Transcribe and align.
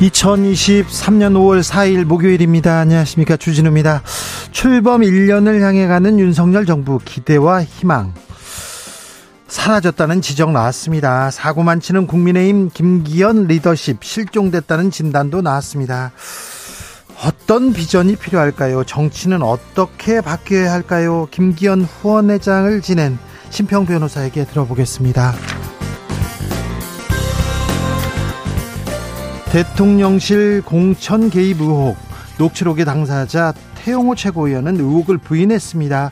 2023년 0.00 1.32
5월 1.32 1.62
4일 1.62 2.04
목요일입니다. 2.04 2.80
안녕하십니까. 2.80 3.36
주진우입니다. 3.38 4.02
출범 4.50 5.00
1년을 5.00 5.60
향해 5.60 5.86
가는 5.86 6.18
윤석열 6.18 6.66
정부 6.66 6.98
기대와 7.02 7.64
희망. 7.64 8.12
사라졌다는 9.48 10.20
지적 10.20 10.52
나왔습니다. 10.52 11.30
사고만 11.30 11.80
치는 11.80 12.06
국민의힘 12.06 12.70
김기현 12.74 13.46
리더십 13.46 14.04
실종됐다는 14.04 14.90
진단도 14.90 15.40
나왔습니다. 15.40 16.12
어떤 17.24 17.72
비전이 17.72 18.16
필요할까요? 18.16 18.84
정치는 18.84 19.42
어떻게 19.42 20.20
바뀌어야 20.20 20.72
할까요? 20.72 21.26
김기현 21.30 21.82
후원회장을 21.82 22.82
지낸 22.82 23.18
심평 23.48 23.86
변호사에게 23.86 24.44
들어보겠습니다. 24.44 25.32
대통령실 29.56 30.60
공천 30.66 31.30
개입 31.30 31.62
의혹 31.62 31.96
녹취록의 32.38 32.84
당사자 32.84 33.54
태용호 33.74 34.14
최고위원은 34.14 34.78
의혹을 34.78 35.16
부인했습니다. 35.16 36.10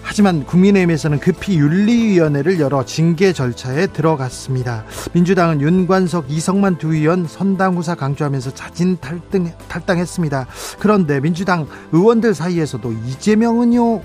하지만 0.00 0.46
국민의힘에서는 0.46 1.20
급히 1.20 1.58
윤리위원회를 1.58 2.58
열어 2.60 2.82
징계 2.86 3.34
절차에 3.34 3.88
들어갔습니다. 3.88 4.86
민주당은 5.12 5.60
윤관석, 5.60 6.30
이성만 6.30 6.78
두 6.78 6.94
의원 6.94 7.26
선당 7.26 7.76
후사 7.76 7.94
강조하면서 7.94 8.54
자진 8.54 8.96
탈등, 8.98 9.52
탈당했습니다. 9.68 10.46
그런데 10.78 11.20
민주당 11.20 11.66
의원들 11.92 12.34
사이에서도 12.34 12.92
이재명은요 12.92 14.00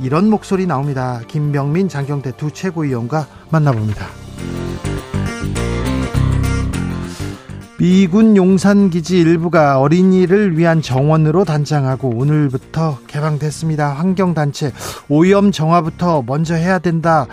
이런 0.00 0.30
목소리 0.30 0.64
나옵니다. 0.64 1.20
김병민, 1.28 1.90
장경태 1.90 2.38
두 2.38 2.50
최고위원과 2.50 3.26
만나봅니다. 3.50 4.29
미군 7.80 8.36
용산기지 8.36 9.18
일부가 9.18 9.80
어린이를 9.80 10.58
위한 10.58 10.82
정원으로 10.82 11.46
단장하고 11.46 12.10
오늘부터 12.14 12.98
개방됐습니다. 13.06 13.94
환경단체 13.94 14.72
오염 15.08 15.50
정화부터 15.50 16.22
먼저 16.26 16.54
해야 16.54 16.78
된다. 16.78 17.26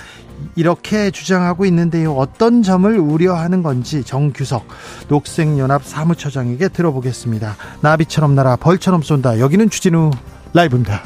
이렇게 0.55 1.11
주장하고 1.11 1.65
있는데요. 1.65 2.13
어떤 2.13 2.63
점을 2.63 2.97
우려하는 2.97 3.61
건지 3.61 4.05
정규석 4.05 4.65
녹색연합 5.09 5.83
사무처장에게 5.83 6.69
들어보겠습니다. 6.69 7.57
나비처럼 7.81 8.33
날아 8.33 8.55
벌처럼 8.55 9.01
쏜다. 9.01 9.41
여기는 9.41 9.69
주진우 9.69 10.11
라이브입니다. 10.53 11.01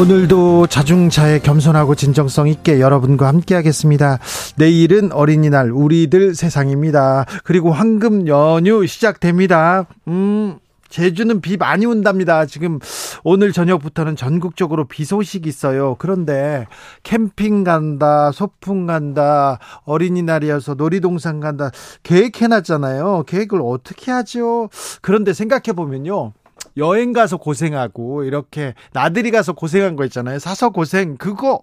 오늘도 0.00 0.66
자중차에 0.68 1.40
겸손하고 1.40 1.94
진정성 1.94 2.48
있게 2.48 2.80
여러분과 2.80 3.28
함께 3.28 3.54
하겠습니다. 3.54 4.18
내일은 4.56 5.12
어린이날 5.12 5.70
우리들 5.70 6.34
세상입니다. 6.34 7.26
그리고 7.44 7.70
황금 7.70 8.26
연휴 8.26 8.86
시작됩니다. 8.86 9.84
음. 10.08 10.58
제주는 10.88 11.40
비 11.42 11.56
많이 11.58 11.84
온답니다. 11.84 12.46
지금 12.46 12.80
오늘 13.24 13.52
저녁부터는 13.52 14.16
전국적으로 14.16 14.88
비 14.88 15.04
소식이 15.04 15.48
있어요. 15.48 15.96
그런데 15.98 16.66
캠핑 17.04 17.62
간다, 17.62 18.32
소풍 18.32 18.86
간다, 18.86 19.58
어린이날이어서 19.84 20.74
놀이동산 20.74 21.40
간다 21.40 21.70
계획해 22.02 22.48
놨잖아요. 22.48 23.24
계획을 23.26 23.60
어떻게 23.62 24.10
하죠? 24.10 24.68
그런데 25.00 25.32
생각해 25.32 25.74
보면요. 25.76 26.32
여행 26.76 27.12
가서 27.12 27.36
고생하고 27.36 28.24
이렇게 28.24 28.74
나들이 28.92 29.30
가서 29.30 29.52
고생한 29.52 29.96
거 29.96 30.04
있잖아요. 30.04 30.38
사서 30.38 30.70
고생 30.70 31.16
그거 31.16 31.62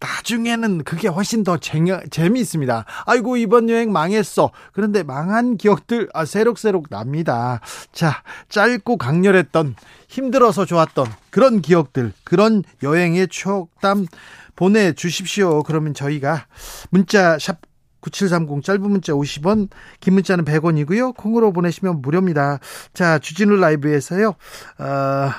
나중에는 0.00 0.84
그게 0.84 1.08
훨씬 1.08 1.42
더 1.44 1.56
재미, 1.56 1.90
재미있습니다. 2.10 2.84
아이고 3.06 3.36
이번 3.36 3.68
여행 3.70 3.92
망했어. 3.92 4.50
그런데 4.72 5.02
망한 5.02 5.56
기억들 5.56 6.08
아, 6.12 6.24
새록새록 6.24 6.90
납니다. 6.90 7.60
자 7.92 8.22
짧고 8.48 8.96
강렬했던 8.98 9.74
힘들어서 10.08 10.64
좋았던 10.64 11.06
그런 11.30 11.60
기억들 11.60 12.12
그런 12.24 12.62
여행의 12.82 13.28
추억담 13.28 14.06
보내 14.54 14.92
주십시오. 14.92 15.62
그러면 15.62 15.94
저희가 15.94 16.46
문자 16.90 17.38
샵 17.38 17.58
9730 18.06 18.62
짧은 18.62 18.82
문자 18.82 19.12
50원, 19.12 19.68
긴 20.00 20.14
문자는 20.14 20.44
100원이고요. 20.44 21.16
콩으로 21.16 21.52
보내시면 21.52 22.00
무료입니다. 22.02 22.60
자, 22.94 23.18
주진우 23.18 23.56
라이브에서요. 23.56 24.28
어, 24.28 25.30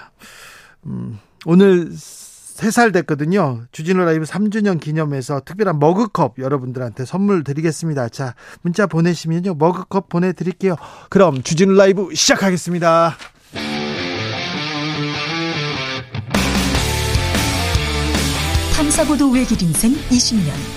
음, 0.85 1.19
오늘 1.45 1.89
3살 1.89 2.91
됐거든요. 2.93 3.63
주진우 3.71 4.03
라이브 4.03 4.25
3주년 4.25 4.79
기념해서 4.79 5.41
특별한 5.45 5.79
머그컵 5.79 6.39
여러분들한테 6.39 7.05
선물 7.05 7.43
드리겠습니다. 7.43 8.09
자, 8.09 8.33
문자 8.61 8.87
보내시면요. 8.87 9.55
머그컵 9.55 10.09
보내드릴게요. 10.09 10.75
그럼 11.09 11.43
주진우 11.43 11.73
라이브 11.73 12.13
시작하겠습니다. 12.13 13.15
탐사보도 18.75 19.31
외길 19.31 19.61
인생 19.61 19.93
20년. 20.09 20.76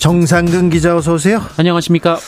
정상근 0.00 0.70
기자 0.70 0.96
어서 0.96 1.12
오세요. 1.12 1.42
안녕하십니까. 1.58 2.18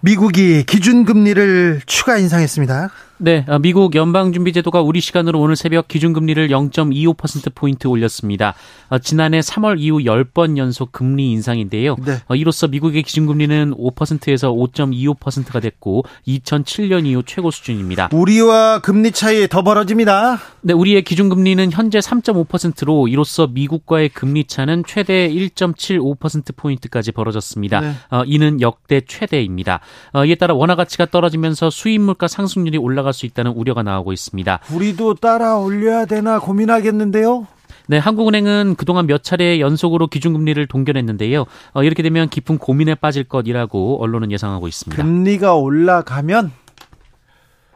미국이 0.00 0.64
기준금리를 0.64 1.82
추가 1.86 2.18
인상했습니다. 2.18 2.90
네, 3.24 3.44
어, 3.46 3.60
미국 3.60 3.94
연방준비제도가 3.94 4.82
우리 4.82 5.00
시간으로 5.00 5.38
오늘 5.38 5.54
새벽 5.54 5.86
기준금리를 5.86 6.48
0.25%포인트 6.48 7.86
올렸습니다. 7.86 8.54
어, 8.88 8.98
지난해 8.98 9.38
3월 9.38 9.78
이후 9.78 9.98
10번 9.98 10.56
연속 10.56 10.90
금리 10.90 11.30
인상인데요. 11.30 11.94
네. 12.04 12.16
어, 12.26 12.34
이로써 12.34 12.66
미국의 12.66 13.04
기준금리는 13.04 13.74
5%에서 13.76 14.50
5.25%가 14.50 15.60
됐고 15.60 16.02
2007년 16.26 17.06
이후 17.06 17.22
최고 17.24 17.52
수준입니다. 17.52 18.08
우리와 18.12 18.80
금리 18.80 19.12
차이 19.12 19.46
더 19.46 19.62
벌어집니다. 19.62 20.40
네, 20.62 20.72
우리의 20.72 21.02
기준금리는 21.02 21.70
현재 21.70 22.00
3.5%로 22.00 23.06
이로써 23.06 23.46
미국과의 23.46 24.08
금리 24.08 24.46
차는 24.48 24.82
최대 24.84 25.28
1.75%포인트까지 25.28 27.12
벌어졌습니다. 27.12 27.80
네. 27.80 27.92
이는 28.26 28.60
역대 28.60 29.00
최대입니다. 29.00 29.78
이에 30.26 30.34
따라 30.34 30.54
원화 30.54 30.74
가치가 30.74 31.06
떨어지면서 31.06 31.70
수입 31.70 32.00
물가 32.00 32.26
상승률이 32.26 32.78
올라가 32.78 33.11
올라갈 33.12 33.14
수 33.14 33.26
있다는 33.26 33.52
우려가 33.52 33.82
나오고 33.82 34.12
있습니다. 34.12 34.60
우리도 34.72 35.14
따라 35.14 35.56
올려야 35.58 36.06
되나 36.06 36.40
고민하겠는데요. 36.40 37.46
네, 37.88 37.98
한국은행은 37.98 38.76
그동안 38.76 39.06
몇 39.06 39.22
차례 39.22 39.60
연속으로 39.60 40.06
기준금리를 40.06 40.66
동결했는데요. 40.66 41.44
어, 41.74 41.82
이렇게 41.82 42.02
되면 42.02 42.28
깊은 42.28 42.58
고민에 42.58 42.94
빠질 42.94 43.24
것이라고 43.24 44.02
언론은 44.02 44.32
예상하고 44.32 44.66
있습니다. 44.66 45.02
금리가 45.02 45.54
올라가면 45.56 46.52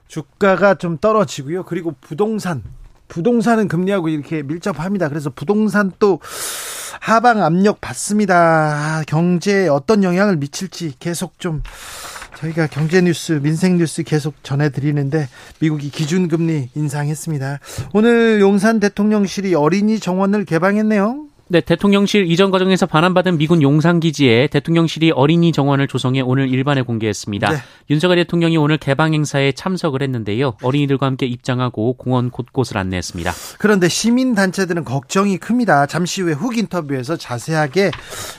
주가가 0.08 0.76
좀 0.76 0.98
떨어지고요. 0.98 1.64
그리고 1.64 1.94
부동산, 2.00 2.62
부동산은 3.08 3.68
금리하고 3.68 4.08
이렇게 4.08 4.42
밀접합니다. 4.42 5.08
그래서 5.08 5.30
부동산 5.30 5.92
또 5.98 6.20
하방 7.00 7.42
압력 7.42 7.80
받습니다. 7.80 9.02
경제에 9.06 9.68
어떤 9.68 10.02
영향을 10.02 10.36
미칠지 10.36 10.94
계속 10.98 11.38
좀 11.38 11.62
저희가 12.36 12.66
경제 12.66 13.00
뉴스, 13.00 13.40
민생 13.42 13.78
뉴스 13.78 14.02
계속 14.02 14.34
전해드리는데 14.42 15.28
미국이 15.60 15.90
기준금리 15.90 16.70
인상했습니다. 16.74 17.60
오늘 17.94 18.40
용산 18.40 18.78
대통령실이 18.78 19.54
어린이 19.54 19.98
정원을 19.98 20.44
개방했네요. 20.44 21.25
네, 21.48 21.60
대통령실 21.60 22.28
이전 22.28 22.50
과정에서 22.50 22.87
반환받은 22.87 23.38
미군 23.38 23.62
용산기지에 23.62 24.48
대통령실이 24.48 25.12
어린이 25.12 25.52
정원을 25.52 25.87
조성해 25.87 26.20
오늘 26.20 26.48
일반에 26.48 26.82
공개했습니다. 26.82 27.50
네. 27.50 27.56
윤석열 27.88 28.16
대통령이 28.16 28.56
오늘 28.56 28.78
개방 28.78 29.14
행사에 29.14 29.52
참석을 29.52 30.02
했는데요. 30.02 30.54
어린이들과 30.60 31.06
함께 31.06 31.26
입장하고 31.26 31.93
공원 31.93 32.31
곳곳을 32.31 32.78
안내했습니다. 32.78 33.32
그런데 33.58 33.88
시민단체들은 33.88 34.84
걱정이 34.84 35.38
큽니다. 35.38 35.87
잠시 35.87 36.20
후에 36.22 36.32
훅 36.32 36.58
인터뷰에서 36.58 37.16
자세하게 37.16 37.93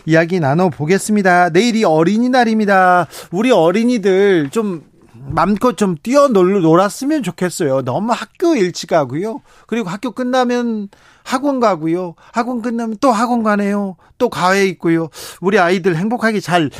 이야기 0.06 0.42
나눠보겠습니다. 0.42 1.52
내일이 1.52 1.86
어린이날입니다. 1.86 3.08
우리 3.32 3.52
어린이들 3.52 4.50
좀 4.50 4.84
맘껏 5.30 5.78
좀 5.78 5.96
뛰어놀았으면 6.02 7.24
좋겠어요. 7.24 7.84
너무 7.84 8.12
학교 8.12 8.56
일찍 8.56 8.90
가고요. 8.90 9.42
그리고 9.66 9.90
학교 9.90 10.12
끝나면 10.12 10.90
학원 11.28 11.60
가고요. 11.60 12.16
학원 12.32 12.62
끝나면 12.62 12.96
또 13.02 13.12
학원 13.12 13.44
가네요. 13.44 13.98
또 14.18 14.30
과외 14.30 14.66
있고요. 14.68 15.10
우리 15.42 15.60
아이들 15.60 15.98
행복하게 15.98 16.40
잘 16.40 16.72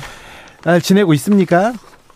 지내고 0.82 1.14
있습니까? 1.16 1.74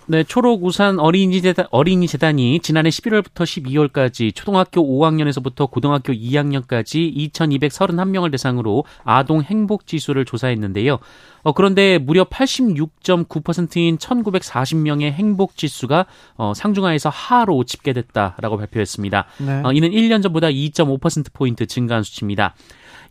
네, 0.07 0.23
초록 0.23 0.63
우산 0.63 0.99
어린이 0.99 1.41
재단, 1.41 1.67
어린이 1.71 2.07
재단이 2.07 2.59
지난해 2.61 2.89
11월부터 2.89 3.43
12월까지 3.43 4.33
초등학교 4.33 4.81
5학년에서부터 4.81 5.69
고등학교 5.69 6.11
2학년까지 6.11 7.31
2,231명을 7.31 8.31
대상으로 8.31 8.83
아동 9.03 9.41
행복 9.41 9.85
지수를 9.85 10.25
조사했는데요. 10.25 10.99
어, 11.43 11.51
그런데 11.53 11.97
무려 11.97 12.23
86.9%인 12.25 13.97
1,940명의 13.97 15.11
행복 15.11 15.55
지수가 15.55 16.05
어, 16.35 16.53
상중하에서 16.55 17.09
하로 17.09 17.63
집계됐다라고 17.63 18.57
발표했습니다. 18.57 19.25
네. 19.45 19.61
어, 19.63 19.71
이는 19.71 19.91
1년 19.91 20.23
전보다 20.23 20.47
2.5%포인트 20.47 21.65
증가한 21.67 22.03
수치입니다. 22.03 22.55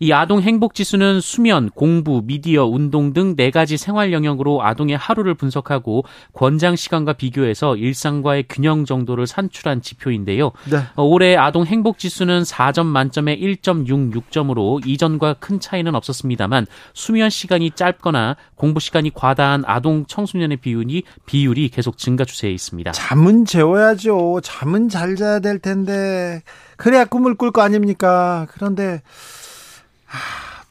이 0.00 0.12
아동 0.12 0.41
행복 0.41 0.75
지수는 0.75 1.20
수면, 1.20 1.70
공부, 1.70 2.23
미디어, 2.25 2.64
운동 2.67 3.12
등 3.12 3.31
네 3.37 3.50
가지 3.50 3.76
생활 3.76 4.12
영역으로 4.12 4.62
아동의 4.62 4.97
하루를 4.97 5.35
분석하고 5.35 6.05
권장 6.32 6.76
시간과 6.76 7.14
비교해서 7.14 7.76
일상과의 7.76 8.44
균형 8.49 8.85
정도를 8.85 9.26
산출한 9.26 9.81
지표인데요. 9.82 10.52
네. 10.70 10.79
어, 10.97 11.05
올해 11.05 11.37
아동 11.37 11.64
행복 11.64 11.99
지수는 11.99 12.43
4점 12.43 12.87
만점에 12.87 13.38
1.66점으로 13.38 14.87
이전과 14.87 15.35
큰 15.35 15.61
차이는 15.61 15.94
없었습니다만 15.94 16.67
수면 16.93 17.31
시간이 17.31 17.73
짧거나 17.73 18.37
공부 18.56 18.81
시간이 18.81 19.12
과다한 19.14 19.64
아동 19.67 20.05
청소년의 20.06 20.58
비율이 20.58 21.05
비율이 21.26 21.69
계속 21.70 21.99
증가 21.99 22.25
추세에 22.25 22.50
있습니다. 22.50 22.93
잠은 22.93 23.44
재워야죠. 23.44 24.41
잠은 24.43 24.88
잘 24.88 25.17
자야 25.17 25.41
될 25.41 25.58
텐데 25.58 26.43
그래야 26.76 27.05
꿈을 27.05 27.35
꿀 27.35 27.50
거 27.52 27.62
아닙니까? 27.62 28.47
그런데 28.52 29.02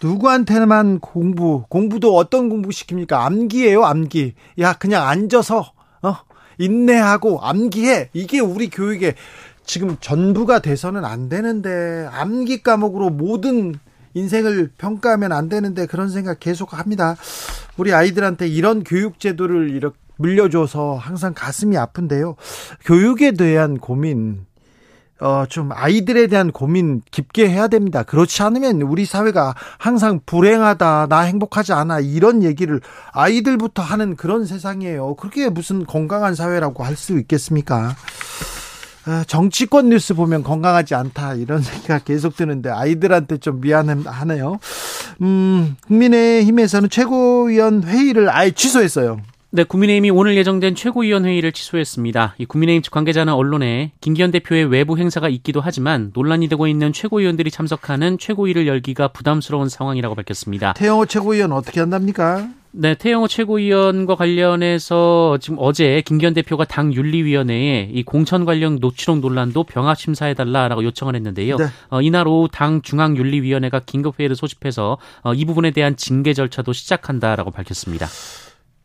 누구한테만 0.02 1.00
공부, 1.00 1.64
공부도 1.70 2.16
어떤 2.16 2.50
공부 2.50 2.70
시킵니까? 2.70 3.14
암기예요, 3.14 3.84
암기. 3.84 4.34
야, 4.60 4.74
그냥 4.74 5.08
앉아서, 5.08 5.74
어, 6.02 6.16
인내하고 6.58 7.42
암기해. 7.42 8.10
이게 8.14 8.40
우리 8.40 8.70
교육의 8.70 9.16
지금 9.66 9.98
전부가 10.00 10.60
돼서는 10.60 11.04
안 11.04 11.28
되는데, 11.28 12.08
암기 12.12 12.64
과목으로 12.64 13.10
모든 13.10 13.76
인생을 14.14 14.72
평가하면 14.78 15.32
안 15.34 15.50
되는데, 15.50 15.86
그런 15.86 16.10
생각 16.10 16.40
계속 16.40 16.74
합니다. 16.74 17.18
우리 17.78 17.94
아이들한테 17.94 18.48
이런 18.48 18.84
교육 18.84 19.20
제도를 19.20 19.70
이렇게 19.70 19.98
물려줘서 20.20 20.96
항상 20.96 21.34
가슴이 21.34 21.78
아픈데요. 21.78 22.36
교육에 22.84 23.32
대한 23.32 23.78
고민, 23.78 24.46
어, 25.22 25.44
좀 25.50 25.72
아이들에 25.74 26.28
대한 26.28 26.52
고민 26.52 27.02
깊게 27.12 27.50
해야 27.50 27.68
됩니다. 27.68 28.04
그렇지 28.04 28.42
않으면 28.42 28.82
우리 28.84 29.06
사회가 29.06 29.54
항상 29.78 30.22
불행하다, 30.26 31.08
나 31.10 31.20
행복하지 31.22 31.74
않아, 31.74 32.00
이런 32.00 32.42
얘기를 32.44 32.80
아이들부터 33.12 33.82
하는 33.82 34.16
그런 34.16 34.46
세상이에요. 34.46 35.16
그렇게 35.16 35.50
무슨 35.50 35.86
건강한 35.86 36.36
사회라고 36.36 36.84
할 36.84 36.96
수 36.96 37.18
있겠습니까? 37.20 37.96
아, 39.06 39.24
정치권 39.26 39.90
뉴스 39.90 40.14
보면 40.14 40.44
건강하지 40.44 40.94
않다, 40.96 41.34
이런 41.36 41.62
생각 41.64 42.06
계속 42.06 42.36
드는데 42.36 42.70
아이들한테 42.70 43.38
좀 43.38 43.62
미안하네요. 43.62 44.60
음, 45.22 45.76
국민의힘에서는 45.88 46.90
최고위원 46.90 47.84
회의를 47.84 48.30
아예 48.30 48.52
취소했어요. 48.52 49.20
네, 49.52 49.64
국민의힘이 49.64 50.12
오늘 50.12 50.38
예정된 50.38 50.76
최고위원회의를 50.76 51.52
취소했습니다. 51.52 52.36
이 52.38 52.46
국민의힘 52.46 52.84
측 52.84 52.92
관계자는 52.92 53.34
언론에 53.34 53.94
김기현 54.00 54.30
대표의 54.30 54.66
외부 54.66 54.96
행사가 54.96 55.28
있기도 55.28 55.60
하지만 55.60 56.12
논란이 56.14 56.50
되고 56.50 56.68
있는 56.68 56.94
최고위원들이 56.94 57.50
참석하는 57.50 58.20
최고위를 58.20 58.68
열기가 58.68 59.08
부담스러운 59.08 59.68
상황이라고 59.68 60.14
밝혔습니다. 60.14 60.74
태영호 60.74 61.08
최고위원 61.08 61.52
어떻게 61.52 61.80
한답니까? 61.80 62.48
네, 62.72 62.94
태영호 62.94 63.28
최고위원과 63.28 64.14
관련해서 64.14 65.40
지금 65.42 65.58
어제 65.60 66.04
김기현 66.06 66.36
대표가 66.36 66.66
당 66.66 66.94
윤리위원회에 66.94 67.90
이 67.92 68.04
공천 68.04 68.46
관련 68.46 68.78
노치록 68.80 69.18
논란도 69.18 69.64
병합 69.64 69.98
심사해달라라고 69.98 70.84
요청을 70.84 71.16
했는데요. 71.16 71.58
네. 71.58 71.66
어, 71.90 72.04
이날 72.04 72.28
오후 72.28 72.48
당 72.52 72.84
중앙윤리위원회가 72.84 73.80
긴급 73.88 74.20
회의를 74.20 74.36
소집해서 74.36 75.00
어, 75.24 75.34
이 75.34 75.44
부분에 75.46 75.72
대한 75.72 75.96
징계 75.96 76.36
절차도 76.36 76.72
시작한다라고 76.72 77.50
밝혔습니다. 77.50 78.06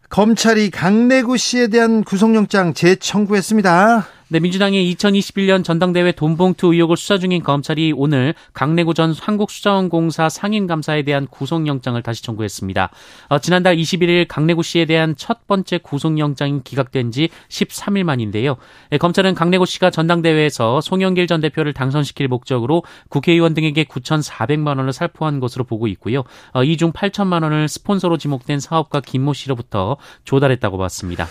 검찰이 0.09 0.71
강내구 0.71 1.37
씨에 1.37 1.69
대한 1.69 2.05
구속영장 2.05 2.75
재청구했습니다. 2.75 4.06
네, 4.29 4.41
민주당의 4.41 4.94
2021년 4.94 5.62
전당대회 5.62 6.12
돈봉투 6.12 6.73
의혹을 6.73 6.97
수사 6.97 7.19
중인 7.19 7.43
검찰이 7.43 7.93
오늘 7.94 8.35
강내구 8.55 8.94
전 8.94 9.12
한국수자원공사 9.12 10.31
상임감사에 10.31 11.03
대한 11.03 11.26
구속영장을 11.26 12.03
다시 12.03 12.23
청구했습니다. 12.23 12.88
어, 13.29 13.38
지난달 13.38 13.76
21일 13.76 14.26
강내구 14.26 14.62
씨에 14.62 14.87
대한 14.87 15.15
첫 15.15 15.47
번째 15.47 15.76
구속영장이 15.76 16.62
기각된 16.65 17.11
지 17.11 17.29
13일 17.50 18.05
만인데요. 18.05 18.56
네, 18.88 18.97
검찰은 18.97 19.35
강내구 19.35 19.67
씨가 19.67 19.91
전당대회에서 19.91 20.81
송영길 20.81 21.27
전 21.27 21.43
대표를 21.43 21.75
당선시킬 21.75 22.27
목적으로 22.29 22.82
국회의원 23.11 23.53
등에게 23.53 23.85
9,400만 23.85 24.79
원을 24.79 24.94
살포한 24.94 25.38
것으로 25.38 25.65
보고 25.65 25.87
있고요. 25.88 26.25
어, 26.55 26.65
이중 26.65 26.93
8천만 26.93 27.43
원을 27.43 27.69
스폰서로 27.69 28.17
지목된 28.17 28.59
사업가 28.59 29.03
김모 29.03 29.35
씨로부터 29.35 29.99
조달했다고 30.25 30.79
봤습니다. 30.79 31.27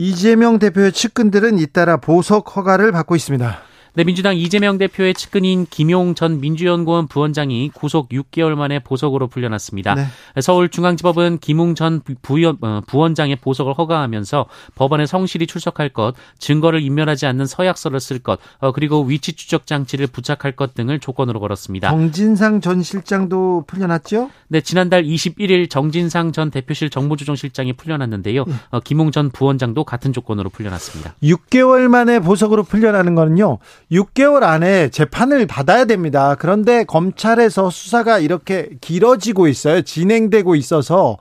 이재명 0.00 0.58
대표의 0.58 0.92
측근들은 0.92 1.58
잇따라 1.58 1.98
보석 1.98 2.56
허가를 2.56 2.90
받고 2.90 3.16
있습니다. 3.16 3.58
네, 3.94 4.04
민주당 4.04 4.36
이재명 4.36 4.78
대표의 4.78 5.14
측근인 5.14 5.66
김용 5.68 6.14
전 6.14 6.40
민주연구원 6.40 7.08
부원장이 7.08 7.70
구속 7.74 8.08
6개월 8.10 8.54
만에 8.54 8.78
보석으로 8.78 9.26
풀려났습니다. 9.26 9.94
네. 9.94 10.06
서울중앙지법은 10.40 11.38
김웅 11.38 11.74
전 11.74 12.00
부연, 12.22 12.58
어, 12.60 12.80
부원장의 12.86 13.36
보석을 13.36 13.72
허가하면서 13.74 14.46
법원에 14.76 15.06
성실히 15.06 15.46
출석할 15.46 15.88
것, 15.88 16.14
증거를 16.38 16.82
인멸하지 16.82 17.26
않는 17.26 17.46
서약서를 17.46 17.98
쓸 17.98 18.20
것, 18.20 18.38
어, 18.58 18.70
그리고 18.72 19.02
위치 19.02 19.32
추적 19.32 19.66
장치를 19.66 20.06
부착할 20.06 20.52
것 20.52 20.74
등을 20.74 21.00
조건으로 21.00 21.40
걸었습니다. 21.40 21.90
정진상 21.90 22.60
전 22.60 22.82
실장도 22.82 23.64
풀려났죠? 23.66 24.30
네, 24.48 24.60
지난달 24.60 25.02
21일 25.02 25.68
정진상 25.68 26.32
전 26.32 26.50
대표실 26.50 26.90
정무조정실장이 26.90 27.72
풀려났는데요. 27.72 28.44
네. 28.44 28.54
어, 28.70 28.80
김웅 28.80 29.10
전 29.10 29.30
부원장도 29.30 29.84
같은 29.84 30.12
조건으로 30.12 30.48
풀려났습니다. 30.50 31.14
6개월 31.22 31.88
만에 31.88 32.20
보석으로 32.20 32.62
풀려나는 32.62 33.14
거는요. 33.14 33.58
6개월 33.92 34.44
안에 34.44 34.88
재판을 34.90 35.46
받아야 35.46 35.84
됩니다. 35.84 36.36
그런데 36.38 36.84
검찰에서 36.84 37.70
수사가 37.70 38.18
이렇게 38.18 38.70
길어지고 38.80 39.48
있어요. 39.48 39.82
진행되고 39.82 40.54
있어서 40.54 41.18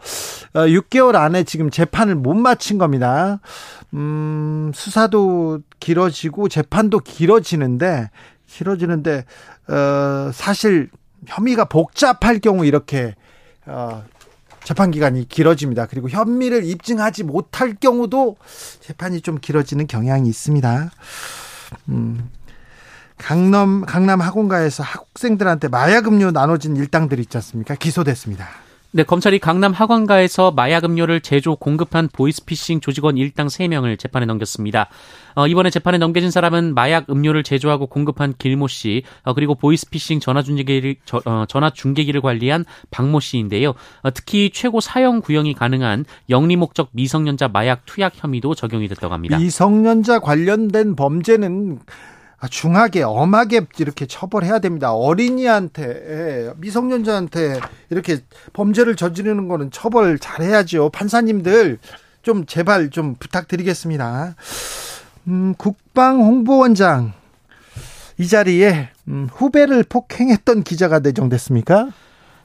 6개월 0.53 1.15
어, 1.15 1.19
안에 1.19 1.43
지금 1.43 1.69
재판을 1.71 2.15
못 2.15 2.35
마친 2.35 2.77
겁니다. 2.77 3.39
음, 3.93 4.71
수사도 4.75 5.61
길어지고 5.79 6.47
재판도 6.47 6.99
길어지는데 6.99 8.11
길어지는데 8.47 9.25
어, 9.67 10.31
사실 10.33 10.89
혐의가 11.27 11.65
복잡할 11.65 12.39
경우 12.39 12.65
이렇게 12.65 13.15
어, 13.65 14.03
재판 14.63 14.91
기간이 14.91 15.27
길어집니다. 15.27 15.88
그리고 15.88 16.09
혐의를 16.09 16.63
입증하지 16.63 17.23
못할 17.23 17.73
경우도 17.73 18.38
재판이 18.81 19.21
좀 19.21 19.39
길어지는 19.39 19.88
경향이 19.88 20.29
있습니다. 20.29 20.91
음, 21.89 22.29
강남 23.19 23.81
강남 23.81 24.21
학원가에서 24.21 24.81
학생들한테 24.81 25.67
마약 25.67 26.07
음료 26.07 26.31
나눠진 26.31 26.75
일당들 26.75 27.19
있지 27.19 27.38
않습니까? 27.38 27.75
기소됐습니다. 27.75 28.47
네, 28.91 29.03
검찰이 29.03 29.38
강남 29.38 29.71
하관가에서 29.71 30.49
마약 30.49 30.83
음료를 30.83 31.21
제조 31.21 31.55
공급한 31.55 32.09
보이스피싱 32.11 32.79
조직원 32.79 33.17
일당 33.17 33.45
3명을 33.45 33.99
재판에 33.99 34.25
넘겼습니다. 34.25 34.88
어, 35.35 35.45
이번에 35.45 35.69
재판에 35.69 35.99
넘겨진 35.99 36.31
사람은 36.31 36.73
마약 36.73 37.07
음료를 37.07 37.43
제조하고 37.43 37.85
공급한 37.85 38.33
길모 38.35 38.67
씨, 38.67 39.03
어, 39.21 39.35
그리고 39.35 39.53
보이스피싱 39.53 40.19
전화 40.19 40.41
중계기를 40.41 40.95
저, 41.05 41.21
어, 41.25 41.45
전화 41.47 41.69
중계기를 41.69 42.21
관리한 42.21 42.65
박모 42.89 43.19
씨인데요. 43.19 43.75
어, 44.01 44.11
특히 44.11 44.49
최고 44.51 44.81
사형 44.81 45.21
구형이 45.21 45.53
가능한 45.53 46.05
영리 46.31 46.55
목적 46.55 46.89
미성년자 46.93 47.49
마약 47.49 47.85
투약 47.85 48.13
혐의도 48.15 48.55
적용이 48.55 48.88
됐다고 48.88 49.13
합니다. 49.13 49.38
미성년자 49.38 50.17
관련된 50.17 50.95
범죄는 50.95 51.77
아, 51.85 52.18
중하게 52.48 53.03
엄하게 53.03 53.62
이렇게 53.79 54.05
처벌해야 54.05 54.60
됩니다. 54.60 54.93
어린이한테 54.93 56.53
미성년자한테 56.58 57.60
이렇게 57.89 58.19
범죄를 58.53 58.96
저지르는 58.96 59.48
거는 59.48 59.72
처벌 59.72 60.19
잘해야죠. 60.19 60.89
판사님들 60.91 61.79
좀 62.22 62.46
제발 62.46 62.89
좀 62.89 63.15
부탁드리겠습니다. 63.15 64.36
음, 65.27 65.53
국방 65.58 66.19
홍보원장 66.22 67.13
이 68.17 68.27
자리에 68.27 68.89
음, 69.08 69.27
후배를 69.31 69.84
폭행했던 69.84 70.63
기자가 70.63 71.00
내정됐습니까? 71.00 71.89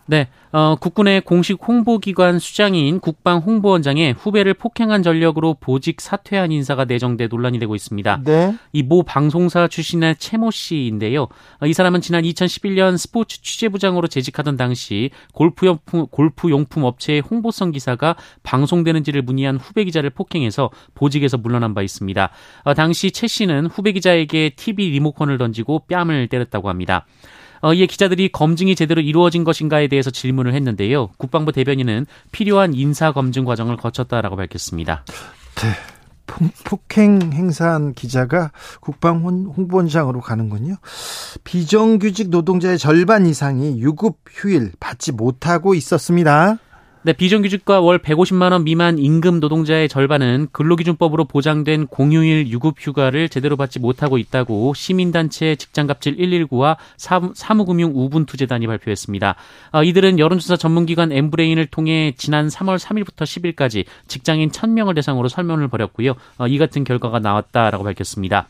네, 0.06 0.28
어, 0.52 0.76
국군의 0.76 1.22
공식 1.22 1.58
홍보기관 1.66 2.38
수장인 2.38 3.00
국방홍보원장의 3.00 4.12
후배를 4.12 4.54
폭행한 4.54 5.02
전력으로 5.02 5.56
보직 5.58 6.00
사퇴한 6.00 6.52
인사가 6.52 6.84
내정돼 6.84 7.26
논란이 7.28 7.58
되고 7.58 7.74
있습니다. 7.74 8.20
네. 8.24 8.54
이 8.72 8.82
모 8.82 9.02
방송사 9.02 9.66
출신의 9.66 10.16
채모 10.16 10.50
씨인데요. 10.50 11.22
어, 11.22 11.66
이 11.66 11.72
사람은 11.72 12.02
지난 12.02 12.22
2011년 12.22 12.98
스포츠 12.98 13.40
취재부장으로 13.40 14.08
재직하던 14.08 14.56
당시 14.58 15.10
골프용품, 15.32 16.06
골프용품 16.08 16.84
업체의 16.84 17.20
홍보성 17.22 17.70
기사가 17.70 18.14
방송되는지를 18.42 19.22
문의한 19.22 19.56
후배 19.56 19.84
기자를 19.84 20.10
폭행해서 20.10 20.70
보직에서 20.94 21.38
물러난 21.38 21.74
바 21.74 21.82
있습니다. 21.82 22.30
어, 22.64 22.74
당시 22.74 23.10
채 23.10 23.26
씨는 23.26 23.66
후배 23.66 23.92
기자에게 23.92 24.50
TV 24.54 24.90
리모컨을 24.90 25.38
던지고 25.38 25.84
뺨을 25.88 26.28
때렸다고 26.28 26.68
합니다. 26.68 27.06
어, 27.64 27.72
이에 27.72 27.86
기자들이 27.86 28.28
검증이 28.28 28.76
제대로 28.76 29.00
이루어진 29.00 29.42
것인가에 29.42 29.88
대해서 29.88 30.10
질문을 30.10 30.52
했는데요. 30.52 31.08
국방부 31.16 31.50
대변인은 31.50 32.04
필요한 32.30 32.74
인사 32.74 33.10
검증 33.12 33.46
과정을 33.46 33.78
거쳤다라고 33.78 34.36
밝혔습니다. 34.36 35.06
네. 35.54 35.70
폭행 36.64 37.32
행사한 37.32 37.94
기자가 37.94 38.50
국방 38.80 39.22
홍보원장으로 39.22 40.20
가는군요. 40.20 40.76
비정규직 41.44 42.28
노동자의 42.28 42.76
절반 42.76 43.24
이상이 43.24 43.80
유급 43.80 44.18
휴일 44.30 44.72
받지 44.78 45.12
못하고 45.12 45.74
있었습니다. 45.74 46.58
네, 47.06 47.12
비정규직과 47.12 47.80
월 47.82 47.98
150만 47.98 48.52
원 48.52 48.64
미만 48.64 48.98
임금 48.98 49.38
노동자의 49.38 49.90
절반은 49.90 50.48
근로기준법으로 50.52 51.26
보장된 51.26 51.88
공휴일 51.88 52.48
유급 52.48 52.76
휴가를 52.78 53.28
제대로 53.28 53.58
받지 53.58 53.78
못하고 53.78 54.16
있다고 54.16 54.72
시민단체 54.72 55.56
직장갑질 55.56 56.16
119와 56.16 56.78
사무금융 57.34 57.92
우분투재단이 57.94 58.66
발표했습니다. 58.66 59.34
아, 59.72 59.82
이들은 59.82 60.18
여론조사 60.18 60.56
전문기관 60.56 61.12
엠브레인을 61.12 61.66
통해 61.66 62.14
지난 62.16 62.48
3월 62.48 62.78
3일부터 62.78 63.24
10일까지 63.54 63.84
직장인 64.08 64.50
1000명을 64.50 64.94
대상으로 64.94 65.28
설문을 65.28 65.68
벌였고요. 65.68 66.14
아, 66.38 66.48
이 66.48 66.56
같은 66.56 66.84
결과가 66.84 67.18
나왔다라고 67.18 67.84
밝혔습니다. 67.84 68.48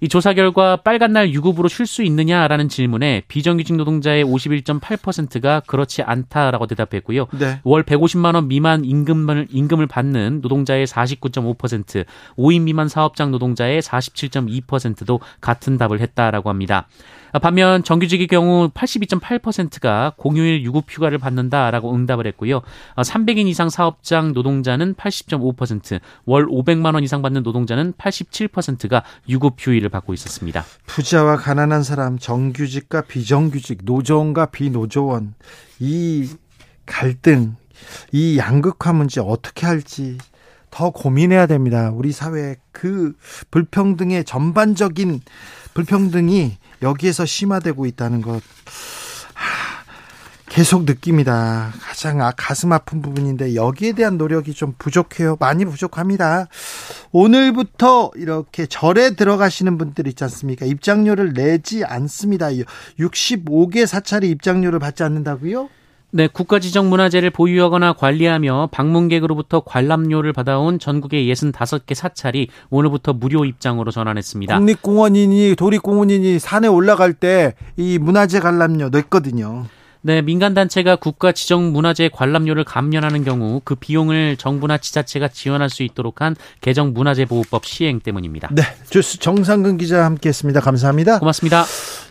이 0.00 0.08
조사 0.08 0.32
결과 0.32 0.76
빨간 0.76 1.12
날 1.12 1.30
유급으로 1.30 1.68
쉴 1.68 1.86
수 1.86 2.02
있느냐라는 2.02 2.68
질문에 2.68 3.22
비정규직 3.28 3.76
노동자의 3.76 4.24
51.8%가 4.24 5.60
그렇지 5.66 6.02
않다라고 6.02 6.66
대답했고요. 6.66 7.26
네. 7.38 7.60
월 7.64 7.82
150만 7.82 8.34
원 8.34 8.48
미만 8.48 8.84
임금을 8.84 9.48
임금을 9.50 9.86
받는 9.86 10.40
노동자의 10.40 10.86
49.5%, 10.86 12.06
5인 12.38 12.62
미만 12.62 12.88
사업장 12.88 13.30
노동자의 13.30 13.82
47.2%도 13.82 15.20
같은 15.40 15.76
답을 15.76 16.00
했다라고 16.00 16.48
합니다. 16.48 16.86
반면 17.40 17.84
정규직의 17.84 18.26
경우 18.26 18.70
82.8%가 18.70 20.14
공휴일 20.16 20.64
유급 20.64 20.86
휴가를 20.88 21.18
받는다라고 21.18 21.94
응답을 21.94 22.26
했고요. 22.26 22.62
300인 22.96 23.46
이상 23.46 23.68
사업장 23.68 24.32
노동자는 24.32 24.94
80.5%, 24.94 26.00
월 26.24 26.46
500만 26.46 26.94
원 26.94 27.04
이상 27.04 27.22
받는 27.22 27.42
노동자는 27.42 27.92
87%가 27.92 29.04
유급 29.28 29.54
휴일을 29.58 29.88
받고 29.88 30.14
있었습니다. 30.14 30.64
부자와 30.86 31.36
가난한 31.36 31.82
사람, 31.82 32.18
정규직과 32.18 33.02
비정규직, 33.02 33.80
노조원과 33.84 34.46
비노조원 34.46 35.34
이 35.78 36.28
갈등, 36.86 37.56
이 38.12 38.38
양극화 38.38 38.92
문제 38.92 39.20
어떻게 39.20 39.66
할지 39.66 40.18
더 40.70 40.90
고민해야 40.90 41.46
됩니다. 41.46 41.90
우리 41.92 42.12
사회 42.12 42.56
그 42.72 43.12
불평등의 43.50 44.24
전반적인 44.24 45.20
불평등이 45.74 46.58
여기에서 46.82 47.26
심화되고 47.26 47.86
있다는 47.86 48.22
것 48.22 48.42
계속 50.50 50.84
느낍니다. 50.84 51.72
가장 51.80 52.20
아, 52.20 52.32
가슴 52.36 52.72
아픈 52.72 53.00
부분인데 53.00 53.54
여기에 53.54 53.92
대한 53.92 54.18
노력이 54.18 54.52
좀 54.52 54.74
부족해요. 54.78 55.36
많이 55.38 55.64
부족합니다. 55.64 56.48
오늘부터 57.12 58.10
이렇게 58.16 58.66
절에 58.66 59.14
들어가시는 59.14 59.78
분들 59.78 60.08
있지 60.08 60.24
않습니까? 60.24 60.66
입장료를 60.66 61.34
내지 61.34 61.84
않습니다. 61.84 62.48
65개 62.98 63.86
사찰이 63.86 64.28
입장료를 64.28 64.80
받지 64.80 65.04
않는다고요? 65.04 65.68
네, 66.12 66.26
국가지정문화재를 66.26 67.30
보유하거나 67.30 67.92
관리하며 67.92 68.70
방문객으로부터 68.72 69.60
관람료를 69.60 70.32
받아온 70.32 70.78
전국의 70.78 71.32
65개 71.32 71.94
사찰이 71.94 72.48
오늘부터 72.70 73.12
무료 73.12 73.44
입장으로 73.44 73.90
전환했습니다. 73.90 74.58
국립공원이니 74.58 75.54
도립공원이니 75.56 76.38
산에 76.38 76.66
올라갈 76.68 77.12
때 77.14 77.54
이 77.76 77.98
문화재 77.98 78.40
관람료 78.40 78.88
냈거든요. 78.90 79.66
네, 80.02 80.22
민간단체가 80.22 80.96
국가 80.96 81.32
지정 81.32 81.72
문화재 81.72 82.08
관람료를 82.12 82.64
감면하는 82.64 83.22
경우 83.24 83.60
그 83.64 83.74
비용을 83.74 84.36
정부나 84.38 84.78
지자체가 84.78 85.28
지원할 85.28 85.68
수 85.68 85.82
있도록 85.82 86.20
한 86.22 86.34
개정 86.60 86.92
문화재보호법 86.94 87.66
시행 87.66 88.00
때문입니다. 88.00 88.48
네, 88.52 88.62
주스 88.88 89.18
정상근 89.18 89.76
기자 89.76 90.04
함께 90.04 90.30
했습니다. 90.30 90.60
감사합니다. 90.60 91.18
고맙습니다. 91.18 91.64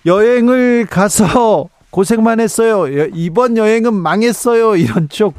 여행을 0.05 0.85
가서 0.87 1.69
고생만 1.91 2.39
했어요. 2.39 2.87
이번 3.13 3.57
여행은 3.57 3.93
망했어요. 3.93 4.75
이런 4.75 5.09
쪽 5.09 5.33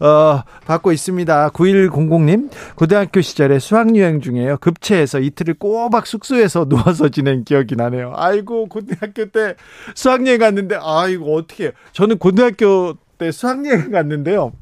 어, 0.00 0.42
받고 0.66 0.92
있습니다. 0.92 1.50
9100님 1.50 2.50
고등학교 2.76 3.20
시절에 3.20 3.58
수학여행 3.58 4.20
중에요. 4.20 4.58
급체해서 4.58 5.18
이틀을 5.18 5.54
꼬박 5.54 6.06
숙소에서 6.06 6.68
누워서 6.68 7.08
지낸 7.08 7.44
기억이 7.44 7.74
나네요. 7.74 8.12
아이고 8.14 8.66
고등학교 8.68 9.26
때 9.26 9.54
수학여행 9.94 10.38
갔는데 10.38 10.78
아이고 10.80 11.36
어떻게 11.36 11.72
저는 11.92 12.18
고등학교 12.18 12.94
때 13.18 13.32
수학여행 13.32 13.90
갔는데요. 13.90 14.52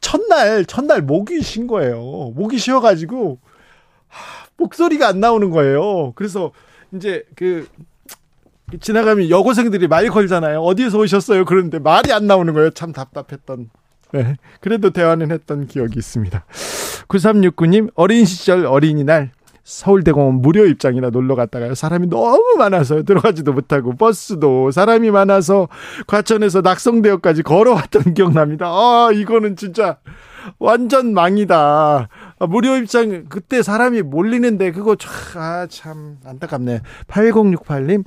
첫날 0.00 0.64
첫날 0.64 1.02
목이 1.02 1.40
쉰 1.40 1.66
거예요. 1.66 2.32
목이 2.34 2.58
쉬어가지고 2.58 3.38
목소리가 4.56 5.08
안 5.08 5.20
나오는 5.20 5.50
거예요. 5.50 6.12
그래서 6.16 6.50
이제 6.92 7.24
그 7.36 7.66
지나가면 8.80 9.30
여고생들이 9.30 9.88
말 9.88 10.08
걸잖아요. 10.08 10.60
어디에서 10.60 10.98
오셨어요? 10.98 11.44
그런데 11.44 11.78
말이 11.78 12.12
안 12.12 12.26
나오는 12.26 12.52
거예요. 12.52 12.70
참 12.70 12.92
답답했던. 12.92 13.70
네. 14.12 14.36
그래도 14.60 14.90
대화는 14.90 15.32
했던 15.32 15.66
기억이 15.66 15.98
있습니다. 15.98 16.44
9369님, 17.08 17.90
어린 17.94 18.24
시절 18.24 18.64
어린이날 18.66 19.32
서울대공원 19.64 20.36
무료 20.36 20.66
입장이나 20.66 21.10
놀러 21.10 21.34
갔다가요. 21.34 21.74
사람이 21.74 22.08
너무 22.08 22.54
많아서 22.58 23.02
들어가지도 23.02 23.52
못하고 23.52 23.96
버스도 23.96 24.70
사람이 24.70 25.10
많아서 25.10 25.68
과천에서 26.06 26.60
낙성대역까지 26.60 27.42
걸어왔던 27.42 28.12
기억납니다. 28.14 28.66
아, 28.66 29.10
이거는 29.12 29.56
진짜 29.56 29.96
완전 30.58 31.14
망이다. 31.14 32.08
아, 32.38 32.46
무료 32.46 32.76
입장 32.76 33.24
그때 33.28 33.62
사람이 33.62 34.02
몰리는데 34.02 34.72
그거 34.72 34.96
아, 35.36 35.66
참 35.70 36.18
안타깝네. 36.24 36.82
8068님 37.08 38.04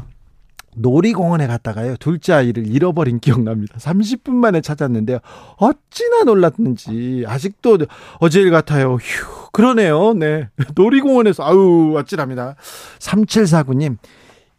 놀이공원에 0.77 1.47
갔다가요. 1.47 1.97
둘째 1.97 2.33
아이를 2.33 2.67
잃어버린 2.67 3.19
기억납니다. 3.19 3.77
30분 3.77 4.31
만에 4.31 4.61
찾았는데요. 4.61 5.19
어찌나 5.57 6.23
놀랐는지 6.23 7.23
아직도 7.27 7.79
어제일 8.19 8.51
같아요. 8.51 8.95
휴, 8.95 9.49
그러네요. 9.51 10.13
네. 10.13 10.49
놀이공원에서 10.75 11.43
아우 11.43 11.97
아찔합니다. 11.97 12.55
3749님 12.99 13.97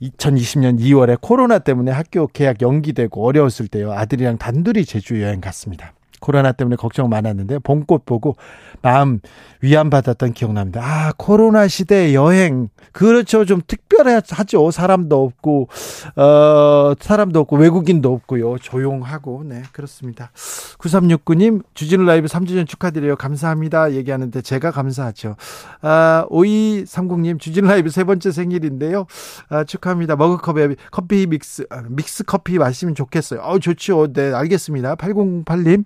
2020년 0.02 0.78
2월에 0.78 1.18
코로나 1.20 1.58
때문에 1.58 1.90
학교 1.90 2.26
개학 2.28 2.62
연기되고 2.62 3.26
어려웠을 3.26 3.68
때요. 3.68 3.92
아들이랑 3.92 4.38
단둘이 4.38 4.84
제주 4.84 5.20
여행 5.22 5.40
갔습니다. 5.40 5.92
코로나 6.20 6.52
때문에 6.52 6.76
걱정 6.76 7.08
많았는데 7.08 7.60
봄꽃 7.60 8.04
보고 8.04 8.36
마음 8.82 9.20
위안받았던 9.60 10.34
기억납니다. 10.34 10.80
아, 10.82 11.12
코로나 11.16 11.68
시대 11.68 12.14
여행. 12.14 12.68
그렇죠. 12.92 13.44
좀 13.44 13.60
특별하죠. 13.66 14.70
사람도 14.70 15.24
없고, 15.24 15.68
어, 16.16 16.94
사람도 16.98 17.40
없고, 17.40 17.56
외국인도 17.56 18.12
없고요. 18.12 18.58
조용하고, 18.58 19.44
네, 19.44 19.62
그렇습니다. 19.72 20.30
9369님, 20.78 21.62
주진우 21.74 22.04
라이브 22.04 22.28
3주년 22.28 22.66
축하드려요. 22.66 23.16
감사합니다. 23.16 23.92
얘기하는데 23.92 24.40
제가 24.40 24.70
감사하죠. 24.70 25.36
아, 25.82 26.26
5230님, 26.30 27.38
주진우 27.40 27.68
라이브 27.68 27.90
세 27.90 28.04
번째 28.04 28.30
생일인데요. 28.30 29.06
아, 29.48 29.64
축하합니다. 29.64 30.16
머그컵에 30.16 30.76
커피 30.90 31.26
믹스, 31.26 31.66
아, 31.70 31.82
믹스 31.88 32.24
커피 32.24 32.58
마시면 32.58 32.94
좋겠어요. 32.94 33.40
어, 33.40 33.58
좋죠. 33.58 34.12
네, 34.12 34.32
알겠습니다. 34.32 34.94
8008님, 34.96 35.84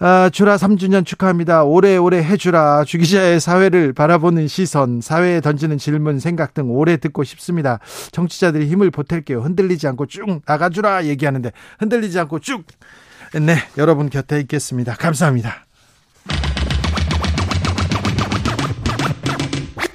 아, 0.00 0.28
주라 0.30 0.56
3주년 0.56 1.06
축하합니다. 1.06 1.64
오래오래 1.64 2.18
해주라. 2.18 2.84
주기자의 2.84 3.40
사회를 3.40 3.92
바라보는 3.92 4.48
시선, 4.48 5.00
사회에 5.00 5.40
던지는 5.40 5.78
질문, 5.78 6.18
생각 6.18 6.52
등 6.52 6.70
오래 6.70 6.96
듣고 6.96 7.24
싶습니다. 7.24 7.78
정치자들이 8.10 8.66
힘을 8.66 8.90
보탤게요. 8.90 9.42
흔들리지 9.42 9.86
않고 9.88 10.06
쭉 10.06 10.42
나가주라 10.46 11.04
얘기하는데 11.06 11.52
흔들리지 11.78 12.18
않고 12.20 12.40
쭉. 12.40 12.64
네, 13.40 13.56
여러분 13.78 14.10
곁에 14.10 14.40
있겠습니다. 14.40 14.94
감사합니다. 14.94 15.64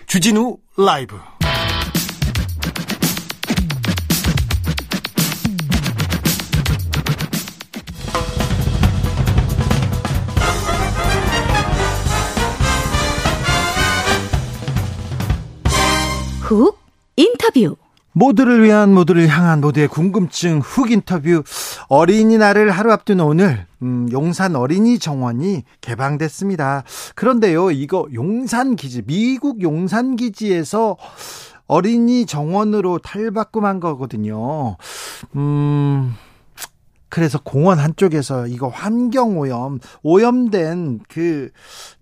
주진우 0.08 0.58
라이브 0.78 1.18
훅 16.50 16.80
인터뷰 17.16 17.76
모두를 18.12 18.64
위한 18.64 18.92
모두를 18.92 19.28
향한 19.28 19.62
모두의 19.62 19.88
궁금증 19.88 20.62
훅 20.62 20.90
인터뷰 20.90 21.44
어린이날을 21.90 22.72
하루 22.72 22.92
앞둔 22.92 23.20
오늘 23.20 23.68
음, 23.84 24.10
용산 24.12 24.56
어린이 24.56 24.98
정원이 24.98 25.64
개방됐습니다. 25.82 26.86
그런데요, 27.14 27.70
이거 27.70 28.08
용산 28.16 28.76
기지 28.76 29.04
미국 29.04 29.62
용산 29.62 30.16
기지에서 30.16 30.98
어린이 31.68 32.26
정원으로 32.26 32.98
탈바꿈한 32.98 33.80
거거든요. 33.80 34.76
음. 35.36 36.16
그래서 37.10 37.40
공원 37.44 37.80
한쪽에서 37.80 38.48
이거 38.48 38.68
환경 38.68 39.40
오염, 39.40 39.80
오염된 40.04 41.02
그 41.10 41.50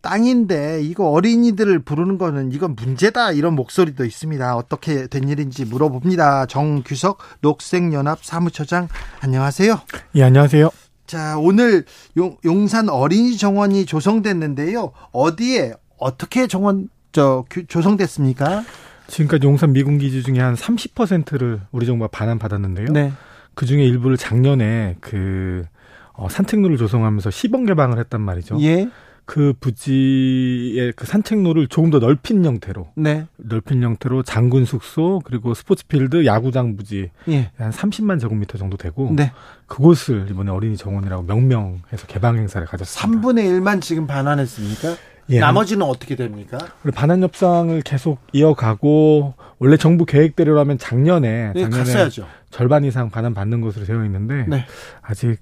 땅인데 0.01 0.81
이거 0.83 1.09
어린이들을 1.09 1.79
부르는 1.79 2.17
거는 2.17 2.51
이건 2.51 2.75
문제다 2.75 3.31
이런 3.31 3.53
목소리도 3.55 4.05
있습니다. 4.05 4.55
어떻게 4.55 5.07
된 5.07 5.29
일인지 5.29 5.65
물어봅니다. 5.65 6.45
정규석 6.47 7.19
녹색연합 7.41 8.23
사무처장 8.23 8.89
안녕하세요. 9.21 9.79
예, 10.15 10.23
안녕하세요. 10.23 10.69
자, 11.07 11.37
오늘 11.37 11.85
용, 12.17 12.37
용산 12.43 12.89
어린이 12.89 13.37
정원이 13.37 13.85
조성됐는데요. 13.85 14.91
어디에 15.11 15.73
어떻게 15.97 16.47
정원 16.47 16.89
저 17.13 17.45
조성됐습니까? 17.69 18.63
지금까지 19.07 19.47
용산 19.47 19.71
미군 19.71 19.97
기지 19.97 20.21
중에 20.21 20.39
한 20.39 20.53
30%를 20.53 21.61
우리 21.71 21.85
정부가 21.85 22.09
반환 22.11 22.37
받았는데요. 22.37 22.87
네. 22.91 23.13
그 23.57 23.65
중에 23.65 23.83
일부를 23.83 24.17
작년에 24.17 24.97
그 25.01 25.65
어, 26.13 26.29
산책로를 26.29 26.77
조성하면서 26.77 27.31
시범 27.31 27.65
개방을 27.65 27.97
했단 27.97 28.21
말이죠. 28.21 28.59
예. 28.61 28.87
그 29.25 29.53
부지의 29.59 30.93
그 30.95 31.07
산책로를 31.07 31.67
조금 31.67 31.89
더 31.89 31.97
넓힌 31.97 32.45
형태로, 32.45 32.89
네. 32.95 33.25
넓힌 33.37 33.81
형태로 33.81 34.21
장군 34.21 34.63
숙소 34.63 35.21
그리고 35.25 35.55
스포츠필드, 35.55 36.27
야구장 36.27 36.77
부지 36.77 37.09
예. 37.29 37.49
한 37.57 37.71
30만 37.71 38.21
제곱미터 38.21 38.59
정도 38.59 38.77
되고, 38.77 39.11
네. 39.11 39.31
그곳을 39.65 40.27
이번에 40.29 40.51
어린이 40.51 40.77
정원이라고 40.77 41.23
명명해서 41.23 42.05
개방 42.05 42.37
행사를 42.37 42.65
가졌습니다. 42.65 43.21
3분의 43.21 43.59
1만 43.59 43.81
지금 43.81 44.05
반환했습니까? 44.05 44.95
예. 45.31 45.39
나머지는 45.39 45.85
어떻게 45.85 46.15
됩니까? 46.15 46.59
반환 46.93 47.23
협상을 47.23 47.81
계속 47.81 48.19
이어가고 48.33 49.33
원래 49.59 49.77
정부 49.77 50.05
계획대로라면 50.05 50.77
작년에 50.77 51.53
네, 51.53 51.61
작년에 51.61 51.83
갔어야죠. 51.83 52.27
절반 52.51 52.83
이상 52.83 53.09
반환 53.09 53.33
받는 53.33 53.61
것으로 53.61 53.85
되어 53.85 54.05
있는데 54.05 54.45
네. 54.47 54.65
아직 55.01 55.39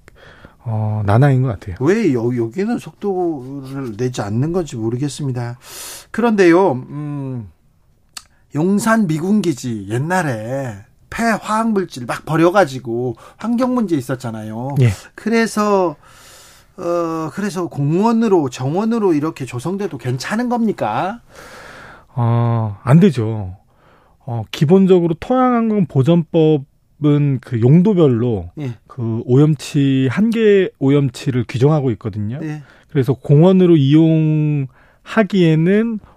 어, 0.64 1.02
나나인 1.06 1.42
것 1.42 1.48
같아요. 1.48 1.76
왜 1.80 2.12
여, 2.12 2.24
여기는 2.36 2.78
속도를 2.78 3.96
내지 3.96 4.20
않는 4.22 4.52
건지 4.52 4.76
모르겠습니다. 4.76 5.58
그런데요, 6.10 6.72
음, 6.72 7.48
용산 8.54 9.06
미군기지 9.06 9.86
옛날에 9.88 10.74
폐화학 11.08 11.70
물질 11.70 12.04
막 12.04 12.24
버려가지고 12.24 13.16
환경 13.36 13.74
문제 13.74 13.96
있었잖아요. 13.96 14.74
예. 14.80 14.90
그래서 15.14 15.96
어, 16.76 17.30
그래서 17.32 17.68
공원으로 17.68 18.50
정원으로 18.50 19.14
이렇게 19.14 19.44
조성돼도 19.44 19.98
괜찮은 19.98 20.48
겁니까? 20.48 21.20
어, 22.08 22.78
안 22.82 22.98
되죠. 22.98 23.56
어, 24.26 24.44
기본적으로 24.50 25.14
토양환경 25.18 25.86
보전법은 25.86 27.38
그 27.40 27.60
용도별로 27.60 28.50
예. 28.58 28.72
그 28.86 29.22
오염치 29.24 30.08
한계 30.10 30.68
오염치를 30.78 31.44
규정하고 31.48 31.90
있거든요. 31.92 32.38
예. 32.42 32.62
그래서 32.90 33.14
공원으로 33.14 33.76
이용하기에는 33.76 34.68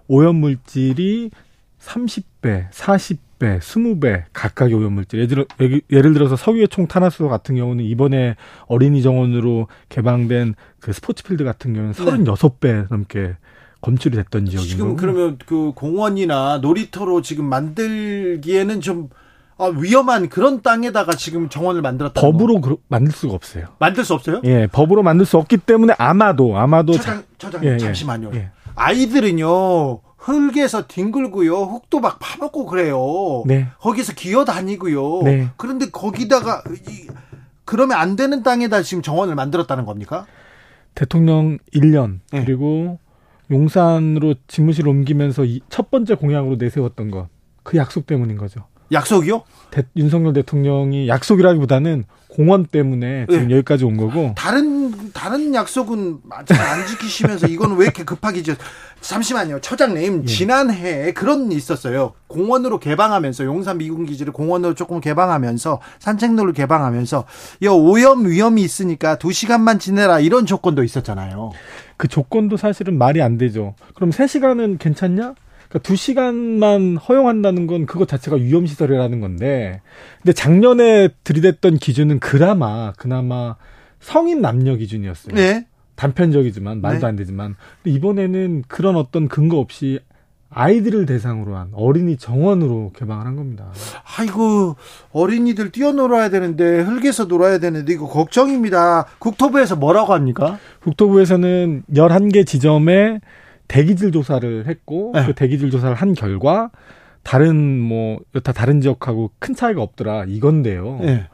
오염 0.08 0.36
물질이 0.38 1.32
30배, 1.80 2.70
40배 2.72 3.30
10배, 3.40 3.60
20배 3.60 4.24
각각의 4.34 4.76
오염 4.76 4.94
물질. 4.94 5.20
예를, 5.22 5.82
예를 5.90 6.14
들어서 6.14 6.36
석유의 6.36 6.68
총 6.68 6.88
탄화수 6.88 7.28
같은 7.28 7.56
경우는 7.56 7.84
이번에 7.86 8.36
어린이 8.68 9.02
정원으로 9.02 9.68
개방된 9.88 10.56
그 10.80 10.94
스포츠필드 10.94 11.44
같은 11.44 11.74
경우는 11.74 11.94
36배 11.94 12.88
넘게 12.90 13.36
검출이 13.82 14.18
됐던 14.18 14.46
지역이고. 14.46 14.70
지금 14.70 14.96
그러면 14.96 15.38
그 15.46 15.72
공원이나 15.76 16.58
놀이터로 16.58 17.22
지금 17.22 17.46
만들기에는 17.46 18.82
좀 18.82 19.10
아, 19.58 19.66
위험한 19.66 20.30
그런 20.30 20.62
땅에다가 20.62 21.14
지금 21.14 21.50
정원을 21.50 21.82
만들었다. 21.82 22.22
법으로 22.22 22.62
그, 22.62 22.78
만들 22.88 23.12
수가 23.12 23.34
없어요. 23.34 23.66
만들 23.78 24.06
수 24.06 24.14
없어요? 24.14 24.42
예, 24.46 24.68
법으로 24.68 25.04
만들 25.04 25.26
수 25.26 25.38
없기 25.38 25.58
때문에 25.58 25.94
아마도 25.98 26.58
아마도 26.58 26.94
처장, 26.94 27.24
처장 27.38 27.66
예, 27.66 27.74
예, 27.74 27.78
잠시만요. 27.78 28.32
예. 28.36 28.52
아이들은요 28.76 30.00
흙에서 30.18 30.88
뒹굴고요. 30.88 31.56
흙도 31.56 32.00
막 32.00 32.20
파먹고 32.20 32.66
그래요. 32.66 33.44
네. 33.46 33.68
거기서 33.80 34.14
기어 34.14 34.46
다니고요. 34.46 35.24
네. 35.24 35.50
그런데 35.58 35.90
거기다가 35.90 36.64
이, 36.88 37.08
그러면 37.66 37.98
안 37.98 38.16
되는 38.16 38.44
땅에다 38.44 38.82
지금 38.82 39.02
정원을 39.02 39.36
만들었다는 39.36 39.86
겁니까? 39.86 40.26
대통령 40.96 41.58
1년 41.74 42.20
네. 42.32 42.44
그리고 42.44 43.00
용산으로 43.52 44.36
집무실 44.48 44.88
옮기면서 44.88 45.44
첫 45.70 45.90
번째 45.92 46.16
공약으로 46.16 46.56
내세웠던 46.58 47.12
것. 47.12 47.30
그 47.64 47.78
약속 47.78 48.06
때문인 48.06 48.38
거죠. 48.38 48.66
약속이요? 48.92 49.44
대, 49.72 49.84
윤석열 49.96 50.34
대통령이 50.34 51.08
약속이라기보다는 51.08 52.06
공원 52.30 52.66
때문에 52.66 53.26
지금 53.30 53.48
네. 53.48 53.56
여기까지 53.56 53.86
온 53.86 53.98
거고 53.98 54.34
다른 54.38 55.12
다른 55.14 55.54
약속은 55.54 56.20
안 56.30 56.88
지키시면서 56.88 57.48
이거는 57.48 57.76
왜 57.76 57.86
이렇게 57.86 58.04
급하게 58.04 58.44
지 58.44 58.56
잠시만요 59.02 59.60
처장님 59.62 60.22
예. 60.24 60.26
지난해에 60.26 61.14
그런 61.14 61.52
있었어요 61.52 62.14
공원으로 62.28 62.80
개방하면서 62.80 63.46
용산 63.46 63.80
미군 63.80 64.06
기지를 64.06 64.32
공원으로 64.32 64.76
조금 64.76 65.02
개방하면서 65.02 65.82
산책로를 66.00 66.54
개방하면서 66.54 67.26
이 67.62 67.68
오염 67.68 68.28
위험이 68.28 68.62
있으니까 68.62 69.18
두 69.18 69.32
시간만 69.32 69.80
지내라 69.80 70.20
이런 70.20 70.46
조건도 70.46 70.84
있었잖아요. 70.84 71.52
그 71.98 72.08
조건도 72.08 72.58
사실은 72.58 72.98
말이 72.98 73.22
안 73.22 73.38
되죠. 73.38 73.76
그럼 73.96 74.12
3 74.12 74.28
시간은 74.28 74.78
괜찮냐? 74.78 75.34
그러니까 75.70 75.88
두 75.88 75.96
시간만 75.96 76.98
허용한다는 76.98 77.68
건 77.68 77.86
그것 77.86 78.08
자체가 78.08 78.38
위험 78.38 78.66
시설이라는 78.66 79.22
건데, 79.22 79.82
근데 80.18 80.34
작년에 80.34 81.10
들이댔던 81.24 81.78
기준은 81.78 82.20
그나마, 82.20 82.92
그나마 82.98 83.56
성인 84.00 84.42
남녀 84.42 84.76
기준이었어요. 84.76 85.36
네. 85.36 85.68
단편적이지만, 85.96 86.82
말도 86.82 87.02
네. 87.02 87.06
안 87.06 87.16
되지만. 87.16 87.56
이번에는 87.86 88.64
그런 88.68 88.96
어떤 88.96 89.28
근거 89.28 89.58
없이 89.58 90.00
아이들을 90.50 91.06
대상으로 91.06 91.56
한 91.56 91.70
어린이 91.74 92.18
정원으로 92.18 92.92
개방을 92.96 93.28
한 93.28 93.36
겁니다. 93.36 93.72
아이고, 94.18 94.76
어린이들 95.12 95.72
뛰어놀아야 95.72 96.30
되는데, 96.30 96.82
흙에서 96.82 97.26
놀아야 97.26 97.60
되는데, 97.60 97.94
이거 97.94 98.08
걱정입니다. 98.08 99.06
국토부에서 99.20 99.76
뭐라고 99.76 100.14
합니까? 100.14 100.58
국토부에서는 100.82 101.84
11개 101.94 102.48
지점에 102.48 103.20
대기질 103.70 104.12
조사를 104.12 104.68
했고 104.68 105.12
네. 105.16 105.26
그 105.26 105.34
대기질 105.34 105.72
조사를 105.72 105.96
한 105.96 106.14
결과 106.14 106.72
다른 107.24 107.80
뭐 107.80 108.20
여타 108.36 108.52
다른 108.52 108.82
지역하고 108.82 109.32
큰 109.40 109.56
차이가 109.56 109.82
없더라 109.82 110.26
이건데요. 110.28 111.00
네. 111.02 111.28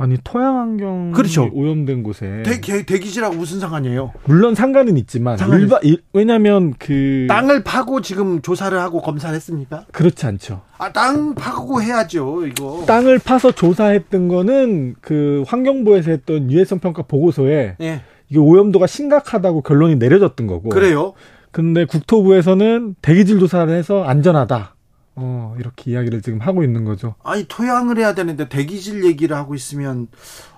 아니 0.00 0.16
토양 0.22 0.58
환경 0.58 1.10
그렇죠. 1.10 1.50
오염된 1.52 2.04
곳에 2.04 2.44
대, 2.44 2.60
대기질하고 2.60 3.34
무슨 3.34 3.58
상관이에요? 3.58 4.12
물론 4.26 4.54
상관은 4.54 4.96
있지만 4.96 5.36
일, 5.82 6.02
왜냐하면 6.12 6.74
그 6.78 7.26
땅을 7.28 7.64
파고 7.64 8.00
지금 8.00 8.40
조사를 8.40 8.78
하고 8.78 9.02
검사를 9.02 9.34
했습니까? 9.34 9.86
그렇지 9.90 10.24
않죠. 10.24 10.62
아땅 10.78 11.34
파고 11.34 11.82
해야죠 11.82 12.46
이거. 12.46 12.84
땅을 12.86 13.18
파서 13.18 13.50
조사했던 13.50 14.28
거는 14.28 14.94
그 15.00 15.42
환경부에서 15.48 16.12
했던 16.12 16.52
유해성 16.52 16.78
평가 16.78 17.02
보고서에 17.02 17.74
예. 17.80 18.00
이게 18.28 18.38
오염도가 18.38 18.86
심각하다고 18.86 19.62
결론이 19.62 19.96
내려졌던 19.96 20.46
거고. 20.46 20.68
그래요? 20.68 21.14
근데 21.50 21.84
국토부에서는 21.84 22.96
대기질 23.02 23.38
조사를 23.40 23.72
해서 23.74 24.04
안전하다. 24.04 24.74
어, 25.20 25.56
이렇게 25.58 25.90
이야기를 25.90 26.22
지금 26.22 26.40
하고 26.40 26.62
있는 26.62 26.84
거죠. 26.84 27.14
아니, 27.24 27.44
토양을 27.48 27.98
해야 27.98 28.14
되는데 28.14 28.48
대기질 28.48 29.04
얘기를 29.04 29.36
하고 29.36 29.54
있으면, 29.54 30.06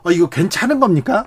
어, 0.02 0.10
이거 0.10 0.28
괜찮은 0.28 0.80
겁니까? 0.80 1.26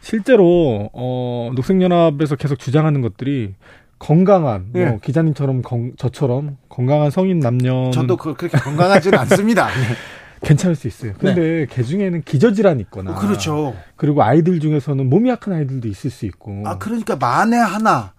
실제로, 0.00 0.88
어, 0.94 1.50
녹색연합에서 1.54 2.36
계속 2.36 2.58
주장하는 2.58 3.02
것들이 3.02 3.54
건강한, 3.98 4.66
네. 4.72 4.84
뭐, 4.86 4.94
예. 4.94 4.98
기자님처럼, 5.02 5.60
건, 5.62 5.92
저처럼 5.98 6.56
건강한 6.70 7.10
성인 7.10 7.40
남녀. 7.40 7.90
저도 7.90 8.16
그, 8.16 8.34
그렇게 8.34 8.56
건강하지는 8.56 9.18
않습니다. 9.20 9.66
네. 9.66 9.72
괜찮을 10.40 10.76
수 10.76 10.86
있어요. 10.86 11.14
근데 11.18 11.34
네. 11.34 11.66
개 11.68 11.82
중에는 11.82 12.22
기저질환이 12.22 12.80
있거나. 12.82 13.16
그렇죠. 13.16 13.74
그리고 13.96 14.22
아이들 14.22 14.60
중에서는 14.60 15.10
몸이 15.10 15.28
약한 15.28 15.52
아이들도 15.52 15.88
있을 15.88 16.10
수 16.10 16.26
있고. 16.26 16.62
아, 16.64 16.78
그러니까 16.78 17.16
만에 17.16 17.56
하나 17.56 18.12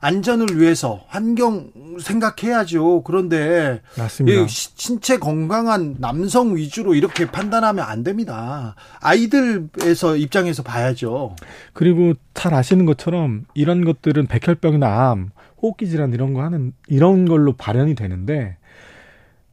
안전을 0.00 0.60
위해서 0.60 1.04
환경 1.08 1.70
생각해야죠. 2.00 3.02
그런데 3.02 3.80
맞습니다. 3.96 4.46
신체 4.48 5.18
건강한 5.18 5.96
남성 5.98 6.56
위주로 6.56 6.94
이렇게 6.94 7.26
판단하면 7.26 7.84
안 7.84 8.02
됩니다. 8.02 8.74
아이들에서 9.00 10.16
입장에서 10.16 10.62
봐야죠. 10.62 11.36
그리고 11.72 12.14
잘 12.34 12.54
아시는 12.54 12.86
것처럼 12.86 13.44
이런 13.54 13.84
것들은 13.84 14.26
백혈병이나 14.26 15.10
암, 15.10 15.30
호흡기 15.62 15.88
질환 15.88 16.12
이런 16.12 16.34
거 16.34 16.42
하는 16.42 16.72
이런 16.86 17.26
걸로 17.26 17.54
발현이 17.54 17.94
되는데 17.94 18.56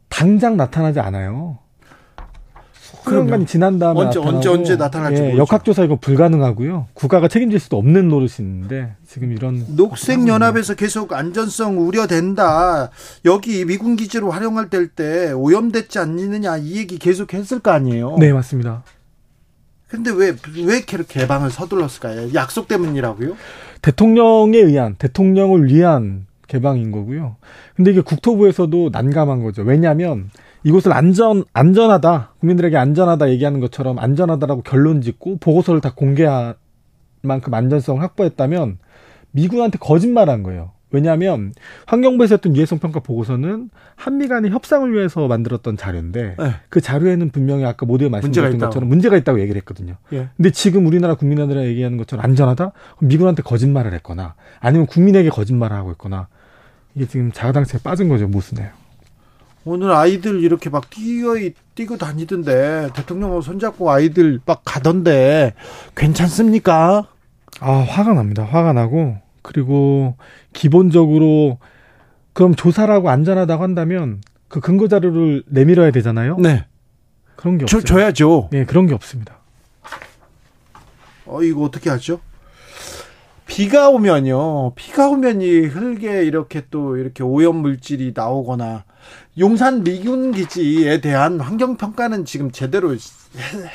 당장 0.09 0.57
나타나지 0.57 0.99
않아요. 0.99 1.59
수년간이 3.03 3.45
지난 3.45 3.79
다음에 3.79 3.99
언제 3.99 4.19
나타나고, 4.19 4.35
언제 4.37 4.49
언제 4.49 4.75
나타날지 4.75 5.21
예, 5.21 5.37
역학조사 5.37 5.83
이거 5.83 5.95
불가능하고요. 5.97 6.87
국가가 6.93 7.27
책임질 7.27 7.59
수도 7.59 7.77
없는 7.77 8.07
노릇인데 8.09 8.95
지금 9.07 9.31
이런 9.31 9.65
녹색 9.75 10.27
연합에서 10.27 10.75
계속 10.75 11.13
안전성 11.13 11.79
우려된다. 11.79 12.89
여기 13.25 13.65
미군 13.65 13.95
기지로 13.95 14.31
활용할 14.31 14.69
때 14.69 15.31
오염됐지 15.31 15.99
않느냐 15.99 16.57
이 16.57 16.77
얘기 16.77 16.97
계속 16.97 17.33
했을 17.33 17.59
거 17.59 17.71
아니에요. 17.71 18.17
네 18.19 18.31
맞습니다. 18.33 18.83
근데 19.87 20.09
왜 20.11 20.29
왜 20.65 20.77
이렇게 20.77 20.97
개방을 21.07 21.51
서둘렀을까요? 21.51 22.33
약속 22.33 22.67
때문이라고요? 22.67 23.35
대통령에 23.81 24.57
의한 24.57 24.95
대통령을 24.97 25.67
위한 25.67 26.25
개방인 26.47 26.91
거고요. 26.91 27.35
근데 27.75 27.91
이게 27.91 28.01
국토부에서도 28.01 28.89
난감한 28.91 29.43
거죠. 29.43 29.61
왜냐하면 29.63 30.29
이곳을 30.63 30.93
안전 30.93 31.43
안전하다 31.53 32.31
국민들에게 32.39 32.77
안전하다 32.77 33.29
얘기하는 33.31 33.59
것처럼 33.59 33.99
안전하다라고 33.99 34.61
결론 34.63 35.01
짓고 35.01 35.37
보고서를 35.37 35.81
다 35.81 35.93
공개할 35.95 36.55
만큼 37.21 37.53
안전성을 37.53 38.01
확보했다면 38.01 38.77
미군한테 39.31 39.77
거짓말한 39.79 40.43
거예요. 40.43 40.71
왜냐하면 40.91 41.53
환경부에서 41.87 42.35
했던 42.35 42.55
유해성 42.55 42.77
평가 42.77 42.99
보고서는 42.99 43.71
한미 43.95 44.27
간의 44.27 44.51
협상을 44.51 44.93
위해서 44.93 45.27
만들었던 45.27 45.75
자료인데 45.75 46.35
네. 46.37 46.51
그 46.69 46.81
자료에는 46.81 47.31
분명히 47.31 47.65
아까 47.65 47.87
모두에 47.87 48.09
말씀드렸던 48.09 48.59
것처럼 48.59 48.89
문제가 48.89 49.17
있다고 49.17 49.41
얘기를 49.41 49.59
했거든요. 49.61 49.95
예. 50.13 50.29
근데 50.37 50.51
지금 50.51 50.85
우리나라 50.85 51.15
국민들이 51.15 51.59
얘기하는 51.65 51.97
것처럼 51.97 52.23
안전하다? 52.23 52.73
미군한테 52.99 53.41
거짓말을 53.41 53.91
했거나 53.93 54.35
아니면 54.59 54.85
국민에게 54.85 55.29
거짓말을 55.29 55.75
하고 55.75 55.91
있거나 55.93 56.27
이게 56.93 57.07
지금 57.07 57.31
자가당착에 57.31 57.81
빠진 57.81 58.07
거죠 58.07 58.27
모순에요. 58.27 58.82
오늘 59.65 59.91
아이들 59.91 60.41
이렇게 60.43 60.69
막 60.69 60.89
뛰어 60.89 61.35
뛰고 61.75 61.97
다니던데 61.97 62.89
대통령하고 62.93 63.41
손잡고 63.41 63.89
아이들 63.89 64.39
막 64.45 64.61
가던데 64.65 65.53
괜찮습니까? 65.95 67.07
아 67.61 67.71
화가 67.71 68.13
납니다. 68.13 68.43
화가 68.43 68.73
나고 68.73 69.17
그리고 69.41 70.15
기본적으로 70.51 71.59
그럼 72.33 72.55
조사라고 72.55 73.09
안전하다고 73.09 73.63
한다면 73.63 74.21
그 74.49 74.59
근거 74.59 74.87
자료를 74.87 75.43
내밀어야 75.47 75.91
되잖아요. 75.91 76.37
네. 76.39 76.65
그런 77.35 77.57
게 77.57 77.63
없어요. 77.63 77.81
줘, 77.81 77.85
줘야죠. 77.85 78.49
네, 78.51 78.65
그런 78.65 78.85
게 78.87 78.93
없습니다. 78.93 79.39
어 81.25 81.41
이거 81.41 81.63
어떻게 81.63 81.89
하죠? 81.89 82.19
비가 83.47 83.89
오면요. 83.89 84.73
비가 84.75 85.07
오면 85.07 85.41
이 85.41 85.59
흙에 85.61 86.25
이렇게 86.25 86.63
또 86.69 86.97
이렇게 86.97 87.23
오염 87.23 87.57
물질이 87.57 88.13
나오거나 88.15 88.83
용산 89.39 89.83
미군 89.83 90.31
기지에 90.31 91.01
대한 91.01 91.39
환경 91.39 91.75
평가는 91.75 92.23
지금 92.25 92.51
제대로 92.51 92.93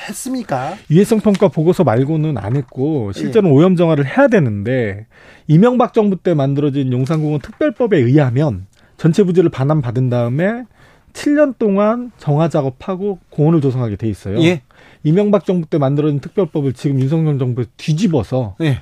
했습니까? 0.07 0.75
유해성 0.89 1.19
평가 1.19 1.49
보고서 1.49 1.83
말고는 1.83 2.37
안 2.37 2.55
했고 2.55 3.11
실제로 3.11 3.49
예. 3.49 3.51
오염 3.51 3.75
정화를 3.75 4.05
해야 4.05 4.29
되는데 4.29 5.05
이명박 5.47 5.93
정부 5.93 6.15
때 6.15 6.33
만들어진 6.33 6.93
용산공원 6.93 7.41
특별법에 7.41 7.97
의하면 7.97 8.67
전체 8.95 9.23
부지를 9.23 9.49
반환 9.49 9.81
받은 9.81 10.09
다음에 10.09 10.63
7년 11.11 11.57
동안 11.57 12.11
정화 12.17 12.47
작업하고 12.47 13.19
공원을 13.29 13.59
조성하게 13.59 13.97
돼 13.97 14.07
있어요. 14.07 14.41
예. 14.41 14.61
이명박 15.03 15.45
정부 15.45 15.67
때 15.67 15.77
만들어진 15.77 16.21
특별법을 16.21 16.73
지금 16.73 17.01
윤석열 17.01 17.37
정부에서 17.37 17.69
뒤집어서 17.75 18.55
예. 18.61 18.79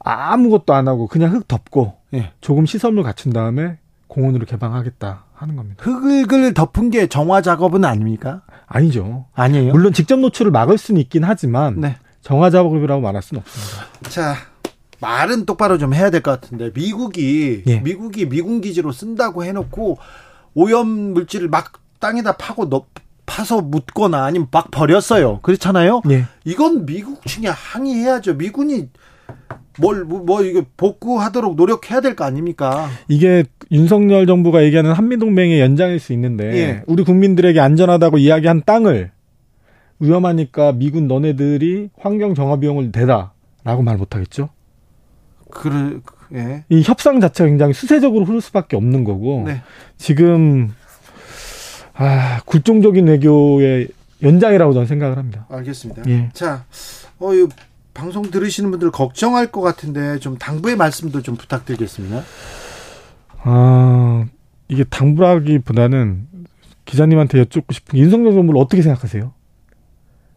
아무것도 0.00 0.74
안 0.74 0.88
하고 0.88 1.06
그냥 1.06 1.32
흙 1.32 1.46
덮고 1.46 1.94
예. 2.14 2.32
조금 2.40 2.66
시설물 2.66 3.04
갖춘 3.04 3.32
다음에 3.32 3.78
공원으로 4.08 4.46
개방하겠다 4.46 5.26
하는 5.42 5.56
겁니다. 5.56 5.82
흙을 5.84 6.54
덮은 6.54 6.90
게 6.90 7.06
정화 7.08 7.42
작업은 7.42 7.84
아닙니까? 7.84 8.42
아니죠. 8.66 9.26
아니에요. 9.34 9.72
물론 9.72 9.92
직접 9.92 10.18
노출을 10.18 10.50
막을 10.50 10.78
수는 10.78 11.00
있긴 11.00 11.24
하지만 11.24 11.80
네. 11.80 11.96
정화 12.22 12.50
작업이라고 12.50 13.02
말할 13.02 13.20
수는 13.22 13.42
없습니다. 13.42 13.86
자, 14.08 14.36
말은 15.00 15.44
똑바로 15.44 15.78
좀 15.78 15.92
해야 15.94 16.10
될 16.10 16.22
것 16.22 16.40
같은데 16.40 16.70
미국이 16.72 17.64
예. 17.66 17.80
미국이 17.80 18.28
미군 18.28 18.60
기지로 18.60 18.92
쓴다고 18.92 19.44
해놓고 19.44 19.98
오염 20.54 20.86
물질을 20.88 21.48
막 21.48 21.72
땅에다 21.98 22.36
파고 22.36 22.68
넣, 22.68 22.86
파서 23.26 23.60
묻거나 23.60 24.24
아니면 24.24 24.46
막 24.50 24.70
버렸어요. 24.70 25.40
그렇잖아요. 25.40 26.02
예. 26.10 26.26
이건 26.44 26.86
미국 26.86 27.26
측에 27.26 27.48
항의해야죠. 27.48 28.34
미군이 28.34 28.88
뭘, 29.78 30.04
뭐, 30.04 30.20
뭐, 30.20 30.42
이거 30.42 30.62
복구하도록 30.76 31.56
노력해야 31.56 32.00
될 32.02 32.14
거 32.14 32.24
아닙니까? 32.24 32.88
이게 33.08 33.44
윤석열 33.70 34.26
정부가 34.26 34.62
얘기하는 34.64 34.92
한미동맹의 34.92 35.60
연장일 35.60 35.98
수 35.98 36.12
있는데, 36.12 36.44
예. 36.56 36.82
우리 36.86 37.04
국민들에게 37.04 37.58
안전하다고 37.58 38.18
이야기한 38.18 38.62
땅을 38.66 39.10
위험하니까 39.98 40.72
미군 40.72 41.06
너네들이 41.08 41.88
환경 41.98 42.34
정화 42.34 42.56
비용을 42.56 42.92
대다. 42.92 43.32
라고 43.64 43.82
말 43.82 43.96
못하겠죠? 43.96 44.50
그래, 45.50 45.98
예. 46.34 46.64
이 46.68 46.82
협상 46.82 47.20
자체가 47.20 47.48
굉장히 47.48 47.72
수세적으로 47.72 48.24
흐를 48.26 48.40
수밖에 48.42 48.76
없는 48.76 49.04
거고, 49.04 49.44
네. 49.46 49.62
지금, 49.96 50.70
아, 51.94 52.40
굴종적인 52.44 53.06
외교의 53.06 53.88
연장이라고 54.22 54.72
저는 54.74 54.86
생각을 54.86 55.16
합니다. 55.16 55.46
알겠습니다. 55.48 56.02
예. 56.08 56.28
자, 56.34 56.64
어, 57.18 57.32
이 57.34 57.46
방송 57.94 58.30
들으시는 58.30 58.70
분들 58.70 58.90
걱정할 58.90 59.52
것 59.52 59.60
같은데 59.60 60.18
좀 60.18 60.38
당부의 60.38 60.76
말씀도 60.76 61.22
좀 61.22 61.36
부탁드리겠습니다. 61.36 62.22
아 63.44 64.26
이게 64.68 64.84
당부라기보다는 64.84 66.26
기자님한테 66.84 67.38
여쭙고 67.40 67.72
싶은 67.72 67.98
윤석열 67.98 68.32
정부를 68.32 68.60
어떻게 68.60 68.82
생각하세요? 68.82 69.32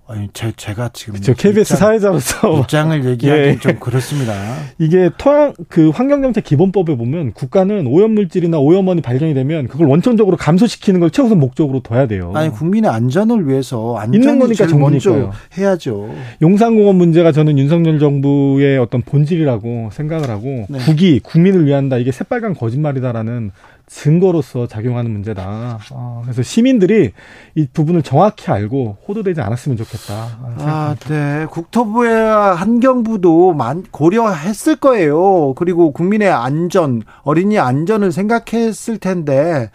아니 0.08 0.30
제 0.34 0.52
제가 0.56 0.92
지금 0.94 1.20
저 1.20 1.34
KBS 1.34 1.74
입장, 1.74 1.78
사회자로서 1.78 2.60
입장을 2.62 3.06
얘기하기 3.06 3.42
예. 3.42 3.58
좀 3.60 3.80
그렇습니다. 3.80 4.34
이게 4.78 5.10
토양 5.18 5.54
그 5.68 5.90
환경정책 5.90 6.44
기본법에 6.44 6.96
보면 6.96 7.34
국가는 7.34 7.88
오염물질이나 7.88 8.60
오염원이 8.60 9.02
발견이 9.02 9.34
되면 9.34 9.68
그걸 9.68 9.88
원천적으로 9.88 10.38
감소시키는 10.38 11.00
걸 11.00 11.10
최우선 11.10 11.40
목적으로 11.40 11.80
둬야 11.80 12.06
돼요. 12.06 12.32
아니 12.36 12.52
국민의 12.52 12.92
안전을 12.92 13.48
위해서 13.48 13.96
안전이 13.98 14.38
거니까 14.38 14.68
먼저 14.78 15.32
해야죠. 15.58 16.14
용산공원 16.40 16.98
문제가 16.98 17.32
저는 17.32 17.58
윤석열 17.58 17.98
정부의 17.98 18.78
어떤 18.78 19.02
본질이라고 19.02 19.90
생각을 19.92 20.30
하고 20.30 20.68
네. 20.70 20.78
국이 20.86 21.20
국민을 21.20 21.66
위한다 21.66 21.98
이게 21.98 22.12
새빨간 22.12 22.54
거짓말이다라는 22.54 23.52
증거로서 23.88 24.68
작용하는 24.68 25.12
문제다. 25.12 25.80
어, 25.92 26.22
그래서 26.24 26.42
시민들이 26.42 27.12
이 27.54 27.68
부분을 27.72 28.02
정확히 28.02 28.50
알고 28.52 28.98
호도되지 29.08 29.42
않았으면 29.42 29.78
좋겠다. 29.78 30.38
아, 30.60 30.96
네. 31.08 31.46
국토부와 31.52 32.56
환경부도 32.56 33.56
고려했을 33.92 34.78
거예요. 34.78 35.54
그리고 35.54 35.92
국민의 35.92 36.30
안전, 36.32 37.04
어린이 37.24 37.60
안전을 37.60 38.12
생각했을 38.12 38.98
텐데 38.98 39.70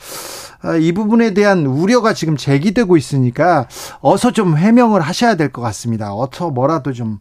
아, 0.62 0.76
이 0.76 0.92
부분에 0.92 1.32
대한 1.32 1.64
우려가 1.64 2.12
지금 2.12 2.36
제기되고 2.36 2.96
있으니까 2.96 3.66
어서 4.00 4.30
좀 4.32 4.58
해명을 4.58 5.00
하셔야 5.00 5.36
될 5.36 5.50
것 5.50 5.62
같습니다. 5.62 6.14
어서 6.14 6.50
뭐라도 6.50 6.92
좀 6.92 7.18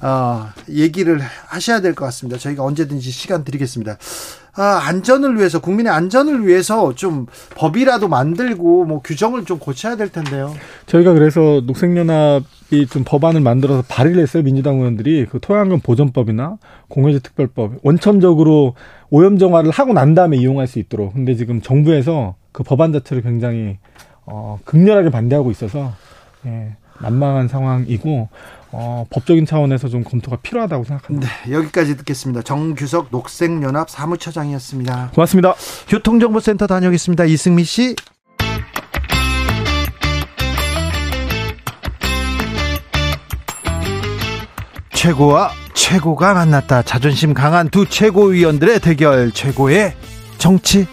어, 0.00 0.46
얘기를 0.68 1.20
하셔야 1.46 1.80
될 1.80 1.94
것 1.94 2.04
같습니다. 2.06 2.38
저희가 2.38 2.62
언제든지 2.64 3.10
시간 3.10 3.44
드리겠습니다. 3.44 3.96
아, 4.54 4.82
안전을 4.84 5.38
위해서 5.38 5.60
국민의 5.60 5.90
안전을 5.92 6.46
위해서 6.46 6.94
좀 6.94 7.26
법이라도 7.56 8.08
만들고 8.08 8.84
뭐 8.84 9.00
규정을 9.00 9.46
좀 9.46 9.58
고쳐야 9.58 9.96
될 9.96 10.10
텐데요. 10.10 10.54
저희가 10.86 11.14
그래서 11.14 11.62
녹색연합이 11.66 12.86
좀 12.90 13.02
법안을 13.06 13.40
만들어서 13.40 13.82
발의를 13.88 14.20
했어요. 14.22 14.42
민주당 14.42 14.76
의원들이 14.76 15.26
그 15.30 15.40
토양권 15.40 15.80
보존법이나 15.80 16.58
공유제 16.88 17.20
특별법 17.20 17.78
원천적으로 17.82 18.74
오염 19.08 19.38
정화를 19.38 19.70
하고 19.70 19.94
난 19.94 20.14
다음에 20.14 20.36
이용할 20.36 20.66
수 20.66 20.78
있도록. 20.78 21.14
근데 21.14 21.34
지금 21.34 21.62
정부에서 21.62 22.34
그 22.52 22.62
법안 22.62 22.92
자체를 22.92 23.22
굉장히 23.22 23.78
어, 24.26 24.58
극렬하게 24.64 25.08
반대하고 25.10 25.50
있어서 25.50 25.92
예, 26.44 26.74
난망한 27.00 27.48
상황이고 27.48 28.28
어, 28.72 29.04
법적인 29.10 29.44
차원에서 29.46 29.88
좀 29.88 30.02
검토가 30.02 30.38
필요하다고 30.38 30.84
생각합니다. 30.84 31.28
네, 31.46 31.52
여기까지 31.52 31.96
듣겠습니다. 31.98 32.42
정규석 32.42 33.08
녹색연합 33.10 33.90
사무처장이었습니다. 33.90 35.10
고맙습니다. 35.14 35.54
교통정보센터 35.88 36.66
다녀오겠습니다. 36.66 37.24
이승미 37.24 37.64
씨. 37.64 37.94
최고와 44.94 45.50
최고가 45.74 46.32
만났다. 46.32 46.82
자존심 46.82 47.34
강한 47.34 47.68
두 47.68 47.86
최고위원들의 47.86 48.80
대결. 48.80 49.32
최고의 49.32 49.94
정치. 50.38 50.86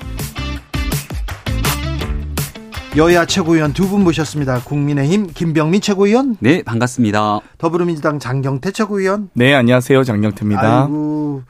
여야 2.98 3.26
최고위원 3.26 3.74
두 3.74 3.88
분 3.88 4.04
모셨습니다. 4.04 4.62
국민의힘 4.64 5.28
김병민 5.34 5.80
최고위원. 5.82 6.38
네, 6.40 6.64
반갑습니다. 6.64 7.40
더불어민주당 7.58 8.20
장경태 8.20 8.72
최고위원. 8.72 9.30
네, 9.34 9.54
안녕하세요. 9.54 10.04
장경태입니다. 10.04 10.84
아이고, 10.84 11.44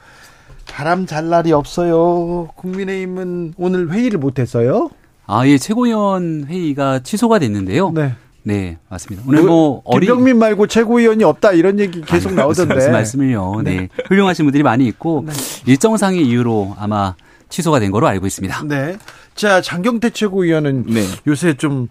바람 0.69 1.06
잘 1.06 1.30
날이 1.30 1.52
없어요. 1.54 2.49
국민의힘은 2.56 3.54
오늘 3.58 3.89
회의를 3.91 4.19
못했어요? 4.19 4.89
아, 5.28 5.47
예, 5.47 5.58
최고위원 5.58 6.45
회의가 6.49 6.99
취소가 6.99 7.39
됐는데요. 7.39 7.91
네. 7.91 8.13
네, 8.43 8.78
맞습니다. 8.89 9.25
오늘 9.28 9.43
뭐 9.43 9.82
어린 9.86 10.08
김병민 10.08 10.38
말고 10.39 10.67
최고위원이 10.67 11.23
없다 11.23 11.52
이런 11.54 11.80
얘기 11.80 12.02
계속 12.02 12.30
아니, 12.30 12.38
나오던데. 12.38 12.73
무슨 12.75 12.91
말씀을요. 12.91 13.62
네. 13.63 13.75
네. 13.75 13.89
훌륭하신 14.08 14.45
분들이 14.45 14.63
많이 14.63 14.88
있고 14.88 15.23
네. 15.28 15.34
일정상의 15.65 16.25
이유로 16.25 16.75
아마 16.80 17.15
취소가 17.50 17.80
된 17.80 17.92
거로 17.92 18.08
알고 18.08 18.26
있습니다. 18.28 18.64
네. 18.68 18.98
자, 19.36 19.62
장경태 19.62 20.12
최고위원은 20.12 20.86
네. 20.88 21.02
요새 21.28 21.54
좀 21.56 21.88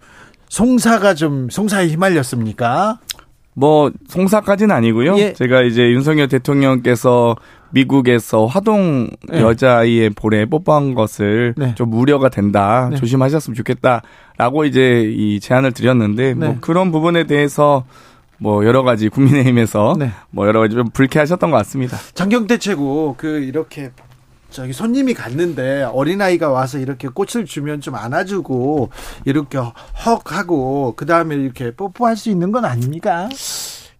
송사가 0.49 1.14
좀 1.14 1.51
송사에 1.51 1.88
휘말렸습니까? 1.88 3.01
뭐 3.55 3.90
송사까지는 4.09 4.75
아니고요. 4.75 5.18
예. 5.18 5.33
제가 5.33 5.62
이제 5.62 5.83
윤석열 5.90 6.29
대통령께서 6.29 7.35
미국에서 7.71 8.47
화동 8.47 9.11
네. 9.29 9.40
여자아이의 9.40 10.11
볼에 10.11 10.47
뽀뽀한 10.47 10.94
것을 10.94 11.55
네. 11.57 11.75
좀 11.75 11.92
우려가 11.92 12.29
된다. 12.29 12.88
네. 12.90 12.97
조심하셨으면 12.97 13.57
좋겠다라고 13.57 14.64
이제 14.64 15.12
이 15.12 15.40
제안을 15.40 15.73
드렸는데 15.73 16.35
뭐 16.35 16.49
네. 16.49 16.59
그런 16.61 16.92
부분에 16.92 17.25
대해서 17.25 17.85
뭐 18.38 18.64
여러 18.64 18.85
가지 18.85 19.09
국민의힘에서 19.09 19.97
네. 19.99 20.12
뭐 20.31 20.47
여러 20.47 20.61
가지 20.61 20.77
좀 20.77 20.88
불쾌하셨던 20.90 21.51
것 21.51 21.57
같습니다. 21.59 21.97
장경태 22.14 22.59
최고 22.59 23.16
그 23.18 23.40
이렇게 23.40 23.90
저기 24.50 24.72
손님이 24.72 25.14
갔는데 25.14 25.82
어린아이가 25.84 26.50
와서 26.50 26.78
이렇게 26.78 27.08
꽃을 27.08 27.44
주면 27.44 27.80
좀 27.80 27.94
안아주고 27.94 28.90
이렇게 29.24 29.58
헉 29.58 29.74
하고 30.24 30.94
그 30.96 31.06
다음에 31.06 31.37
이렇게 31.37 31.70
뽀뽀할 31.74 32.16
수 32.16 32.30
있는 32.30 32.50
건 32.50 32.64
아닙니까? 32.64 33.28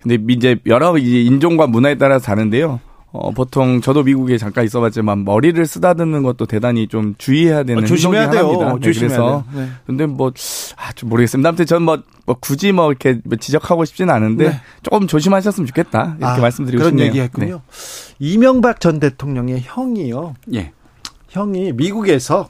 근데 0.01 0.17
이제 0.33 0.57
여러 0.67 0.97
인종과 0.97 1.67
문화에 1.67 1.97
따라서 1.99 2.27
다른데요. 2.27 2.81
어, 3.11 3.31
보통 3.31 3.81
저도 3.81 4.03
미국에 4.03 4.37
잠깐 4.37 4.65
있어봤지만 4.65 5.25
머리를 5.25 5.65
쓰다듬는 5.65 6.23
것도 6.23 6.45
대단히 6.45 6.89
좀 6.89 7.15
주의해야 7.17 7.63
되는 7.63 7.83
어, 7.83 7.87
조심해야 7.87 8.31
돼요. 8.31 8.49
네, 8.53 8.81
조심해야 8.81 9.17
그래서 9.19 9.45
돼요. 9.51 9.63
네. 9.65 9.71
근데 9.87 10.07
뭐 10.07 10.31
아, 10.77 10.93
좀 10.93 11.09
모르겠습니다. 11.09 11.49
아무튼 11.49 11.65
저는 11.65 11.83
뭐, 11.83 11.99
뭐 12.27 12.37
굳이 12.39 12.71
뭐 12.71 12.91
이렇게 12.91 13.19
뭐 13.25 13.39
지적하고 13.39 13.87
싶지는 13.87 14.13
않은데 14.13 14.51
네. 14.51 14.61
조금 14.83 15.07
조심하셨으면 15.07 15.67
좋겠다 15.67 16.17
이렇게 16.19 16.25
아, 16.25 16.39
말씀드리고 16.39 16.79
그런 16.79 16.91
싶네요. 16.91 17.07
얘기했군요. 17.07 17.55
네. 17.67 18.15
이명박 18.19 18.81
전 18.81 19.01
대통령의 19.01 19.63
형이요. 19.65 20.35
예. 20.55 20.73
형이 21.31 21.73
미국에서 21.73 22.47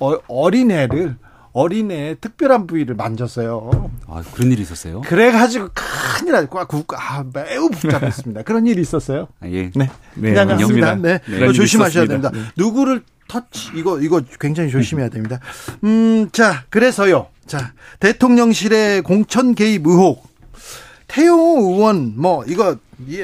어, 0.00 0.14
어린애를 0.28 1.16
어린애 1.56 2.16
특별한 2.20 2.66
부위를 2.66 2.96
만졌어요. 2.96 3.90
아, 4.06 4.22
그런 4.34 4.52
일이 4.52 4.60
있었어요? 4.60 5.00
그래가지고 5.00 5.70
큰일 5.72 6.32
날, 6.32 6.46
꽉, 6.48 6.68
아, 6.92 7.24
매우 7.32 7.70
복잡했습니다. 7.70 8.42
그런 8.44 8.66
일이 8.66 8.82
있었어요. 8.82 9.28
아, 9.40 9.48
예. 9.48 9.70
네. 9.74 9.88
네. 10.16 10.34
그냥 10.34 10.58
습니다 10.58 10.94
네. 10.96 11.18
네. 11.26 11.52
조심하셔야 11.54 12.04
됩니다. 12.04 12.30
네. 12.30 12.40
누구를 12.58 13.00
터치, 13.26 13.70
이거, 13.74 13.98
이거 14.02 14.20
굉장히 14.38 14.70
조심해야 14.70 15.08
됩니다. 15.08 15.40
음, 15.82 16.28
자, 16.30 16.64
그래서요. 16.68 17.28
자, 17.46 17.72
대통령실의 18.00 19.00
공천 19.00 19.54
개입 19.54 19.86
의혹. 19.86 20.28
태용호 21.08 21.72
의원, 21.72 22.12
뭐, 22.16 22.44
이거, 22.44 22.76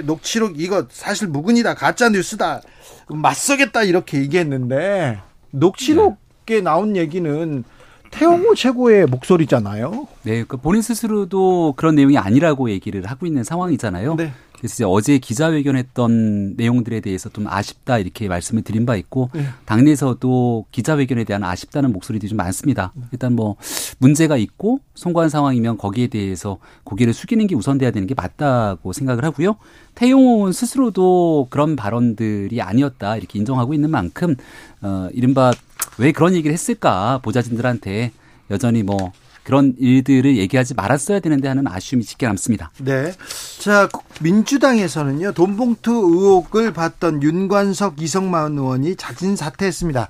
녹취록, 0.05 0.59
이거 0.59 0.87
사실 0.91 1.29
무근이다, 1.29 1.75
가짜 1.75 2.09
뉴스다, 2.09 2.63
맞서겠다, 3.09 3.83
이렇게 3.83 4.21
얘기했는데, 4.21 5.21
녹취록에 5.51 6.63
나온 6.63 6.97
얘기는 6.97 7.65
태영호 8.13 8.55
최고의 8.55 9.07
목소리잖아요. 9.07 10.07
네, 10.23 10.45
그 10.47 10.57
본인 10.57 10.83
스스로도 10.83 11.75
그런 11.77 11.97
내용이 11.97 12.19
아니라고 12.19 12.71
얘기를 12.71 13.05
하고 13.07 13.27
있는 13.27 13.43
상황이잖아요. 13.43 14.15
네. 14.15 14.33
그래서 14.63 14.75
이제 14.75 14.85
어제 14.85 15.19
기자회견했던 15.19 16.55
내용들에 16.57 17.01
대해서 17.01 17.29
좀 17.31 17.49
아쉽다 17.49 17.99
이렇게 17.99 18.29
말씀을 18.29 18.63
드린 18.63 18.87
바 18.87 18.95
있고 18.95 19.31
네. 19.35 19.47
당내에서도 19.65 20.67
기자회견에 20.71 21.25
대한 21.25 21.43
아쉽다는 21.43 21.93
목소리들이 21.93 22.29
좀 22.29 22.37
많습니다. 22.37 22.93
일단 23.11 23.35
뭐 23.35 23.57
문제가 23.99 24.37
있고 24.37 24.79
송구한 24.95 25.31
상황이면 25.31 25.79
거기에 25.79 26.07
대해서 26.07 26.59
고개를 26.85 27.13
숙이는 27.13 27.49
게 27.49 27.57
우선돼야 27.57 27.91
되는 27.91 28.07
게 28.07 28.15
맞다고 28.15 28.93
생각을 28.93 29.25
하고요. 29.25 29.57
태용호는 29.97 30.53
스스로도 30.53 31.49
그런 31.51 31.75
발언들이 31.75 32.63
아니었다 32.63 33.17
이렇게 33.17 33.41
인정하고 33.41 33.75
있는 33.75 33.91
만큼 33.91 34.37
어 34.81 35.09
이른바 35.13 35.53
왜 35.99 36.13
그런 36.13 36.35
얘기를 36.35 36.53
했을까 36.53 37.21
보좌진들한테 37.23 38.13
여전히 38.51 38.83
뭐 38.83 39.13
그런 39.43 39.75
일들을 39.79 40.37
얘기하지 40.37 40.75
말았어야 40.75 41.21
되는데 41.21 41.49
하는 41.49 41.67
아쉬움이 41.67 42.05
짙게 42.05 42.27
남습니다. 42.27 42.71
네. 42.79 43.13
자, 43.59 43.89
민주당에서는요, 44.21 45.33
돈봉투 45.33 45.91
의혹을 45.91 46.73
받던 46.73 47.23
윤관석, 47.23 48.01
이성만 48.01 48.59
의원이 48.59 48.97
자진 48.97 49.35
사퇴했습니다. 49.35 50.09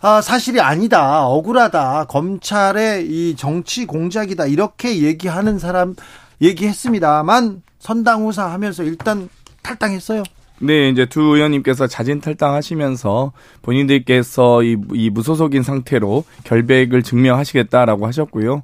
아, 0.00 0.20
사실이 0.20 0.60
아니다. 0.60 1.26
억울하다. 1.26 2.06
검찰의 2.08 3.06
이 3.06 3.36
정치 3.36 3.86
공작이다. 3.86 4.46
이렇게 4.46 5.02
얘기하는 5.02 5.60
사람 5.60 5.94
얘기했습니다만 6.40 7.62
선당 7.78 8.24
후사 8.24 8.50
하면서 8.50 8.82
일단 8.82 9.28
탈당했어요. 9.62 10.24
네, 10.64 10.90
이제 10.90 11.06
두 11.06 11.20
의원님께서 11.20 11.88
자진 11.88 12.20
탈당하시면서 12.20 13.32
본인들께서 13.62 14.62
이, 14.62 14.76
이 14.94 15.10
무소속인 15.10 15.64
상태로 15.64 16.22
결백을 16.44 17.02
증명하시겠다라고 17.02 18.06
하셨고요. 18.06 18.62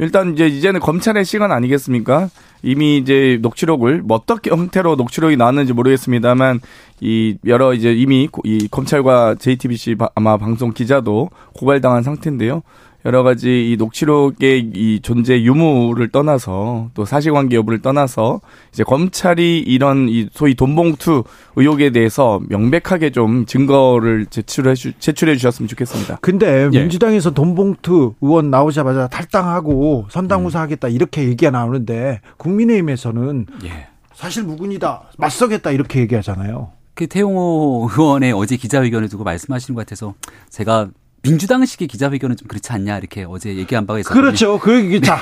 일단 0.00 0.32
이제 0.32 0.48
이제는 0.48 0.80
검찰의 0.80 1.24
시간 1.24 1.52
아니겠습니까? 1.52 2.30
이미 2.64 2.98
이제 2.98 3.38
녹취록을 3.42 4.02
뭐 4.02 4.16
어떻게 4.16 4.50
형태로 4.50 4.96
녹취록이 4.96 5.36
나왔는지 5.36 5.72
모르겠습니다만 5.72 6.60
이 7.00 7.36
여러 7.46 7.74
이제 7.74 7.92
이미 7.92 8.28
이 8.42 8.66
검찰과 8.68 9.36
JTBC 9.38 9.94
아마 10.16 10.36
방송 10.38 10.72
기자도 10.72 11.30
고발당한 11.54 12.02
상태인데요. 12.02 12.62
여러 13.06 13.22
가지 13.22 13.70
이 13.70 13.76
녹취록의 13.76 14.72
이 14.74 15.00
존재 15.00 15.40
유무를 15.40 16.08
떠나서 16.08 16.90
또 16.92 17.04
사실관계 17.04 17.54
여부를 17.54 17.80
떠나서 17.80 18.40
이제 18.72 18.82
검찰이 18.82 19.60
이런 19.60 20.08
이 20.08 20.28
소위 20.32 20.56
돈봉투 20.56 21.22
의혹에 21.54 21.90
대해서 21.90 22.40
명백하게 22.48 23.10
좀 23.10 23.46
증거를 23.46 24.26
제출해 24.26 24.74
주, 24.74 24.92
제출해 24.98 25.36
주셨으면 25.36 25.68
좋겠습니다. 25.68 26.18
근데 26.20 26.68
예. 26.72 26.80
민주당에서 26.80 27.30
돈봉투 27.30 28.14
의원 28.20 28.50
나오자마자 28.50 29.06
탈당하고 29.06 30.06
선당후사하겠다 30.10 30.88
이렇게 30.88 31.28
얘기가 31.28 31.52
나오는데 31.52 32.20
국민의힘에서는 32.38 33.46
예. 33.66 33.86
사실 34.14 34.42
무근이다 34.42 35.10
맞서겠다 35.16 35.70
이렇게 35.70 36.00
얘기하잖아요. 36.00 36.72
그 36.94 37.06
태용호 37.06 37.88
의원의 37.88 38.32
어제 38.32 38.56
기자회견을 38.56 39.08
두고 39.10 39.22
말씀하시는 39.22 39.76
것 39.76 39.86
같아서 39.86 40.14
제가 40.50 40.88
민주당식의 41.30 41.88
기자회견은 41.88 42.36
좀 42.36 42.48
그렇지 42.48 42.72
않냐 42.72 42.98
이렇게 42.98 43.24
어제 43.28 43.54
얘기한 43.56 43.86
바가 43.86 44.00
있어요. 44.00 44.14
그렇죠. 44.14 44.58
그 44.58 45.00
자, 45.00 45.18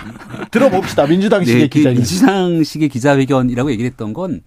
들어봅시다. 0.51 1.07
민주당식의 1.07 1.61
네, 1.63 1.69
그 1.69 1.79
기자회견. 1.79 1.95
민주당식의 2.01 2.89
기자회견이라고 2.89 3.71
얘기를 3.71 3.91
했던 3.91 4.13
건 4.13 4.43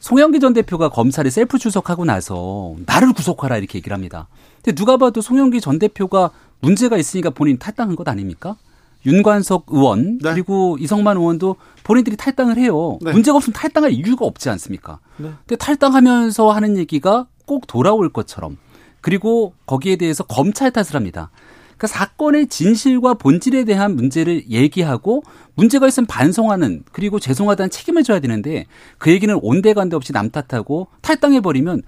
송영기 0.00 0.40
전 0.40 0.52
대표가 0.52 0.88
검찰에 0.90 1.30
셀프 1.30 1.58
출석하고 1.58 2.04
나서 2.04 2.74
나를 2.86 3.12
구속하라 3.12 3.56
이렇게 3.56 3.78
얘기를 3.78 3.94
합니다. 3.94 4.28
근데 4.62 4.74
누가 4.74 4.96
봐도 4.96 5.20
송영기 5.20 5.60
전 5.60 5.78
대표가 5.78 6.30
문제가 6.60 6.96
있으니까 6.98 7.30
본인 7.30 7.58
탈당한 7.58 7.96
것 7.96 8.06
아닙니까? 8.08 8.56
윤관석 9.06 9.66
의원 9.68 10.18
네. 10.22 10.32
그리고 10.32 10.78
이성만 10.80 11.16
의원도 11.18 11.56
본인들이 11.82 12.16
탈당을 12.16 12.56
해요. 12.56 12.98
네. 13.02 13.12
문제가 13.12 13.36
없으면 13.36 13.52
탈당할 13.52 13.92
이유가 13.92 14.24
없지 14.24 14.48
않습니까? 14.50 14.98
네. 15.18 15.30
근데 15.46 15.56
탈당하면서 15.56 16.50
하는 16.50 16.78
얘기가 16.78 17.26
꼭 17.46 17.66
돌아올 17.66 18.08
것처럼 18.10 18.56
그리고 19.04 19.52
거기에 19.66 19.96
대해서 19.96 20.24
검찰 20.24 20.70
탓을 20.70 20.94
합니다. 20.94 21.30
그 21.76 21.86
사건의 21.86 22.46
진실과 22.46 23.12
본질에 23.12 23.64
대한 23.64 23.96
문제를 23.96 24.48
얘기하고 24.48 25.22
문제가 25.54 25.86
있으면 25.86 26.06
반성하는 26.06 26.84
그리고 26.90 27.20
죄송하다는 27.20 27.68
책임을 27.68 28.02
져야 28.02 28.20
되는데 28.20 28.64
그 28.96 29.10
얘기는 29.10 29.38
온데간데 29.42 29.94
없이 29.94 30.14
남 30.14 30.30
탓하고 30.30 30.88
탈당해 31.02 31.42
버리면 31.42 31.82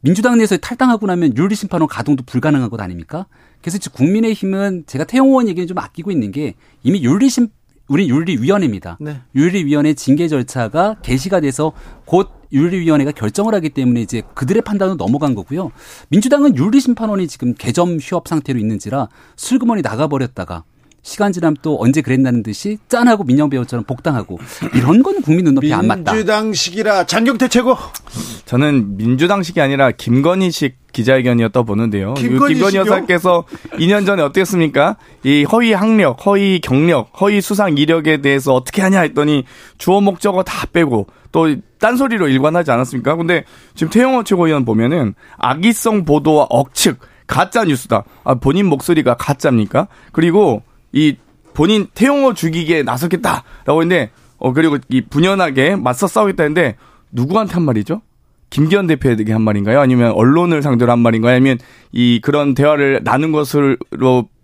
민주당 0.00 0.36
내에서 0.36 0.56
탈당하고 0.56 1.06
나면 1.06 1.36
윤리 1.36 1.54
심판원 1.54 1.86
가동도 1.86 2.24
불가능한 2.26 2.70
것 2.70 2.80
아닙니까? 2.80 3.26
그래서 3.60 3.78
국민의힘은 3.90 4.82
제가 4.88 5.04
태영 5.04 5.28
의원 5.28 5.46
얘기는 5.46 5.64
좀 5.68 5.78
아끼고 5.78 6.10
있는 6.10 6.32
게 6.32 6.54
이미 6.82 7.04
윤리 7.04 7.28
심 7.28 7.50
우리 7.86 8.08
윤리위원회입니다. 8.08 8.98
네. 9.00 9.20
윤리위원회 9.36 9.94
징계 9.94 10.26
절차가 10.26 10.96
개시가 11.02 11.38
돼서 11.38 11.70
곧 12.04 12.41
윤리위원회가 12.52 13.12
결정을 13.12 13.54
하기 13.54 13.70
때문에 13.70 14.00
이제 14.00 14.22
그들의 14.34 14.62
판단은 14.62 14.96
넘어간 14.96 15.34
거고요. 15.34 15.72
민주당은 16.08 16.56
윤리심판원이 16.56 17.28
지금 17.28 17.54
개점 17.54 17.98
휴업 18.00 18.28
상태로 18.28 18.58
있는지라 18.58 19.08
슬그머니 19.36 19.82
나가버렸다가 19.82 20.64
시간 21.04 21.32
지나면 21.32 21.56
또 21.62 21.78
언제 21.80 22.00
그랬다는 22.00 22.44
듯이 22.44 22.78
짠하고 22.88 23.24
민영 23.24 23.50
배우처럼 23.50 23.84
복당하고 23.84 24.38
이런 24.74 25.02
건 25.02 25.20
국민 25.20 25.44
눈높이 25.44 25.72
안 25.74 25.86
맞다. 25.88 26.12
민주당식이라 26.12 27.06
장경태 27.06 27.48
최고. 27.48 27.76
저는 28.44 28.96
민주당식이 28.96 29.60
아니라 29.60 29.90
김건희식 29.90 30.76
기자회견이었다 30.92 31.62
보는데요. 31.62 32.14
김건희, 32.14 32.54
김건희 32.54 32.76
여사께서 32.76 33.44
2년 33.78 34.06
전에 34.06 34.22
어땠습니까? 34.22 34.96
이 35.24 35.44
허위 35.44 35.72
학력, 35.72 36.24
허위 36.24 36.60
경력, 36.60 37.10
허위 37.20 37.40
수상 37.40 37.76
이력에 37.78 38.18
대해서 38.18 38.54
어떻게 38.54 38.82
하냐 38.82 39.00
했더니 39.00 39.44
주어 39.78 40.00
목적어 40.00 40.44
다 40.44 40.66
빼고 40.72 41.08
또 41.32 41.56
딴소리로 41.80 42.28
일관하지 42.28 42.70
않았습니까? 42.70 43.16
근데 43.16 43.44
지금 43.74 43.90
태영호 43.90 44.24
최고위원 44.24 44.64
보면은 44.64 45.14
악의성 45.38 46.04
보도와 46.04 46.46
억측, 46.50 46.98
가짜 47.26 47.64
뉴스다. 47.64 48.04
아, 48.24 48.34
본인 48.34 48.66
목소리가 48.66 49.16
가짜입니까? 49.16 49.88
그리고 50.12 50.62
이 50.92 51.16
본인 51.54 51.86
태용호 51.94 52.34
죽이기에 52.34 52.82
나섰겠다라고 52.82 53.82
했는데 53.82 54.10
어 54.38 54.52
그리고 54.52 54.78
이 54.88 55.00
분연하게 55.02 55.76
맞서 55.76 56.06
싸우겠다 56.06 56.44
했는데 56.44 56.76
누구한테 57.10 57.54
한 57.54 57.62
말이죠? 57.62 58.02
김기현 58.52 58.86
대표에게 58.86 59.32
한 59.32 59.40
말인가요? 59.40 59.80
아니면 59.80 60.12
언론을 60.12 60.60
상대로 60.60 60.92
한 60.92 60.98
말인가요? 60.98 61.36
아니면 61.36 61.58
이 61.90 62.20
그런 62.22 62.54
대화를 62.54 63.00
나눈 63.02 63.32
것으로 63.32 63.78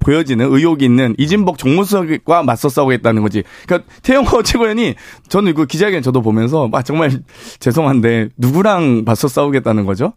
보여지는 0.00 0.50
의혹이 0.50 0.82
있는 0.82 1.14
이진복 1.18 1.58
정무수석과 1.58 2.42
맞서 2.42 2.70
싸우겠다는 2.70 3.20
거지. 3.20 3.42
그러니까 3.66 3.90
태영호 4.02 4.42
최고위원이 4.44 4.94
저는 5.28 5.52
그 5.52 5.66
기자회견 5.66 6.02
저도 6.02 6.22
보면서 6.22 6.70
아 6.72 6.82
정말 6.82 7.10
죄송한데 7.60 8.30
누구랑 8.38 9.02
맞서 9.04 9.28
싸우겠다는 9.28 9.84
거죠? 9.84 10.14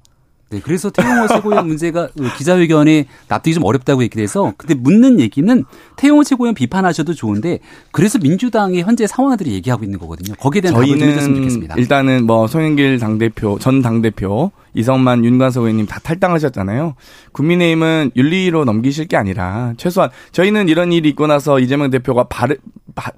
네, 0.51 0.59
그래서 0.61 0.89
태용호 0.89 1.27
최고위원 1.29 1.67
문제가 1.67 2.09
그 2.15 2.37
기자회견에 2.37 3.05
납득이 3.29 3.53
좀 3.53 3.63
어렵다고 3.63 4.03
얘기 4.03 4.17
돼서 4.17 4.53
근데 4.57 4.73
묻는 4.73 5.21
얘기는 5.21 5.63
태용호 5.95 6.25
최고위원 6.25 6.53
비판하셔도 6.55 7.13
좋은데 7.13 7.59
그래서 7.91 8.19
민주당의 8.19 8.83
현재 8.83 9.07
상황들이 9.07 9.53
얘기하고 9.53 9.85
있는 9.85 9.97
거거든요. 9.97 10.35
거기에 10.35 10.61
대한 10.61 10.75
답을 10.75 10.99
좀 10.99 11.07
해줬으면 11.07 11.37
좋겠습니다. 11.37 11.75
일단은 11.77 12.25
뭐 12.25 12.47
송영길 12.47 12.99
당대표, 12.99 13.57
전 13.59 13.81
당대표 13.81 14.51
이성만, 14.73 15.25
윤관석 15.25 15.63
의원님 15.63 15.85
다 15.85 15.99
탈당하셨잖아요. 16.01 16.95
국민의힘은 17.31 18.11
윤리로 18.15 18.65
넘기실 18.65 19.07
게 19.07 19.17
아니라 19.17 19.73
최소한 19.77 20.09
저희는 20.31 20.69
이런 20.69 20.91
일이 20.91 21.09
있고 21.09 21.27
나서 21.27 21.59
이재명 21.59 21.89
대표가 21.89 22.25
바르, 22.25 22.55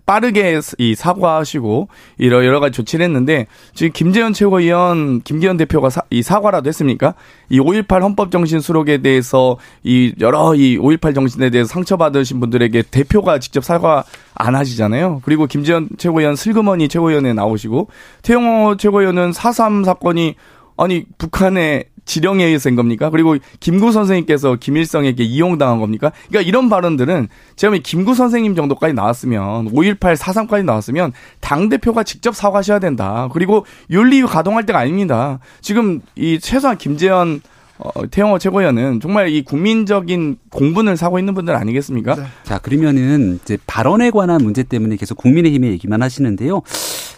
빠르게 0.06 0.60
이 0.78 0.96
사과하시고 0.96 1.88
이러 2.18 2.46
여러 2.46 2.60
가지 2.60 2.74
조치를 2.74 3.06
했는데 3.06 3.48
지금 3.74 3.92
김재현 3.92 4.34
최고위원, 4.34 5.22
김기현 5.22 5.58
대표가 5.58 5.90
사, 5.90 6.02
이 6.10 6.22
사과라도 6.22 6.68
했습니까? 6.68 7.16
이 7.50 7.60
5.18 7.60 8.02
헌법 8.02 8.32
정신 8.32 8.60
수록에 8.60 9.00
대해서 9.00 9.58
이 9.84 10.14
여러 10.22 10.56
이 10.56 10.78
5.18 10.78 11.16
정신에 11.16 11.50
대해서 11.50 11.70
상처받으신 11.70 12.40
분들에게 12.40 12.84
대표가 12.84 13.40
직접 13.40 13.64
사과 13.64 14.04
안 14.36 14.56
하시잖아요. 14.56 15.22
그리고 15.24 15.46
김재현 15.46 15.90
최고위원 15.98 16.36
슬그머니 16.36 16.88
최고위원에 16.88 17.34
나오시고 17.34 17.90
태영호 18.24 18.78
최고위원은 18.78 19.32
4.3 19.32 19.86
사건이 19.86 20.36
아니 20.78 21.06
북한의 21.18 21.86
지령에 22.06 22.44
의해서 22.46 22.70
인 22.70 22.76
겁니까? 22.76 23.10
그리고 23.10 23.38
김구 23.60 23.92
선생님께서 23.92 24.58
김일성에게 24.58 25.24
이용당한 25.24 25.80
겁니까? 25.80 26.12
그러니까 26.28 26.48
이런 26.48 26.70
발언들은 26.70 27.30
제가 27.56 27.78
김구 27.82 28.14
선생님 28.14 28.56
정도까지 28.56 28.94
나왔으면 28.94 29.72
5.18 29.72 30.16
4.3까지 30.16 30.66
나왔으면 30.66 31.14
당 31.40 31.70
대표가 31.70 32.04
직접 32.04 32.36
사과하셔야 32.36 32.80
된다. 32.80 33.30
그리고 33.32 33.66
윤리위 33.90 34.24
가동할 34.24 34.66
때가 34.66 34.80
아닙니다. 34.80 35.40
지금 35.62 36.02
이 36.16 36.40
최소한 36.40 36.78
김재현 36.78 37.42
어, 37.78 38.08
태영호 38.10 38.38
최고위원은 38.38 39.00
정말 39.00 39.30
이 39.30 39.42
국민적인 39.42 40.38
공분을 40.50 40.96
사고 40.96 41.18
있는 41.18 41.34
분들 41.34 41.56
아니겠습니까? 41.56 42.16
네. 42.16 42.24
자, 42.44 42.60
그러면은 42.60 43.40
이제 43.44 43.58
발언에 43.66 44.12
관한 44.12 44.44
문제 44.44 44.62
때문에 44.64 44.96
계속 44.96 45.18
국민의힘의 45.18 45.72
얘기만 45.72 46.02
하시는데요. 46.02 46.62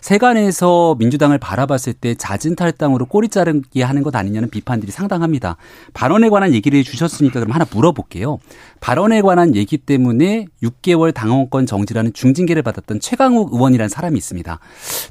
세간에서 0.05 0.95
민주당을 0.99 1.39
바라봤을 1.39 1.93
때 1.99 2.13
잦은 2.13 2.55
탈당으로 2.55 3.07
꼬리 3.07 3.27
자르기 3.27 3.81
하는 3.81 4.03
것 4.03 4.15
아니냐는 4.15 4.51
비판들이 4.51 4.91
상당합니다. 4.91 5.57
발언에 5.95 6.29
관한 6.29 6.53
얘기를 6.53 6.83
주셨으니까 6.83 7.39
그럼 7.39 7.55
하나 7.55 7.65
물어볼게요. 7.73 8.37
발언에 8.81 9.23
관한 9.23 9.55
얘기 9.55 9.79
때문에 9.79 10.45
6개월 10.61 11.11
당원권 11.11 11.65
정지라는 11.65 12.13
중징계를 12.13 12.61
받았던 12.61 12.99
최강욱 12.99 13.51
의원이라는 13.53 13.89
사람이 13.89 14.15
있습니다. 14.15 14.59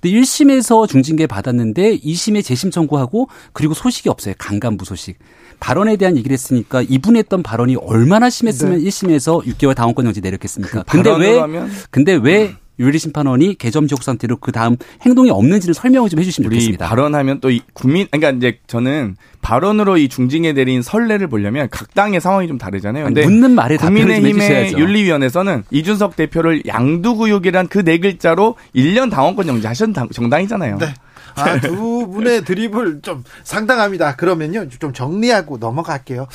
근데 0.01 0.17
1심에서 0.17 0.87
중징계 0.87 1.27
받았는데 1.27 1.99
2심에 1.99 2.45
재심 2.45 2.71
청구하고 2.71 3.29
그리고 3.53 3.75
소식이 3.75 4.09
없어요. 4.09 4.35
강간부 4.39 4.85
소식. 4.85 5.19
발언에 5.59 5.97
대한 5.97 6.17
얘기를 6.17 6.33
했으니까 6.33 6.83
이분이 6.83 7.19
했던 7.19 7.43
발언이 7.43 7.75
얼마나 7.77 8.31
심했으면 8.31 8.79
네. 8.79 8.85
1심에서 8.85 9.45
6개월 9.45 9.75
당원권 9.75 10.05
정지 10.05 10.21
내렸겠습니까? 10.21 10.85
그 10.85 11.03
근데 11.03 11.17
왜 11.17 11.39
하면... 11.41 11.69
근데 11.91 12.13
왜 12.15 12.55
윤리 12.79 12.99
심판원이 12.99 13.57
개점 13.57 13.87
지옥 13.87 14.03
상태로 14.03 14.39
그 14.39 14.51
다음 14.51 14.77
행동이 15.03 15.31
없는지를 15.31 15.75
설명을 15.75 16.09
좀 16.11 16.19
해주시면 16.19 16.51
좋겠습니다. 16.51 16.89
발언하면 16.89 17.41
또 17.41 17.51
국민, 17.73 18.09
그러니까 18.11 18.31
이제 18.31 18.59
저는 18.67 19.17
발언으로 19.41 19.99
이 19.99 20.09
중징에 20.09 20.53
내린 20.53 20.83
선례를 20.83 21.29
보려면 21.29 21.69
각 21.71 21.95
당의 21.95 22.21
상황이 22.21 22.49
좀 22.49 22.59
다르잖아요. 22.59 23.05
근데 23.05 23.23
묻는 23.25 23.53
말에 23.53 23.77
국민의힘의 23.77 24.73
윤리위원회에서는 24.73 25.65
이준석 25.71 26.17
대표를 26.17 26.63
양두구육이란 26.67 27.69
그 27.69 27.85
네 27.85 27.99
글자로 27.99 28.57
1년 28.75 29.11
당원권 29.11 29.47
정지하신 29.47 29.93
정당이잖아요. 30.13 30.79
네. 30.79 30.95
아, 31.37 31.61
두 31.61 32.09
분의 32.11 32.45
드립을 32.45 33.01
좀 33.03 33.25
상당합니다. 33.43 34.17
그러면요, 34.17 34.69
좀 34.79 34.93
정리하고 34.93 35.59
넘어갈게요. 35.59 36.27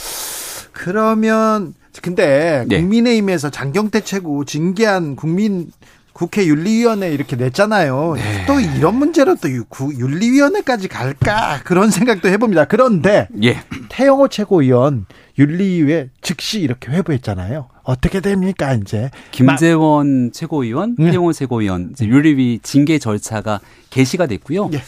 그러면 0.71 1.73
근데 2.01 2.65
네. 2.67 2.79
국민의힘에서 2.79 3.49
장경태 3.49 4.01
최고 4.01 4.45
징계한 4.45 5.15
국민 5.15 5.71
국회 6.19 6.45
윤리위원회 6.47 7.13
이렇게 7.13 7.37
냈잖아요. 7.37 8.15
네. 8.17 8.45
또 8.45 8.59
이런 8.59 8.95
문제로 8.95 9.35
또 9.35 9.47
윤리위원회까지 9.47 10.89
갈까 10.89 11.61
그런 11.63 11.91
생각도 11.91 12.27
해봅니다. 12.27 12.65
그런데 12.65 13.29
예. 13.41 13.61
태영호 13.87 14.27
최고위원 14.27 15.05
윤리위에 15.39 16.09
즉시 16.21 16.59
이렇게 16.59 16.91
회부했잖아요. 16.91 17.69
어떻게 17.83 18.19
됩니까 18.19 18.73
이제 18.73 19.09
김재원 19.31 20.25
마... 20.25 20.31
최고위원, 20.31 20.95
네. 20.99 21.09
태영호 21.09 21.31
최고위원 21.33 21.95
윤리위 21.99 22.59
징계 22.61 22.99
절차가 22.99 23.61
개시가 23.89 24.27
됐고요. 24.27 24.69
예. 24.73 24.81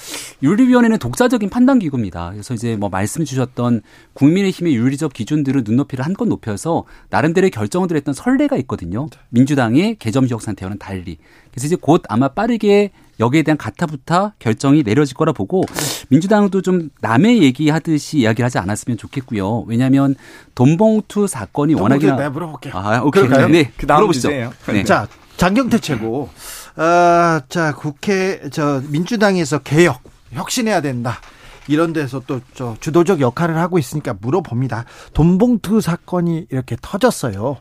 윤리위원회는 0.43 0.99
독자적인 0.99 1.49
판단 1.49 1.79
기구입니다. 1.79 2.31
그래서 2.31 2.53
이제 2.53 2.75
뭐 2.75 2.89
말씀 2.89 3.25
주셨던 3.25 3.81
국민의힘의 4.13 4.75
윤리적 4.75 5.13
기준들을 5.13 5.63
눈높이를 5.65 6.05
한껏 6.05 6.27
높여서 6.27 6.83
나름대로 7.09 7.49
결정을 7.49 7.87
했던 7.95 8.13
선례가 8.13 8.57
있거든요. 8.57 9.07
네. 9.09 9.17
민주당의 9.29 9.95
개점 9.95 10.27
지역 10.27 10.41
상태와는 10.41 10.77
달리. 10.77 11.17
그래서 11.51 11.67
이제 11.67 11.75
곧 11.79 12.03
아마 12.09 12.27
빠르게 12.29 12.91
여기에 13.19 13.43
대한 13.43 13.57
가타부타 13.57 14.33
결정이 14.39 14.83
내려질 14.83 15.15
거라 15.15 15.31
보고 15.31 15.63
민주당도 16.09 16.61
좀 16.61 16.89
남의 17.01 17.43
얘기하듯이 17.43 18.19
이야기를 18.19 18.45
하지 18.45 18.57
않았으면 18.57 18.97
좋겠고요. 18.97 19.65
왜냐하면 19.67 20.15
돈봉투 20.55 21.27
사건이 21.27 21.75
워낙에 21.75 22.11
네, 22.11 22.29
물어볼게요. 22.29 22.73
아, 22.75 23.01
오케이. 23.01 23.23
그럴까요? 23.23 23.49
네, 23.49 23.71
그 23.77 23.85
다음 23.85 23.99
물어보시죠. 23.99 24.29
네. 24.29 24.83
자, 24.83 25.07
장경태 25.37 25.79
최고. 25.79 26.29
어, 26.75 27.39
자, 27.47 27.75
국회 27.75 28.41
저 28.51 28.81
민주당에서 28.87 29.59
개혁 29.59 30.01
혁신해야 30.31 30.81
된다. 30.81 31.19
이런 31.67 31.93
데서 31.93 32.21
또 32.26 32.39
저 32.54 32.76
주도적 32.80 33.21
역할을 33.21 33.58
하고 33.58 33.78
있으니까 33.80 34.15
물어봅니다. 34.19 34.86
돈봉투 35.13 35.82
사건이 35.82 36.47
이렇게 36.52 36.76
터졌어요. 36.82 37.58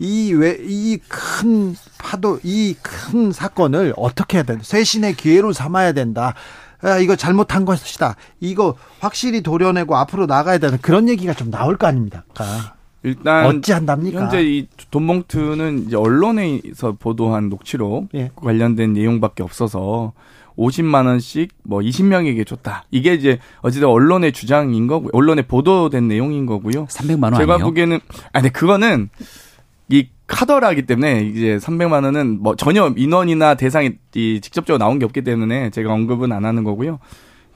이 0.00 0.32
왜 0.34 0.58
이 0.62 0.98
큰 1.08 1.74
파도 1.98 2.38
이 2.42 2.74
큰 2.82 3.32
사건을 3.32 3.94
어떻게 3.96 4.38
해야 4.38 4.42
된다. 4.44 4.62
쇄신의 4.64 5.14
기회로 5.14 5.52
삼아야 5.52 5.92
된다. 5.92 6.34
아, 6.82 6.98
이거 6.98 7.16
잘못한 7.16 7.64
것이다. 7.64 8.16
이거 8.40 8.74
확실히 9.00 9.40
도려내고 9.42 9.96
앞으로 9.96 10.26
나가야 10.26 10.58
되는 10.58 10.78
그런 10.82 11.08
얘기가 11.08 11.32
좀 11.32 11.50
나올 11.50 11.76
거 11.76 11.86
아닙니까? 11.86 12.22
일단 13.02 13.46
어찌한답니까? 13.46 14.20
현재 14.20 14.42
이 14.42 14.68
돈봉투는 14.90 15.86
이제 15.86 15.96
언론에서 15.96 16.92
보도한 16.98 17.48
녹취록 17.48 18.08
예. 18.14 18.30
관련된 18.34 18.92
내용밖에 18.92 19.42
없어서 19.42 20.12
50만 20.56 21.06
원씩 21.06 21.50
뭐 21.64 21.80
20명에게 21.80 22.46
줬다. 22.46 22.84
이게 22.90 23.14
이제 23.14 23.38
어쨌든 23.60 23.88
언론의 23.88 24.32
주장인 24.32 24.86
거고 24.86 25.10
언론에 25.12 25.42
보도된 25.42 26.08
내용인 26.08 26.46
거고요. 26.46 26.86
300만 26.86 27.24
원 27.24 27.34
제가 27.34 27.54
아니에요? 27.54 27.66
보기에는 27.66 28.00
아니 28.32 28.52
그거는 28.52 29.10
이 29.88 30.08
카더라기 30.26 30.82
때문에 30.86 31.22
이제 31.22 31.58
300만 31.58 32.04
원은 32.04 32.42
뭐 32.42 32.56
전혀 32.56 32.92
인원이나 32.96 33.54
대상이 33.54 33.92
직접적으로 34.12 34.78
나온 34.78 34.98
게 34.98 35.04
없기 35.04 35.22
때문에 35.22 35.70
제가 35.70 35.92
언급은 35.92 36.32
안 36.32 36.44
하는 36.44 36.64
거고요. 36.64 36.98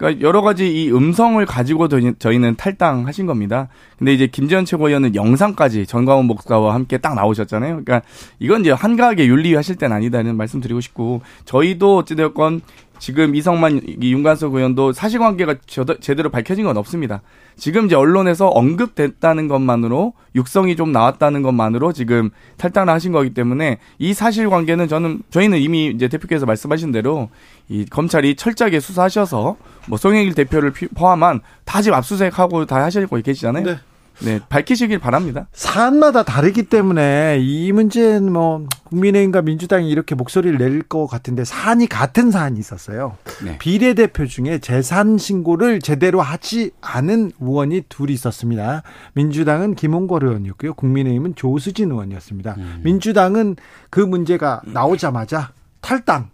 그러니까 0.01 0.23
여러 0.23 0.41
가지 0.41 0.67
이 0.67 0.91
음성을 0.91 1.45
가지고 1.45 1.87
저희는 1.89 2.57
탈당하신 2.57 3.27
겁니다. 3.27 3.69
근데 3.99 4.15
이제 4.15 4.27
김재현 4.27 4.65
최고위원은 4.65 5.15
영상까지 5.15 5.85
전광훈 5.85 6.25
목사와 6.25 6.73
함께 6.73 6.97
딱 6.97 7.15
나오셨잖아요. 7.15 7.83
그러니까 7.85 8.01
이건 8.39 8.63
이제 8.63 8.71
한가하게 8.71 9.27
윤리하실 9.27 9.77
때는 9.77 9.95
아니다는 9.95 10.39
말씀드리고 10.39 10.81
싶고 10.81 11.21
저희도 11.45 11.99
어찌되었건 11.99 12.63
지금 12.99 13.35
이성만 13.35 14.03
윤관석 14.03 14.55
의원도 14.55 14.93
사실관계가 14.93 15.57
제대로 16.01 16.31
밝혀진 16.31 16.65
건 16.65 16.77
없습니다. 16.79 17.23
지금 17.57 17.87
이제 17.87 17.95
언론에서 17.95 18.49
언급됐다는 18.49 19.49
것만으로 19.49 20.15
육성이 20.35 20.77
좀 20.77 20.93
나왔다는 20.93 21.43
것만으로 21.43 21.93
지금 21.93 22.31
탈당을 22.57 22.93
하신 22.93 23.13
거기 23.13 23.35
때문에 23.35 23.79
이 23.99 24.15
사실관계는 24.15 24.89
저는 24.89 25.23
저희는 25.31 25.59
이미 25.59 25.89
이제 25.89 26.09
대표께서 26.09 26.47
말씀하신 26.47 26.93
대로 26.93 27.29
이 27.69 27.85
검찰이 27.87 28.35
철저하게 28.37 28.81
수사하셔서 28.81 29.57
뭐 29.87 29.99
송영길 29.99 30.35
대표를 30.35 30.73
포함한 30.95 31.41
다 31.65 31.83
지금 31.83 31.97
압수수색하고 31.99 32.67
다 32.67 32.83
하시고 32.83 33.17
계시잖아요. 33.17 33.65
네. 33.65 33.79
네, 34.23 34.39
밝히시길 34.51 34.99
바랍니다. 34.99 35.47
사안마다 35.55 36.25
다르기 36.25 36.65
때문에 36.65 37.39
이 37.41 37.73
문제는 37.73 38.31
뭐 38.31 38.67
국민의힘과 38.85 39.41
민주당이 39.41 39.89
이렇게 39.89 40.15
목소리를 40.15 40.59
낼 40.59 40.83
것 40.91 41.07
같은데 41.07 41.45
사안이 41.45 41.87
같은 41.87 42.31
사안이 42.31 42.59
있었어요. 42.59 43.17
네. 43.43 43.57
비례대표 43.59 44.27
중에 44.27 44.59
재산 44.59 45.17
신고를 45.17 45.81
제대로 45.81 46.21
하지 46.21 46.71
않은 46.83 47.33
의원이 47.41 47.85
둘이 47.89 48.13
있었습니다. 48.13 48.83
민주당은 49.15 49.75
김홍걸 49.75 50.25
의원이었고요. 50.25 50.75
국민의힘은 50.75 51.35
조수진 51.35 51.91
의원이었습니다. 51.91 52.57
음. 52.59 52.81
민주당은 52.85 53.57
그 53.89 54.01
문제가 54.01 54.61
나오자마자 54.67 55.53
탈당. 55.81 56.29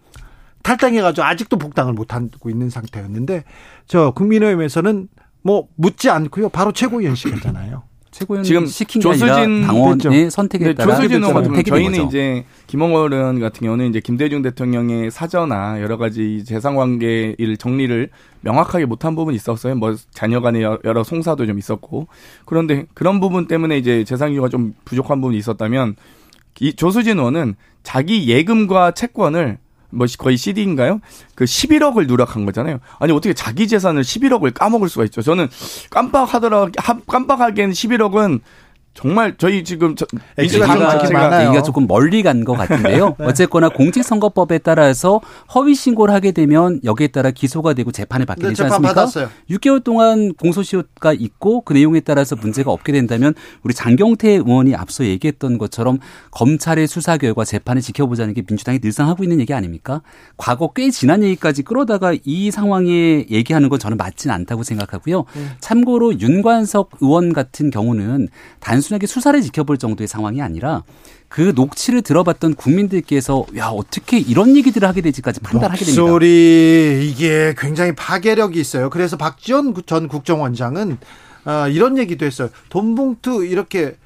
탈당해가지고 0.66 1.24
아직도 1.24 1.58
복당을 1.58 1.92
못하고 1.92 2.50
있는 2.50 2.70
상태였는데 2.70 3.44
저 3.86 4.10
국민의힘에서는 4.10 5.08
뭐 5.42 5.68
묻지 5.76 6.10
않고요. 6.10 6.48
바로 6.48 6.72
최고위원 6.72 7.14
시켰잖아요. 7.16 7.84
최고위원 8.10 8.44
지금 8.44 8.66
시킨 8.66 9.00
조수진 9.00 9.62
당원의 9.62 10.30
선택에 10.30 10.74
따라 10.74 10.96
조수진 10.96 11.22
의원 11.22 11.34
같은 11.34 11.62
저희는 11.64 11.92
거죠. 11.92 12.04
이제 12.08 12.44
김홍월 12.66 13.12
의원 13.12 13.38
같은 13.38 13.60
경우는 13.60 13.90
이제 13.90 14.00
김대중 14.00 14.42
대통령의 14.42 15.10
사저나 15.10 15.82
여러 15.82 15.98
가지 15.98 16.44
재산 16.44 16.74
관계를 16.74 17.56
정리를 17.58 18.08
명확하게 18.40 18.86
못한 18.86 19.14
부분이 19.14 19.36
있었어요. 19.36 19.76
뭐 19.76 19.94
자녀 20.10 20.40
간의 20.40 20.62
여러 20.62 21.04
송사도 21.04 21.46
좀 21.46 21.58
있었고 21.58 22.08
그런데 22.44 22.86
그런 22.94 23.20
부분 23.20 23.46
때문에 23.46 23.78
이제 23.78 24.02
재산 24.02 24.34
규가 24.34 24.48
좀 24.48 24.74
부족한 24.84 25.20
부분이 25.20 25.38
있었다면 25.38 25.94
이 26.60 26.72
조수진 26.72 27.18
의원은 27.18 27.54
자기 27.82 28.26
예금과 28.28 28.92
채권을 28.92 29.58
뭐 29.90 30.06
거의 30.18 30.36
CD인가요? 30.36 31.00
그 31.34 31.44
11억을 31.44 32.06
누락한 32.06 32.44
거잖아요. 32.44 32.78
아니 32.98 33.12
어떻게 33.12 33.34
자기 33.34 33.68
재산을 33.68 34.02
11억을 34.02 34.52
까먹을 34.54 34.88
수가 34.88 35.04
있죠? 35.04 35.22
저는 35.22 35.48
깜빡하더라 35.90 36.68
깜빡하기에는 37.06 37.72
11억은 37.72 38.40
정말 38.96 39.34
저희 39.36 39.62
지금 39.62 39.94
저, 39.94 40.06
얘기가, 40.38 40.66
제가 41.06 41.44
얘기가 41.44 41.62
조금 41.62 41.86
멀리 41.86 42.22
간 42.22 42.46
것 42.46 42.54
같은데요. 42.54 43.16
네. 43.20 43.26
어쨌거나 43.26 43.68
공직선거법에 43.68 44.58
따라서 44.58 45.20
허위 45.54 45.74
신고를 45.74 46.14
하게 46.14 46.32
되면 46.32 46.80
여기에 46.84 47.08
따라 47.08 47.30
기소가 47.30 47.74
되고 47.74 47.92
재판에 47.92 48.24
받게 48.24 48.42
네, 48.42 48.48
되지 48.48 48.62
네, 48.62 48.66
않습니까? 48.68 48.94
받았어요. 48.94 49.28
6개월 49.50 49.84
동안 49.84 50.32
공소시효가 50.34 51.12
있고 51.12 51.60
그 51.62 51.72
내용에 51.74 52.00
따라서 52.00 52.36
문제가 52.36 52.70
없게 52.70 52.92
된다면 52.92 53.34
우리 53.62 53.74
장경태 53.74 54.30
의원이 54.30 54.74
앞서 54.74 55.04
얘기했던 55.04 55.58
것처럼 55.58 55.98
검찰의 56.30 56.86
수사 56.86 57.16
결과 57.18 57.44
재판을 57.44 57.82
지켜보자는 57.82 58.32
게 58.32 58.42
민주당이 58.48 58.78
늘상 58.78 59.08
하고 59.08 59.24
있는 59.24 59.40
얘기 59.40 59.52
아닙니까? 59.52 60.02
과거 60.36 60.72
꽤 60.72 60.90
지난 60.90 61.22
얘기까지 61.22 61.62
끌어다가 61.64 62.14
이 62.24 62.50
상황에 62.50 63.26
얘기하는 63.30 63.68
건 63.68 63.78
저는 63.78 63.96
맞지는 63.96 64.34
않다고 64.34 64.62
생각하고요. 64.62 65.24
네. 65.34 65.46
참고로 65.60 66.20
윤관석 66.20 66.90
의원 67.00 67.32
같은 67.32 67.70
경우는 67.70 68.28
단순 68.60 68.85
단순하게 68.86 69.06
수사를 69.06 69.40
지켜볼 69.40 69.78
정도의 69.78 70.08
상황이 70.08 70.40
아니라 70.40 70.84
그 71.28 71.52
녹취를 71.54 72.02
들어봤던 72.02 72.54
국민들께서 72.54 73.44
야 73.56 73.68
어떻게 73.68 74.18
이런 74.18 74.56
얘기들을 74.56 74.86
하게 74.86 75.00
되지까지 75.00 75.40
판단하게 75.40 75.84
됩니다. 75.84 76.02
목소리 76.02 77.08
이게 77.10 77.54
굉장히 77.58 77.94
파괴력이 77.94 78.58
있어요. 78.58 78.90
그래서 78.90 79.16
박지원 79.16 79.74
전 79.86 80.08
국정원장은 80.08 80.98
어, 81.44 81.68
이런 81.68 81.98
얘기도 81.98 82.26
했어요. 82.26 82.48
돈봉투 82.70 83.44
이렇게 83.44 83.96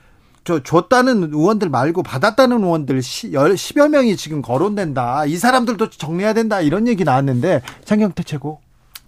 저 0.44 0.62
줬다는 0.62 1.32
의원들 1.34 1.68
말고 1.68 2.02
받았다는 2.02 2.62
의원들 2.62 3.00
10여 3.00 3.88
명이 3.88 4.16
지금 4.16 4.42
거론된다. 4.42 5.26
이 5.26 5.36
사람들도 5.36 5.90
정리해야 5.90 6.32
된다. 6.32 6.60
이런 6.60 6.88
얘기 6.88 7.04
나왔는데 7.04 7.62
장경태 7.84 8.22
최고. 8.24 8.60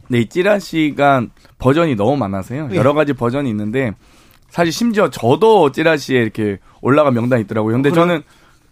네, 0.08 0.20
이 0.20 0.28
찌라시가 0.28 1.26
버전이 1.58 1.96
너무 1.96 2.16
많아서요. 2.16 2.68
네. 2.68 2.76
여러 2.76 2.92
가지 2.92 3.14
버전이 3.14 3.48
있는데 3.48 3.92
사실 4.52 4.70
심지어 4.70 5.08
저도 5.08 5.72
찌라시에 5.72 6.20
이렇게 6.20 6.58
올라간 6.82 7.14
명단이 7.14 7.42
있더라고요. 7.44 7.74
근데 7.74 7.88
어, 7.88 7.92
저는 7.92 8.22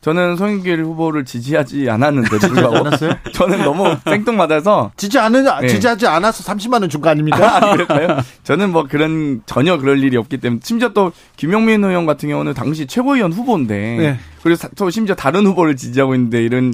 저는 0.02 0.36
송영길 0.36 0.82
후보를 0.84 1.24
지지하지 1.26 1.88
않았는데 1.90 2.36
불구하고 2.38 2.90
저는 3.34 3.62
너무 3.64 3.96
생뚱맞아서 4.04 4.92
지지 4.96 5.18
않은 5.18 5.44
네. 5.60 5.68
지지하지 5.68 6.06
않아서 6.06 6.42
30만 6.52 6.80
원 6.80 6.88
준 6.88 7.00
거 7.00 7.08
아닙니까? 7.10 7.56
아, 7.56 7.72
그럴까요? 7.72 8.18
저는 8.44 8.72
뭐 8.72 8.84
그런 8.88 9.42
전혀 9.46 9.76
그럴 9.78 10.02
일이 10.02 10.16
없기 10.16 10.38
때문에 10.38 10.60
심지어 10.62 10.90
또 10.94 11.12
김용민 11.36 11.82
의원 11.84 12.04
같은 12.06 12.28
경우는 12.28 12.54
당시 12.54 12.86
최고위원 12.86 13.32
후보인데 13.32 13.74
네. 13.98 14.18
그래서 14.42 14.68
또 14.76 14.88
심지어 14.90 15.14
다른 15.14 15.46
후보를 15.46 15.76
지지하고 15.76 16.14
있는데 16.14 16.42
이런 16.42 16.72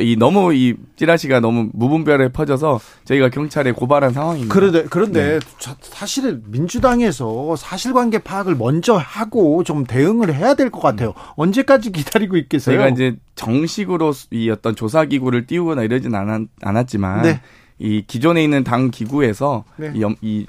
이 0.00 0.16
너무 0.18 0.52
이 0.52 0.74
찌라시가 0.96 1.38
너무 1.40 1.68
무분별에 1.72 2.30
퍼져서 2.30 2.80
저희가 3.04 3.28
경찰에 3.28 3.70
고발한 3.72 4.12
상황입니다. 4.12 4.52
그런데 4.52 4.84
그런데 4.90 5.38
네. 5.38 5.74
사실은 5.80 6.42
민주당에서 6.48 7.54
사실관계 7.56 8.18
파악을 8.18 8.56
먼저 8.56 8.96
하고 8.96 9.62
좀 9.62 9.84
대응을 9.84 10.34
해야 10.34 10.54
될 10.54 10.70
것 10.70 10.80
같아요. 10.80 11.14
언제까지 11.36 11.92
기다리고 11.92 12.36
있겠어요? 12.36 12.76
저희가 12.76 12.88
이제 12.88 13.16
정식으로 13.34 14.12
이 14.30 14.50
어떤 14.50 14.74
조사 14.76 15.04
기구를 15.04 15.46
띄우거나 15.46 15.82
이러진 15.82 16.14
않았, 16.14 16.42
않았지만 16.62 17.22
네. 17.22 17.40
이 17.80 18.04
기존에 18.06 18.44
있는 18.44 18.62
당 18.62 18.90
기구에서 18.90 19.64
네. 19.76 19.90
이, 19.94 20.04
이, 20.20 20.46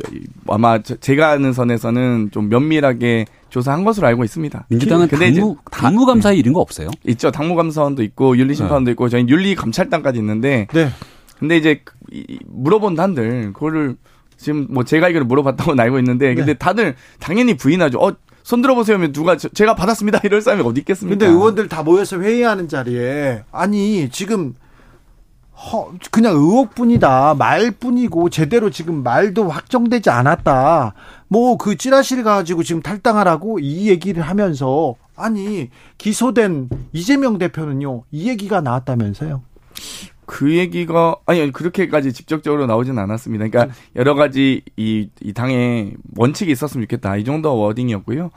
아마 0.50 0.80
제가 0.80 1.30
아는 1.30 1.54
선에서는 1.54 2.30
좀 2.32 2.50
면밀하게 2.50 3.26
조사한 3.50 3.86
것으로 3.86 4.06
알고 4.08 4.26
있습니다. 4.26 4.66
민주당은 4.70 5.08
당무, 5.08 5.56
당무감사에 5.72 6.36
이런 6.36 6.54
거 6.54 6.60
없어요? 6.60 6.90
있죠. 7.08 7.32
당무감사원도 7.32 8.04
있고 8.04 8.38
윤리심판도 8.38 8.86
네. 8.86 8.92
있고 8.92 9.08
저희 9.08 9.26
윤리감찰단까지 9.28 10.20
있는데. 10.20 10.68
네. 10.74 10.90
근데 11.40 11.58
이제 11.58 11.82
물어본 12.48 12.96
단들 12.96 13.54
그거를 13.54 13.96
지금 14.38 14.68
뭐 14.70 14.84
제가 14.84 15.08
이걸 15.10 15.24
물어봤다고 15.24 15.74
알고 15.80 16.00
있는데 16.00 16.36
근데 16.36 16.54
네. 16.54 16.58
다들 16.58 16.96
당연히 17.20 17.56
부인하죠. 17.56 17.98
어, 18.00 18.14
손 18.44 18.62
들어보세요 18.62 18.98
하면 18.98 19.12
누가 19.14 19.38
저, 19.38 19.48
제가 19.50 19.76
받았습니다 19.76 20.20
이럴 20.26 20.42
사람이 20.42 20.64
어디 20.64 20.82
있겠습니까? 20.82 21.18
근데 21.18 21.32
의원들 21.32 21.68
다 21.68 21.84
모여서 21.84 22.20
회의하는 22.20 22.68
자리에 22.68 23.44
아니 23.52 24.10
지금 24.12 24.54
허, 25.64 25.92
그냥 26.12 26.34
의혹뿐이다. 26.36 27.36
말뿐이고 27.36 28.30
제대로 28.30 28.70
지금 28.72 29.04
말도 29.04 29.50
확정되지 29.50 30.10
않았다. 30.10 30.94
뭐 31.28 31.56
그 31.58 31.78
찌라시를 31.78 32.24
가지고 32.24 32.64
지금 32.64 32.82
탈당하라고 32.82 33.60
이 33.60 33.88
얘기를 33.90 34.24
하면서 34.24 34.96
아니 35.16 35.70
기소된 35.98 36.70
이재명 36.94 37.38
대표는요 37.38 38.04
이 38.12 38.28
얘기가 38.30 38.62
나왔다면서요. 38.62 39.44
그 40.26 40.56
얘기가 40.58 41.18
아니 41.26 41.52
그렇게까지 41.52 42.14
직접적으로 42.14 42.66
나오진 42.66 42.98
않았습니다. 42.98 43.48
그러니까 43.50 43.74
여러 43.96 44.16
가지 44.16 44.62
이, 44.78 45.10
이 45.22 45.34
당에 45.34 45.94
원칙이 46.16 46.52
있었으면 46.52 46.86
좋겠다 46.86 47.18
이 47.18 47.24
정도 47.24 47.58
워딩이었고요. 47.58 48.32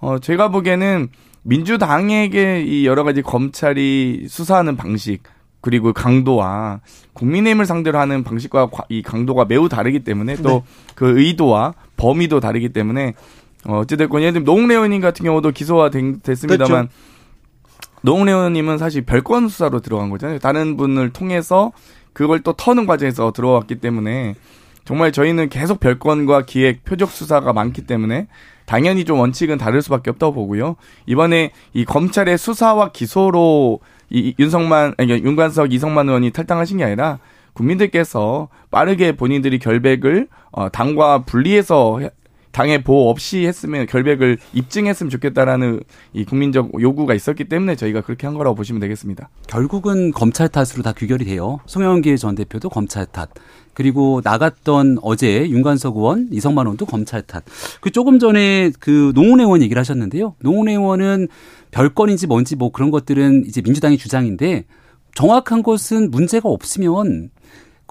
어 0.00 0.18
제가 0.20 0.50
보기에는 0.50 1.08
민주당에게 1.42 2.62
이 2.62 2.86
여러 2.86 3.02
가지 3.02 3.22
검찰이 3.22 4.26
수사하는 4.28 4.76
방식 4.76 5.22
그리고 5.60 5.92
강도와 5.92 6.80
국민의힘을 7.14 7.66
상대로 7.66 7.98
하는 7.98 8.22
방식과 8.22 8.70
이 8.88 9.02
강도가 9.02 9.44
매우 9.44 9.68
다르기 9.68 10.00
때문에 10.00 10.36
또그 10.36 11.04
네. 11.04 11.22
의도와 11.22 11.74
범위도 11.96 12.40
다르기 12.40 12.68
때문에 12.70 13.14
어, 13.66 13.78
어찌됐건 13.80 14.20
예를 14.20 14.32
들면 14.34 14.44
노웅래 14.44 14.74
의원님 14.74 15.00
같은 15.00 15.24
경우도 15.24 15.50
기소가 15.50 15.90
됐습니다만. 16.22 16.88
노웅래 18.02 18.32
의원님은 18.32 18.78
사실 18.78 19.02
별건 19.02 19.48
수사로 19.48 19.80
들어간 19.80 20.10
거잖아요. 20.10 20.38
다른 20.38 20.76
분을 20.76 21.10
통해서 21.10 21.72
그걸 22.12 22.40
또 22.40 22.52
터는 22.52 22.86
과정에서 22.86 23.32
들어왔기 23.32 23.76
때문에 23.76 24.34
정말 24.84 25.12
저희는 25.12 25.50
계속 25.50 25.80
별건과 25.80 26.46
기획, 26.46 26.84
표적 26.84 27.10
수사가 27.10 27.52
많기 27.52 27.82
때문에 27.82 28.26
당연히 28.64 29.04
좀 29.04 29.18
원칙은 29.18 29.58
다를 29.58 29.82
수밖에 29.82 30.10
없다고 30.10 30.32
보고요. 30.32 30.76
이번에 31.06 31.50
이 31.74 31.84
검찰의 31.84 32.38
수사와 32.38 32.92
기소로 32.92 33.80
이 34.10 34.34
윤석만 34.38 34.94
아니 34.98 35.12
윤관석 35.12 35.72
이성만 35.72 36.08
의원이 36.08 36.30
탈당하신 36.30 36.78
게 36.78 36.84
아니라 36.84 37.18
국민들께서 37.52 38.48
빠르게 38.70 39.12
본인들이 39.12 39.58
결백을 39.58 40.28
어 40.52 40.68
당과 40.68 41.24
분리해서 41.24 42.00
당의 42.58 42.82
보호 42.82 43.10
없이 43.10 43.46
했으면 43.46 43.86
결백을 43.86 44.38
입증했으면 44.52 45.10
좋겠다라는 45.10 45.80
이 46.12 46.24
국민적 46.24 46.80
요구가 46.80 47.14
있었기 47.14 47.44
때문에 47.44 47.76
저희가 47.76 48.00
그렇게 48.00 48.26
한 48.26 48.34
거라고 48.34 48.56
보시면 48.56 48.80
되겠습니다. 48.80 49.28
결국은 49.46 50.10
검찰 50.10 50.48
탓으로 50.48 50.82
다 50.82 50.92
귀결이 50.92 51.24
돼요. 51.24 51.60
송영길 51.66 52.16
전 52.16 52.34
대표도 52.34 52.68
검찰 52.70 53.06
탓. 53.06 53.28
그리고 53.74 54.20
나갔던 54.24 54.98
어제 55.02 55.48
윤관석 55.48 55.98
의원, 55.98 56.26
이성만 56.32 56.66
의원도 56.66 56.86
검찰 56.86 57.22
탓. 57.22 57.44
그 57.80 57.92
조금 57.92 58.18
전에 58.18 58.72
그 58.80 59.12
노웅래 59.14 59.44
의원 59.44 59.62
얘기를 59.62 59.78
하셨는데요. 59.78 60.34
노웅래 60.40 60.72
의원은 60.72 61.28
별건인지 61.70 62.26
뭔지 62.26 62.56
뭐 62.56 62.70
그런 62.70 62.90
것들은 62.90 63.44
이제 63.46 63.60
민주당의 63.60 63.98
주장인데 63.98 64.64
정확한 65.14 65.62
것은 65.62 66.10
문제가 66.10 66.48
없으면 66.48 67.30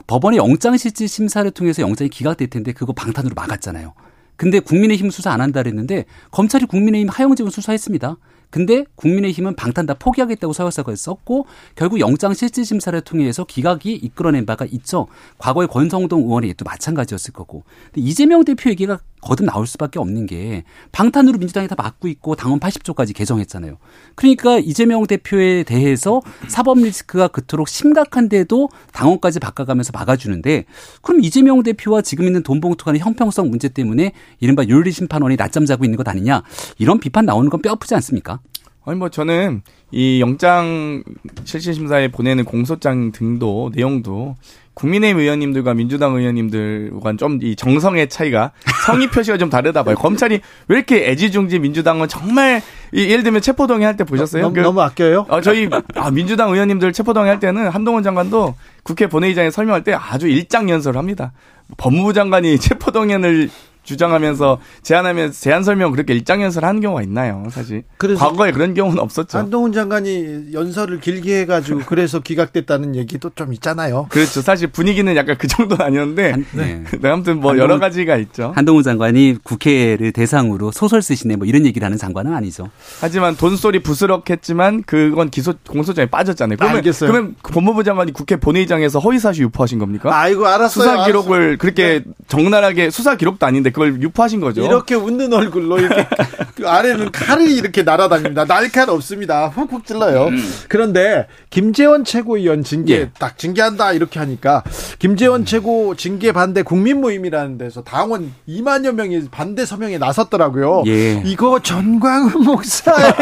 법원의 0.07 0.38
영장실질 0.38 1.07
심사를 1.07 1.49
통해서 1.51 1.82
영장이 1.82 2.09
기각될 2.09 2.49
텐데 2.49 2.71
그거 2.71 2.93
방탄으로 2.93 3.34
막았잖아요. 3.36 3.93
근데 4.36 4.59
국민의힘 4.59 5.09
수사 5.09 5.32
안 5.32 5.41
한다 5.41 5.63
그랬는데 5.63 6.05
검찰이 6.32 6.65
국민의힘 6.65 7.09
하영재원 7.09 7.49
수사했습니다. 7.49 8.17
근데 8.49 8.86
국민의힘은 8.95 9.55
방탄 9.55 9.86
다 9.86 9.93
포기하겠다고 9.93 10.53
서열사과를 10.53 10.95
썼고 10.95 11.47
결국 11.75 11.99
영장 11.99 12.34
실질 12.34 12.63
심사를 12.65 12.99
통해서 13.01 13.43
기각이 13.43 13.93
이끌어낸 13.93 14.45
바가 14.45 14.65
있죠. 14.71 15.07
과거에 15.38 15.65
권성동 15.65 16.21
의원이 16.21 16.53
또 16.53 16.63
마찬가지였을 16.63 17.34
거고. 17.34 17.63
근데 17.93 18.07
이재명 18.07 18.45
대표 18.45 18.69
얘기가 18.69 18.99
거듭 19.22 19.45
나올 19.45 19.68
수밖에 19.68 19.99
없는 19.99 20.26
게 20.26 20.63
방탄으로 20.91 21.38
민주당이 21.38 21.68
다 21.68 21.76
막고 21.78 22.07
있고 22.07 22.36
당원 22.36 22.59
80조까지 22.59 23.15
개정했잖아요. 23.15 23.78
그러니까 24.15 24.59
이재명 24.59 25.05
대표에 25.05 25.63
대해서 25.63 26.22
사법 26.47 26.80
리스크가 26.80 27.28
그토록 27.28 27.68
심각한데도 27.68 28.70
당원까지 28.93 29.39
바꿔가면서 29.39 29.91
막아주는데 29.93 30.65
그럼 31.01 31.24
이재명 31.24 31.63
대표와 31.63 32.01
지금 32.01 32.26
있는 32.26 32.43
돈봉투 32.43 32.86
간의 32.86 33.01
형평성 33.01 33.49
문제 33.49 33.70
때문에 33.70 34.11
이른바 34.39 34.63
윤리 34.65 34.91
심판원이 34.91 35.36
낮잠 35.36 35.65
자고 35.65 35.84
있는 35.84 35.97
것 35.97 36.07
아니냐 36.07 36.43
이런 36.78 36.99
비판 36.99 37.26
나오는 37.26 37.49
건 37.49 37.61
뼈아프지 37.61 37.95
않습니까? 37.95 38.39
아니 38.86 38.97
뭐 38.97 39.09
저는 39.09 39.63
이 39.91 40.22
영장 40.22 41.03
실질심사에 41.43 42.09
보내는 42.09 42.45
공소장 42.45 43.11
등도 43.11 43.72
내용도 43.76 44.36
국민의힘 44.78 45.19
의원님들과 45.19 45.73
민주당 45.73 46.15
의원님들과 46.15 47.13
좀 47.17 47.39
이 47.41 47.55
정성의 47.55 48.09
차이가 48.09 48.51
성의 48.86 49.09
표시가 49.09 49.38
좀 49.38 49.49
다르다 49.49 49.84
봐요. 49.84 49.95
검찰이 49.95 50.39
왜 50.67 50.75
이렇게 50.75 51.09
애지중지 51.09 51.59
민주당은 51.59 52.07
정말 52.07 52.61
이, 52.93 53.09
예를 53.09 53.23
들면 53.23 53.41
체포동의 53.41 53.86
할 53.86 53.97
때 53.97 54.03
보셨어요? 54.03 54.43
너무, 54.43 54.53
그, 54.53 54.59
너무 54.59 54.82
아껴요? 54.82 55.25
어, 55.30 55.41
저희 55.41 55.67
아, 55.95 56.11
민주당 56.11 56.51
의원님들 56.51 56.93
체포동의 56.93 57.30
할 57.30 57.39
때는 57.39 57.69
한동훈 57.69 58.03
장관도 58.03 58.53
국회 58.84 59.07
본회의장에 59.07 59.49
설명할 59.49 59.84
때 59.84 59.93
아주 59.93 60.28
일장연설을 60.28 60.97
합니다. 60.97 61.32
법무부 61.78 62.13
장관이 62.13 62.57
체포동의안을 62.61 63.49
주장하면서 63.88 64.59
제안하면 64.83 65.31
제안 65.31 65.63
설명 65.63 65.91
그렇게 65.91 66.13
일장 66.13 66.41
연설 66.41 66.65
하는 66.65 66.81
경우가 66.81 67.01
있나요, 67.03 67.45
사실? 67.51 67.83
그래서 67.97 68.27
과거에 68.27 68.51
그런 68.51 68.73
경우는 68.73 68.99
없었죠. 68.99 69.38
한동훈 69.38 69.71
장관이 69.71 70.53
연설을 70.53 70.99
길게 70.99 71.41
해가지고 71.41 71.81
그래서 71.88 72.19
기각됐다는 72.19 72.95
얘기도 72.95 73.31
좀 73.33 73.53
있잖아요. 73.53 74.07
그렇죠. 74.09 74.41
사실 74.41 74.67
분위기는 74.67 75.15
약간 75.15 75.38
그 75.38 75.47
정도는 75.47 75.85
아니었는데, 75.85 76.31
한, 76.31 76.45
네. 76.51 76.83
네. 76.99 76.99
아무튼 77.09 77.39
뭐 77.39 77.51
한동훈, 77.51 77.57
여러 77.59 77.79
가지가 77.79 78.17
있죠. 78.17 78.51
한동훈 78.55 78.83
장관이 78.83 79.38
국회를 79.43 80.11
대상으로 80.11 80.71
소설 80.71 81.01
쓰시네 81.01 81.38
뭐 81.38 81.47
이런 81.47 81.65
얘기를 81.65 81.85
하는 81.85 81.97
장관은 81.97 82.33
아니죠. 82.33 82.69
하지만 82.99 83.38
돈소리 83.38 83.81
부스럭했지만 83.81 84.83
그건 84.83 85.29
기소 85.29 85.53
공소장에 85.67 86.07
빠졌잖아요. 86.07 86.57
그러면, 86.57 86.77
알겠어요. 86.77 87.09
그러면 87.09 87.35
법무부 87.41 87.85
장관이 87.85 88.11
국회 88.11 88.35
본회의장에서 88.35 88.99
허위사실 88.99 89.43
유포하신 89.45 89.79
겁니까? 89.79 90.09
아이고 90.13 90.45
알았어요. 90.45 90.69
수사 90.69 91.05
기록을 91.05 91.38
알았어요. 91.38 91.57
그렇게 91.57 92.03
네. 92.05 92.11
적나라하게 92.27 92.89
수사 92.89 93.15
기록도 93.15 93.45
아닌데 93.45 93.69
그걸 93.78 94.01
유포하신 94.01 94.39
거죠. 94.39 94.63
이렇게 94.63 94.95
웃는 94.95 95.32
얼굴로 95.32 95.78
이렇게 95.78 96.07
그 96.55 96.67
아래는 96.67 97.11
칼이 97.11 97.55
이렇게 97.55 97.84
날아다닙니다. 97.84 98.45
날칼 98.45 98.89
없습니다. 98.89 99.49
훅훅 99.49 99.86
찔러요. 99.86 100.30
음. 100.30 100.53
그런데 100.67 101.28
김재원 101.51 102.03
최고위원 102.03 102.63
징계 102.63 102.93
예. 102.95 103.09
딱 103.19 103.38
징계한다 103.38 103.93
이렇게 103.93 104.17
하니까 104.19 104.63
김재원 104.97 105.41
음. 105.41 105.45
최고 105.45 105.93
징계 105.95 106.32
반대 106.32 106.63
국민 106.63 107.01
모임이라는 107.01 107.59
데서 107.59 107.84
당원 107.84 108.34
2만여 108.49 108.93
명이 108.93 109.28
반대 109.30 109.63
서명에 109.63 109.99
나섰더라고요. 109.99 110.84
예. 110.88 111.21
이거 111.23 111.59
전광훈 111.59 112.43
목사의 112.45 113.13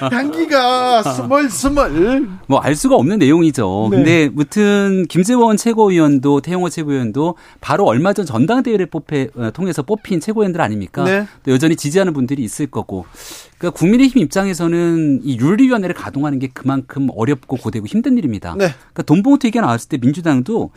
향기가 0.10 1.02
스멀스멀. 1.02 2.26
뭐 2.46 2.60
알 2.62 2.74
수가 2.74 2.94
없는 2.96 3.18
내용이죠. 3.18 3.88
네. 3.90 3.96
근데 3.96 4.28
무튼 4.32 5.06
김재원 5.08 5.56
최고위원도 5.56 6.40
태영호 6.40 6.68
최고위원도 6.70 7.36
바로 7.60 7.84
얼마 7.84 8.12
전 8.12 8.24
전당대회를 8.26 8.86
뽑해, 8.86 9.28
어, 9.36 9.50
통해서 9.52 9.82
뽑힌 9.90 10.20
최고위원들 10.20 10.60
아닙니까? 10.60 11.02
네. 11.02 11.26
여전히 11.48 11.74
지지하는 11.74 12.12
분들이 12.12 12.44
있을 12.44 12.68
거고. 12.68 13.06
그러니까 13.58 13.76
국민의힘 13.76 14.22
입장에서는 14.22 15.22
이 15.24 15.36
윤리위원회를 15.38 15.96
가동하는 15.96 16.38
게 16.38 16.46
그만큼 16.46 17.08
어렵고 17.16 17.56
고되고 17.56 17.86
힘든 17.86 18.16
일입니다. 18.16 18.54
네. 18.56 18.68
그러니까 18.68 19.02
돈봉투 19.02 19.48
얘기가 19.48 19.62
나왔을 19.62 19.88
때 19.88 19.98
민주당도 19.98 20.70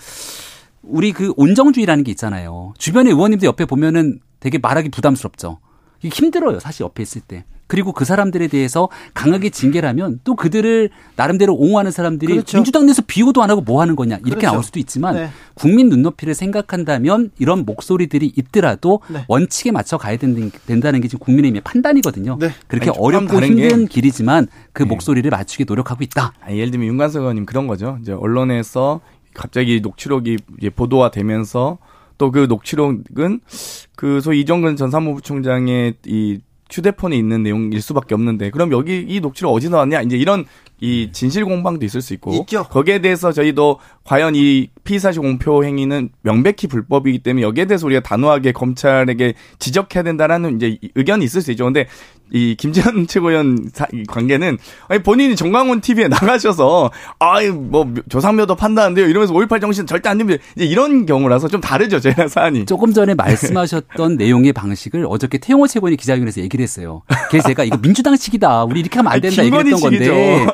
우리 0.81 1.11
그 1.11 1.31
온정주의라는 1.37 2.03
게 2.03 2.11
있잖아요. 2.11 2.73
주변의 2.79 3.13
의원님들 3.13 3.45
옆에 3.47 3.65
보면은 3.65 4.19
되게 4.39 4.57
말하기 4.57 4.89
부담스럽죠. 4.89 5.59
이게 6.01 6.09
힘들어요. 6.09 6.59
사실 6.59 6.81
옆에 6.81 7.03
있을 7.03 7.21
때. 7.21 7.45
그리고 7.73 7.91
그 7.91 8.05
사람들에 8.05 8.49
대해서 8.49 8.87
강하게 9.15 9.49
징계라면 9.49 10.19
또 10.23 10.35
그들을 10.35 10.91
나름대로 11.15 11.55
옹호하는 11.55 11.89
사람들이 11.89 12.31
그렇죠. 12.31 12.55
민주당 12.55 12.85
내에서 12.85 13.01
비호도 13.01 13.41
안 13.41 13.49
하고 13.49 13.61
뭐 13.61 13.81
하는 13.81 13.95
거냐 13.95 14.17
이렇게 14.17 14.41
그렇죠. 14.41 14.51
나올 14.51 14.63
수도 14.63 14.77
있지만 14.77 15.15
네. 15.15 15.29
국민 15.55 15.89
눈높이를 15.89 16.35
생각한다면 16.35 17.31
이런 17.39 17.65
목소리들이 17.65 18.31
있더라도 18.37 18.99
네. 19.09 19.25
원칙에 19.27 19.71
맞춰 19.71 19.97
가야 19.97 20.17
된다는 20.17 21.01
게 21.01 21.07
지금 21.07 21.25
국민의힘의 21.25 21.61
판단이거든요. 21.63 22.37
네. 22.39 22.51
그렇게 22.67 22.91
아니, 22.91 22.99
어렵고 22.99 23.41
힘든 23.41 23.87
길이지만 23.87 24.49
그 24.71 24.83
네. 24.83 24.89
목소리를 24.89 25.27
맞추기 25.31 25.65
노력하고 25.67 26.03
있다. 26.03 26.33
아니, 26.41 26.59
예를 26.59 26.69
들면 26.69 26.87
윤관석 26.89 27.21
의원님 27.21 27.47
그런 27.47 27.65
거죠. 27.65 27.97
이제 28.03 28.11
언론에서 28.11 29.01
갑자기 29.33 29.79
녹취록이 29.81 30.37
보도가 30.75 31.09
되면서 31.09 31.79
또 32.19 32.29
그 32.29 32.45
녹취록은 32.47 33.41
그 33.95 34.21
소위 34.21 34.41
이정근 34.41 34.75
전 34.75 34.91
사무부총장의 34.91 35.95
이 36.05 36.39
휴대폰에 36.71 37.15
있는 37.15 37.43
내용일 37.43 37.81
수밖에 37.81 38.15
없는데 38.15 38.49
그럼 38.49 38.71
여기 38.71 39.05
이 39.07 39.19
녹취록 39.19 39.53
어디서 39.53 39.71
나왔냐 39.71 40.01
이제 40.01 40.17
이런 40.17 40.45
이 40.81 41.09
진실 41.13 41.45
공방도 41.45 41.85
있을 41.85 42.01
수 42.01 42.13
있고 42.13 42.33
있죠. 42.33 42.63
거기에 42.63 42.99
대해서 42.99 43.31
저희도 43.31 43.79
과연 44.03 44.35
이 44.35 44.67
피의사실 44.83 45.21
공표 45.21 45.63
행위는 45.63 46.09
명백히 46.23 46.67
불법이기 46.67 47.19
때문에 47.19 47.43
여기에 47.43 47.65
대해서 47.65 47.85
우리가 47.85 48.01
단호하게 48.01 48.51
검찰에게 48.51 49.33
지적해야 49.59 50.03
된다라는 50.03 50.57
이제 50.57 50.77
의견이 50.95 51.23
있을 51.23 51.41
수 51.41 51.51
있죠. 51.51 51.63
근데 51.65 51.87
이 52.33 52.55
김재현 52.57 53.05
최고위원 53.07 53.69
관계는 54.07 54.57
아니 54.87 55.03
본인이 55.03 55.35
정광훈 55.35 55.81
TV에 55.81 56.07
나가셔서 56.07 56.91
아이 57.19 57.49
뭐 57.49 57.93
조상묘도 58.09 58.55
판다는데요 58.55 59.07
이러면서 59.07 59.33
5.18 59.33 59.61
정신 59.61 59.85
절대 59.85 60.09
안 60.09 60.17
됩니다. 60.17 60.43
이제 60.55 60.65
이런 60.65 61.05
경우라서 61.05 61.47
좀 61.47 61.61
다르죠 61.61 61.99
제가 61.99 62.27
사안이. 62.33 62.65
조금 62.65 62.91
전에 62.91 63.13
말씀하셨던 63.13 64.17
내용의 64.17 64.51
방식을 64.53 65.05
어저께 65.07 65.37
태용호 65.37 65.67
최고위원이 65.67 65.95
기자회견에서 65.97 66.41
얘기를 66.41 66.63
했어요. 66.63 67.03
그래서 67.29 67.47
제가 67.49 67.63
이거 67.63 67.77
민주당식이다. 67.77 68.63
우리 68.65 68.79
이렇게 68.79 68.97
하면 68.99 69.11
안 69.13 69.21
된다 69.21 69.43
얘기했던 69.45 69.79
건데 69.79 70.47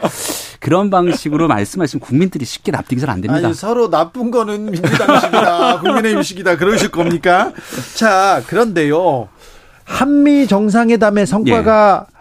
그런 0.59 0.89
방식으로 0.89 1.47
말씀하시면 1.47 2.01
국민들이 2.01 2.43
쉽게 2.45 2.71
납득이 2.71 2.99
잘 2.99 3.09
안 3.09 3.21
됩니다. 3.21 3.47
아니, 3.47 3.55
서로 3.55 3.89
나쁜 3.89 4.30
거는 4.30 4.65
민주당식이다, 4.69 5.80
국민의힘식이다 5.80 6.57
그러실 6.57 6.91
겁니까? 6.91 7.53
자, 7.95 8.43
그런데요. 8.45 9.30
한미 9.90 10.46
정상회담의 10.48 11.26
성과가 11.26 12.06
예. 12.08 12.18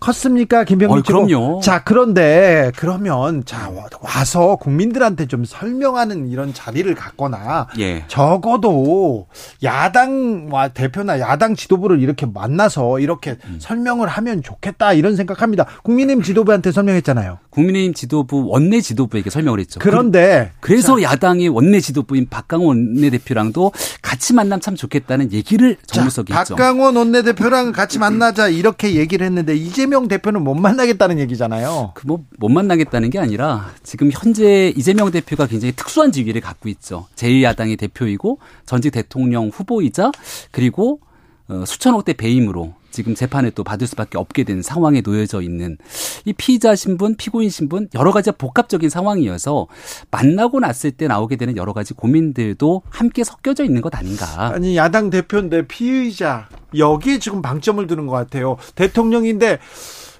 컸습니까, 0.00 0.64
김병민 0.64 0.98
어, 0.98 1.02
그럼요. 1.02 1.60
자, 1.62 1.82
그런데 1.84 2.72
그러면 2.76 3.44
자 3.44 3.70
와서 4.00 4.56
국민들한테 4.56 5.26
좀 5.26 5.44
설명하는 5.44 6.28
이런 6.28 6.54
자리를 6.54 6.92
갖거나 6.94 7.68
예. 7.78 8.04
적어도 8.08 9.26
야당 9.62 10.50
대표나 10.74 11.20
야당 11.20 11.54
지도부를 11.54 12.00
이렇게 12.00 12.26
만나서 12.26 13.00
이렇게 13.00 13.36
음. 13.44 13.58
설명을 13.60 14.08
하면 14.08 14.42
좋겠다 14.42 14.92
이런 14.92 15.16
생각합니다. 15.16 15.66
국민의힘 15.82 16.22
지도부한테 16.22 16.72
설명했잖아요. 16.72 17.38
국민의힘 17.50 17.94
지도부 17.94 18.46
원내 18.48 18.80
지도부에게 18.80 19.30
설명을 19.30 19.60
했죠. 19.60 19.80
그런데 19.80 20.52
그, 20.60 20.68
그래서 20.68 20.96
자, 21.00 21.02
야당의 21.02 21.48
원내 21.48 21.80
지도부인 21.80 22.28
박강원 22.28 22.68
원내대표랑도 22.68 23.72
같이 24.02 24.32
만나면 24.34 24.60
참 24.60 24.76
좋겠다는 24.76 25.32
얘기를 25.32 25.76
정무석이 25.86 26.32
했죠. 26.32 26.56
박강원 26.56 26.96
원내대표랑 26.96 27.72
같이 27.72 27.98
만나자 27.98 28.48
이렇게 28.48 28.94
얘기를 28.94 29.26
했는데 29.26 29.54
이 29.56 29.70
재명 29.88 30.06
대표는 30.06 30.44
못 30.44 30.54
만나겠다는 30.54 31.18
얘기잖아요. 31.20 31.92
그 31.94 32.06
뭐 32.06 32.18
못 32.38 32.50
만나겠다는 32.50 33.08
게 33.10 33.18
아니라 33.18 33.70
지금 33.82 34.10
현재 34.12 34.72
이재명 34.76 35.10
대표가 35.10 35.46
굉장히 35.46 35.72
특수한 35.72 36.12
지위를 36.12 36.42
갖고 36.42 36.68
있죠. 36.68 37.06
제1야당의 37.16 37.78
대표이고 37.78 38.38
전직 38.66 38.90
대통령 38.92 39.48
후보이자 39.48 40.12
그리고 40.50 41.00
어, 41.48 41.64
수천억 41.66 42.04
대 42.04 42.12
배임으로 42.12 42.74
지금 42.98 43.14
재판에 43.14 43.50
또 43.50 43.62
받을 43.62 43.86
수밖에 43.86 44.18
없게 44.18 44.42
된 44.42 44.60
상황에 44.60 45.02
놓여져 45.02 45.40
있는 45.40 45.78
이 46.24 46.32
피의자 46.32 46.74
신분, 46.74 47.14
피고인 47.14 47.48
신분 47.48 47.88
여러 47.94 48.10
가지 48.10 48.32
복합적인 48.32 48.90
상황이어서 48.90 49.68
만나고 50.10 50.58
났을 50.58 50.90
때 50.90 51.06
나오게 51.06 51.36
되는 51.36 51.56
여러 51.56 51.72
가지 51.72 51.94
고민들도 51.94 52.82
함께 52.90 53.22
섞여져 53.22 53.62
있는 53.62 53.82
것 53.82 53.94
아닌가. 53.94 54.48
아니 54.52 54.76
야당 54.76 55.10
대표인데 55.10 55.68
피의자 55.68 56.48
여기에 56.76 57.20
지금 57.20 57.40
방점을 57.40 57.86
두는 57.86 58.08
것 58.08 58.14
같아요. 58.14 58.56
대통령인데 58.74 59.60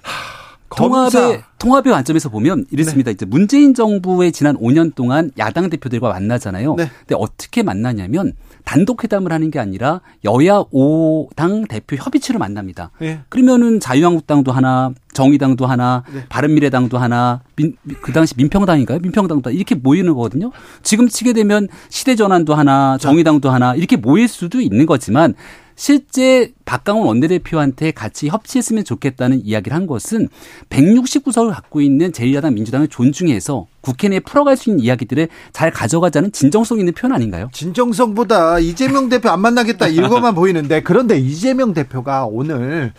하... 0.01 0.39
통합의 0.69 1.43
통합의 1.57 1.91
관점에서 1.91 2.29
보면 2.29 2.65
이렇습니다. 2.71 3.09
네. 3.09 3.13
이제 3.15 3.25
문재인 3.25 3.73
정부의 3.73 4.31
지난 4.31 4.55
5년 4.55 4.95
동안 4.95 5.31
야당 5.37 5.69
대표들과 5.69 6.07
만나잖아요. 6.07 6.75
네. 6.75 6.89
근데 6.99 7.15
어떻게 7.17 7.61
만나냐면 7.61 8.35
단독 8.69 9.03
회담을 9.03 9.31
하는 9.31 9.49
게 9.49 9.57
아니라 9.57 9.99
여야 10.23 10.61
5당 10.71 11.67
대표 11.67 11.95
협의체로 11.95 12.37
만납니다. 12.37 12.91
네. 12.99 13.19
그러면은 13.27 13.79
자유한국당도 13.79 14.51
하나, 14.51 14.93
정의당도 15.11 15.65
하나, 15.65 16.03
네. 16.13 16.25
바른미래당도 16.29 16.99
하나, 16.99 17.41
민, 17.55 17.75
그 18.03 18.13
당시 18.13 18.35
민평당인가요? 18.37 18.99
민평당도 18.99 19.49
이렇게 19.49 19.73
모이는 19.73 20.13
거거든요. 20.13 20.51
지금 20.83 21.07
치게 21.07 21.33
되면 21.33 21.67
시대전환도 21.89 22.53
하나, 22.53 22.99
정의당도 22.99 23.49
하나 23.49 23.73
이렇게 23.73 23.95
모일 23.95 24.27
수도 24.27 24.61
있는 24.61 24.85
거지만 24.85 25.33
실제 25.79 26.51
박강원 26.65 27.07
원내대표한테 27.07 27.91
같이 27.91 28.27
협치했으면 28.27 28.83
좋겠다는 28.83 29.45
이야기를 29.45 29.73
한 29.73 29.87
것은 29.87 30.27
169석을 30.69 31.53
갖고 31.53 31.79
있는 31.79 32.11
제1야당 32.11 32.53
민주당을 32.53 32.89
존중해서 32.89 33.65
국회 33.79 34.09
내에 34.09 34.19
풀어갈 34.19 34.57
수 34.57 34.69
있는 34.69 34.83
이야기들을 34.83 35.29
잘 35.53 35.71
가져가자는 35.71 36.33
진정성 36.33 36.79
있는 36.79 36.91
표현 36.93 37.13
아닌가요? 37.13 37.47
진정성보다 37.53 38.59
이재명 38.59 39.07
대표 39.07 39.29
안 39.29 39.39
만나겠다 39.39 39.87
이거만 39.87 40.35
보이는데 40.35 40.83
그런데 40.83 41.17
이재명 41.17 41.73
대표가 41.73 42.25
오늘 42.25 42.91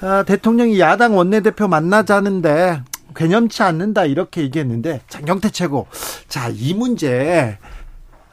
아, 0.00 0.24
대통령이 0.24 0.80
야당 0.80 1.16
원내대표 1.16 1.68
만나자는데 1.68 2.82
개념치 3.14 3.62
않는다 3.62 4.06
이렇게 4.06 4.40
얘기했는데 4.42 5.02
장경태 5.08 5.50
최고 5.50 5.86
자 6.26 6.50
이 6.50 6.74
문제 6.74 7.58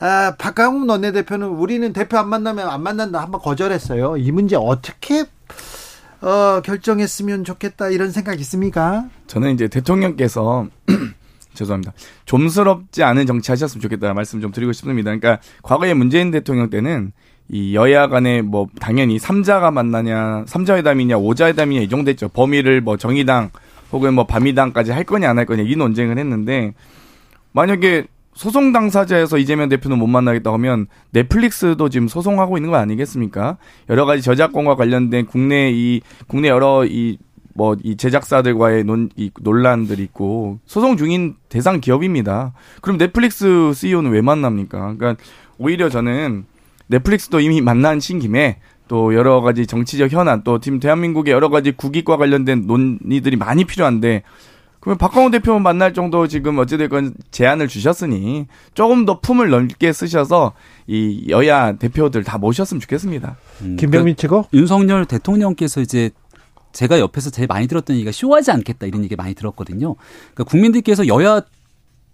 아, 0.06 0.36
박강훈 0.38 0.88
원내대표는 0.88 1.48
우리는 1.48 1.92
대표 1.92 2.20
안 2.20 2.30
만나면 2.30 2.70
안 2.70 2.84
만난다 2.84 3.22
한번 3.24 3.42
거절했어요. 3.42 4.18
이 4.18 4.32
문제 4.32 4.56
어떻게 4.56 5.26
어, 6.22 6.62
결정했으면 6.64 7.44
좋겠다 7.44 7.90
이런 7.90 8.12
생각 8.12 8.40
있습니까? 8.42 9.06
저는 9.26 9.56
이제 9.56 9.68
대통령께서 9.68 10.68
죄송합니다. 11.56 11.94
좀스럽지 12.26 13.02
않은 13.02 13.26
정치 13.26 13.52
하셨으면 13.52 13.82
좋겠다는 13.82 14.14
말씀 14.14 14.42
좀 14.42 14.52
드리고 14.52 14.74
싶습니다. 14.74 15.10
그러니까 15.10 15.42
과거에 15.64 15.96
문재인 15.96 16.30
대통령 16.30 16.70
때는 16.70 17.12
이 17.50 17.76
여야 17.76 18.08
간에 18.08 18.44
뭐 18.44 18.68
당연히 18.80 19.18
삼자가 19.18 19.72
만나냐, 19.72 20.44
삼자회담이냐, 20.46 21.18
오자회담이냐 21.18 21.82
이 21.82 21.90
정도 21.90 22.12
했죠. 22.12 22.28
범위를 22.30 22.82
뭐 22.82 22.96
정의당 22.98 23.50
혹은 23.92 24.14
뭐 24.14 24.28
밤이당까지 24.28 24.92
할 24.92 25.04
거냐 25.04 25.32
안 25.32 25.40
할 25.40 25.48
거냐 25.48 25.64
이 25.64 25.76
논쟁을 25.76 26.20
했는데 26.20 26.76
만약에 27.54 28.06
소송 28.36 28.72
당사자에서 28.72 29.38
이재명 29.38 29.70
대표는 29.70 29.98
못 29.98 30.08
만나겠다 30.08 30.54
하면 30.54 30.88
넷플릭스도 31.12 31.90
지금 31.90 32.08
소송하고 32.08 32.58
있는 32.58 32.70
거 32.70 32.78
아니겠습니까? 32.78 33.58
여러 33.90 34.06
가지 34.06 34.22
저작권과 34.22 34.76
관련된 34.76 35.26
국내 35.26 35.72
이 35.72 36.02
국내 36.28 36.50
여러 36.50 36.86
이 36.86 37.18
뭐 37.56 37.78
이 37.84 37.96
제작사들과의 37.96 38.84
논, 38.84 39.10
이 39.16 39.32
논란들이 39.40 40.04
있고 40.04 40.60
소송 40.66 40.98
중인 40.98 41.36
대상 41.50 41.80
기업입니다. 41.80 42.54
그럼 42.82 42.98
넷플릭스 42.98 43.72
CEO는 43.74 44.12
왜 44.12 44.22
만납니까? 44.22 44.96
그러니까 44.98 45.16
오히려 45.58 45.90
저는 45.90 46.46
넷플릭스도 46.88 47.40
이미 47.40 47.62
만난 47.62 48.02
신 48.02 48.20
김에 48.20 48.60
또 48.88 49.16
여러 49.16 49.42
가지 49.42 49.66
정치적 49.66 50.12
현안 50.12 50.44
또 50.44 50.60
지금 50.60 50.80
대한민국의 50.80 51.34
여러 51.34 51.50
가지 51.50 51.72
국익과 51.72 52.18
관련된 52.18 52.68
논의들이 52.68 53.38
많이 53.38 53.64
필요한데 53.64 54.24
그러면 54.86 55.00
박광호 55.00 55.32
대표 55.32 55.58
만날 55.58 55.96
정도 55.96 56.28
지금 56.28 56.60
어찌됐건 56.60 57.16
제안을 57.32 57.68
주셨으니 57.68 58.46
조금 58.76 59.06
더 59.06 59.20
품을 59.20 59.50
넓게 59.50 59.92
쓰셔서 59.92 60.54
이 60.86 61.26
여야 61.30 61.74
대표들 61.74 62.24
다 62.24 62.38
모셨으면 62.38 62.80
좋겠습니다. 62.82 63.36
음, 63.62 63.78
김병민 63.78 64.16
그러니까 64.16 64.48
윤석열 64.54 65.08
대통령께서 65.08 65.82
이제 65.82 66.12
제가 66.72 67.00
옆에서 67.00 67.32
제일 67.32 67.48
많이 67.48 67.66
들었던 67.66 67.96
얘기가 67.96 68.12
쇼하지 68.12 68.52
않겠다 68.52 68.86
이런 68.86 69.04
얘기 69.04 69.16
많이 69.16 69.34
들었거든요. 69.34 69.96
그러니까 70.36 70.44
국민들께서 70.44 71.08
여야 71.08 71.42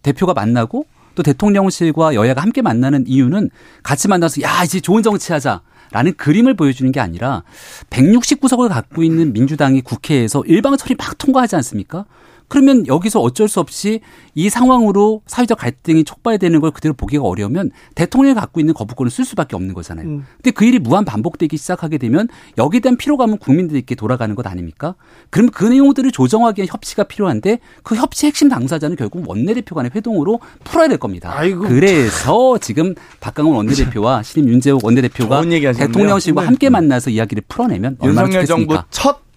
대표가 0.02 0.34
만나고 0.34 0.86
또 1.16 1.24
대통령실과 1.24 2.16
여야가 2.16 2.42
함께 2.42 2.62
만나는 2.62 3.04
이유는 3.06 3.50
같이 3.84 4.08
만나서 4.08 4.44
야 4.44 4.64
이제 4.64 4.80
좋은 4.80 5.04
정치하자. 5.04 5.62
라는 5.94 6.14
그림을 6.14 6.54
보여주는 6.54 6.90
게 6.94 7.02
아니라 7.02 7.44
169석을 7.90 8.70
갖고 8.70 9.04
있는 9.04 9.34
민주당이 9.34 9.82
국회에서 9.82 10.42
일방 10.46 10.78
처리 10.78 10.96
막 10.96 11.18
통과하지 11.18 11.58
않습니까? 11.58 12.06
그러면 12.52 12.86
여기서 12.86 13.22
어쩔 13.22 13.48
수 13.48 13.62
없이 13.62 14.02
이 14.36 14.50
상황으로 14.50 15.22
사회적 15.26 15.58
갈등이 15.58 16.04
촉발되는 16.04 16.60
걸 16.60 16.72
그대로 16.72 16.94
보기가 16.94 17.24
어려우면 17.24 17.72
대통령이 17.96 18.36
갖고 18.36 18.60
있는 18.60 18.74
거부권을 18.74 19.10
쓸 19.10 19.24
수밖에 19.24 19.56
없는 19.56 19.74
거잖아요. 19.74 20.06
음. 20.06 20.26
근데 20.36 20.52
그 20.52 20.66
일이 20.66 20.78
무한 20.78 21.06
반복되기 21.06 21.56
시작하게 21.56 21.98
되면 21.98 22.28
여기에 22.58 22.82
대한 22.82 22.98
피로감은 22.98 23.38
국민들에게 23.38 23.96
돌아가는 23.96 24.36
것 24.36 24.46
아닙니까? 24.48 24.96
그럼 25.30 25.50
그 25.50 25.64
내용들을 25.64 26.12
조정하기 26.12 26.60
위한 26.60 26.68
협치가 26.70 27.06
필요한데 27.06 27.60
그 27.84 27.96
협치 27.96 28.26
핵심 28.26 28.50
당사자는 28.50 28.98
결국 28.98 29.30
원내대표 29.30 29.74
간의 29.74 29.92
회동으로 29.96 30.42
풀어야 30.66 30.90
될 30.90 30.98
겁니다. 30.98 31.32
아이고. 31.34 31.62
그래서 31.62 32.58
지금 32.58 32.96
박강원 33.22 33.56
원내대표와 33.56 34.24
신임 34.24 34.50
윤재욱 34.50 34.84
원내대표가 34.84 35.42
대통령실과 35.42 36.42
네. 36.42 36.46
함께 36.48 36.70
만나서 36.70 37.12
이야기를 37.12 37.44
풀어내면 37.48 37.96
얼마나 38.00 38.28
윤석열? 38.28 38.46
정부 38.46 38.78
첫 38.90 39.31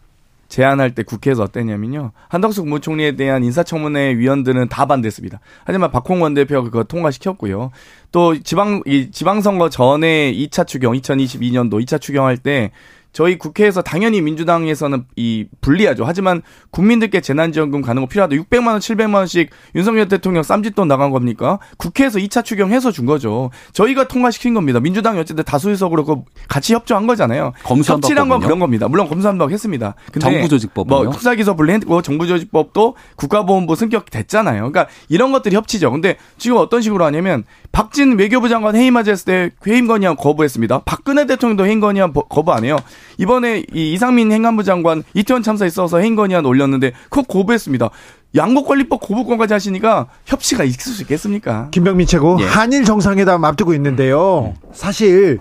제안할 0.55 0.95
때 0.95 1.03
국회에서 1.03 1.43
어땠냐면요. 1.43 2.13
한덕수 2.29 2.63
국무총리에 2.63 3.17
대한 3.17 3.43
인사청문회 3.43 4.17
위원들은 4.19 4.69
다 4.69 4.87
반대했습니다. 4.87 5.41
하지만 5.65 5.91
박홍원 5.91 6.35
대표가 6.35 6.63
그거 6.63 6.85
통과시켰고요. 6.85 7.73
또 8.13 8.41
지방 8.41 8.81
이 8.87 9.11
지방선거 9.11 9.69
전에 9.69 10.33
2차 10.33 10.65
추경 10.65 10.93
2022년도 10.93 11.85
2차 11.85 12.01
추경할 12.01 12.37
때 12.37 12.71
저희 13.15 13.39
국회에서 13.39 13.81
당연히 13.81 14.21
민주당에서는 14.21 15.05
이 15.17 15.47
불리하죠. 15.61 16.05
하지만 16.05 16.43
국민들께 16.71 17.21
재난지원금 17.21 17.81
가는 17.81 18.03
거 18.03 18.09
필요하다. 18.09 18.35
600만 18.35 18.67
원, 18.67 18.81
700만 18.81 19.15
원씩 19.15 19.51
윤석열 19.77 20.09
대통령 20.09 20.43
쌈짓돈 20.43 20.89
나간 20.89 21.13
겁니까? 21.13 21.61
국회에서 21.79 22.19
2차 22.19 22.45
추경해서 22.45 22.91
준 22.91 23.07
거죠. 23.07 23.51
저희가 23.73 24.09
통과시킨 24.09 24.53
겁니다. 24.53 24.81
민주당이 24.81 25.21
어쨌든 25.21 25.45
다수의석으로 25.45 26.05
그 26.05 26.17
같이 26.49 26.75
협조한 26.75 27.07
거잖아요. 27.07 27.53
협치란 27.65 28.29
건 28.29 28.41
그런 28.41 28.59
겁니다. 28.59 28.89
물론 28.89 29.09
검수한박 29.09 29.53
했습니다. 29.53 29.95
근데 30.13 30.21
정부조직법 30.21 30.89
뭐 30.89 31.13
수사기소 31.13 31.55
분리했고 31.55 32.03
정부조직법도 32.03 32.97
국가보훈부 33.15 33.77
승격 33.77 34.11
됐잖아요. 34.11 34.73
그러니까 34.73 34.89
이런 35.09 35.31
것들이 35.31 35.55
협치죠. 35.55 35.93
근데 35.93 36.17
지금 36.37 36.57
어떤 36.57 36.83
식으로 36.83 37.05
하냐면 37.05 37.45
박진 37.71 38.19
외교부 38.19 38.49
장관 38.49 38.75
해임 38.75 38.95
맞았을 38.95 39.25
때 39.25 39.51
해임 39.69 39.87
건의안 39.87 40.17
거부했습니다. 40.17 40.81
박근혜 40.85 41.27
대통령도 41.27 41.65
해임 41.65 41.79
건의안 41.79 42.13
거부 42.13 42.53
안 42.53 42.65
해요. 42.65 42.77
이번에 43.19 43.65
이 43.73 43.93
이상민 43.93 44.33
행안부 44.33 44.65
장관 44.65 45.03
이태원 45.15 45.43
참사에 45.43 45.69
있어서 45.69 46.01
건의안 46.01 46.45
올렸는데 46.47 46.93
그거 47.11 47.23
거부했습니다. 47.23 47.91
양국관리법 48.35 49.01
거부권까지 49.01 49.53
하시니까 49.53 50.09
협치가 50.27 50.65
있을 50.65 50.93
수 50.93 51.03
있겠습니까? 51.03 51.69
김병민 51.71 52.07
최고 52.07 52.37
예. 52.41 52.45
한일 52.45 52.85
정상회담 52.85 53.45
앞두고 53.45 53.75
있는데요. 53.75 54.55
사실 54.73 55.39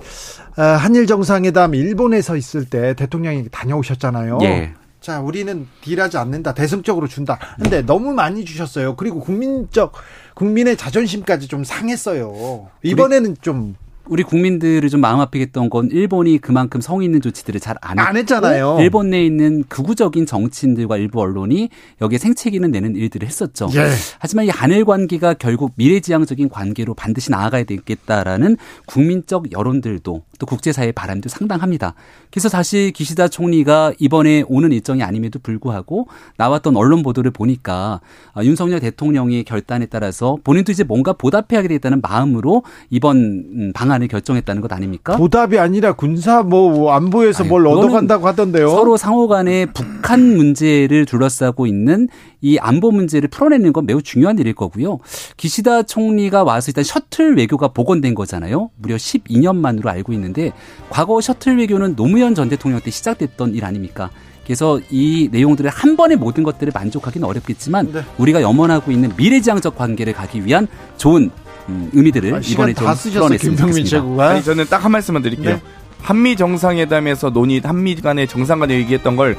어, 0.58 0.62
한일 0.62 1.08
정상회담 1.08 1.74
일본에서 1.74 2.36
있을 2.38 2.66
때 2.66 2.94
대통령이 2.94 3.48
다녀오셨잖아요. 3.52 4.40
예. 4.44 4.74
자, 5.02 5.20
우리는 5.20 5.68
딜하지 5.82 6.18
않는다. 6.18 6.54
대승적으로 6.54 7.08
준다. 7.08 7.38
근데 7.62 7.82
너무 7.82 8.14
많이 8.14 8.46
주셨어요. 8.46 8.96
그리고 8.96 9.20
국민적 9.20 9.92
국민의 10.34 10.78
자존심까지 10.78 11.48
좀 11.50 11.66
상했어요. 11.66 12.70
이번에는 12.84 13.36
좀 13.42 13.76
우리 14.08 14.24
국민들을 14.24 14.90
좀 14.90 15.00
마음 15.02 15.20
아프게 15.22 15.46
했던 15.46 15.70
건 15.70 15.90
일본이 15.92 16.38
그만큼 16.38 16.82
성의 16.82 17.06
있는 17.06 17.22
조치들을 17.22 17.60
잘 17.60 17.74
안 17.82 18.16
했잖아요. 18.16 18.78
일본 18.80 19.10
내에 19.10 19.26
있는 19.26 19.64
극우적인 19.68 20.26
정치인들과 20.26 20.98
일부 20.98 21.22
언론이 21.22 21.70
여기에 22.02 22.18
생채기는 22.18 22.72
내는 22.72 22.96
일들을 22.96 23.28
했었죠. 23.28 23.70
예. 23.76 23.90
하지만 24.20 24.46
이 24.46 24.50
한일 24.50 24.86
관계가 24.86 25.36
결국 25.36 25.74
미래지향적인 25.76 26.50
관계로 26.50 26.94
반드시 26.94 27.32
나아가야 27.32 27.64
되겠다라는 27.64 28.58
국민적 28.86 29.52
여론들도 29.52 30.24
또 30.40 30.46
국제사회의 30.46 30.92
바람도 30.92 31.30
상당합니다. 31.30 31.96
그래서 32.34 32.50
사실 32.50 32.90
기시다 32.90 33.28
총리가 33.28 33.94
이번에 34.00 34.44
오는 34.48 34.72
일정이 34.72 35.04
아님에도 35.04 35.38
불구하고 35.38 36.08
나왔던 36.38 36.76
언론 36.76 37.04
보도를 37.04 37.30
보니까 37.30 38.02
아, 38.34 38.44
윤석열 38.44 38.80
대통령의 38.80 39.44
결단에 39.44 39.86
따라서 39.86 40.38
본인도 40.44 40.72
이제 40.72 40.84
뭔가 40.84 41.14
보답해야 41.14 41.62
되겠다는 41.62 42.02
마음으로 42.02 42.64
이번 42.90 43.18
음, 43.18 43.72
방안을 43.76 44.08
결정했다는 44.08 44.64
것 44.64 44.74
아닙니까? 44.74 45.16
보답이 45.16 45.60
아니라 45.60 45.94
군사 45.94 46.42
뭐 46.42 46.92
안보에서 46.94 47.44
아니, 47.44 47.50
뭘 47.50 47.68
얻어간다고 47.68 48.26
하던데요. 48.26 48.68
서로 48.68 48.98
상호 48.98 49.28
간에 49.28 49.68
북한 49.68 50.36
문제를 50.36 51.06
둘러싸고 51.06 51.68
있는 51.68 52.08
이 52.44 52.58
안보 52.60 52.92
문제를 52.92 53.30
풀어내는 53.30 53.72
건 53.74 53.86
매우 53.86 54.02
중요한 54.02 54.38
일일 54.38 54.54
거고요. 54.54 55.00
기시다 55.38 55.84
총리가 55.84 56.44
와서 56.44 56.70
일단 56.70 56.84
셔틀 56.84 57.38
외교가 57.38 57.70
복원된 57.70 58.14
거잖아요. 58.14 58.70
무려 58.78 58.98
12년 58.98 59.56
만으로 59.56 59.90
알고 59.90 60.12
있는데 60.14 60.52
과거 60.90 61.22
셔틀 61.22 61.58
외교는 61.58 61.96
노무현 61.96 62.36
전 62.36 62.50
대통령 62.50 62.82
때 62.82 62.92
시작됐던 62.92 63.56
일 63.56 63.64
아닙니까? 63.64 64.10
그래서 64.44 64.82
이 64.92 65.30
내용들을 65.32 65.70
한 65.70 65.96
번에 65.96 66.18
모든 66.18 66.44
것들을 66.44 66.74
만족하기는 66.76 67.26
어렵겠지만 67.26 67.94
네. 67.94 68.02
우리가 68.18 68.42
염원하고 68.42 68.92
있는 68.92 69.14
미래지향적 69.16 69.78
관계를 69.78 70.12
가기 70.12 70.46
위한 70.46 70.68
좋은 70.98 71.32
음, 71.70 71.90
의미들을 71.94 72.34
아, 72.36 72.40
이번에 72.44 72.74
좀 72.74 72.86
풀어냈으면 72.94 73.56
좋겠습니다. 73.56 74.30
아니, 74.30 74.44
저는 74.44 74.66
딱 74.66 74.84
한 74.84 74.92
말씀만 74.92 75.22
드릴게요. 75.24 75.56
네. 75.56 75.62
한미 76.02 76.36
정상회담에서 76.36 77.30
논의 77.30 77.62
한미 77.64 77.96
간의 77.96 78.28
정상 78.28 78.60
간에 78.60 78.74
얘기했던 78.80 79.16
걸 79.16 79.38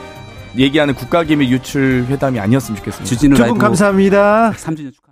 얘기하는 0.56 0.94
국가기밀 0.94 1.48
유출 1.50 2.04
회담이 2.08 2.38
아니었으면 2.38 2.76
좋겠습니다. 2.78 3.04
두분 3.36 3.58
감사합니다. 3.58 4.52
3주년 4.52 4.92
축하. 4.94 5.03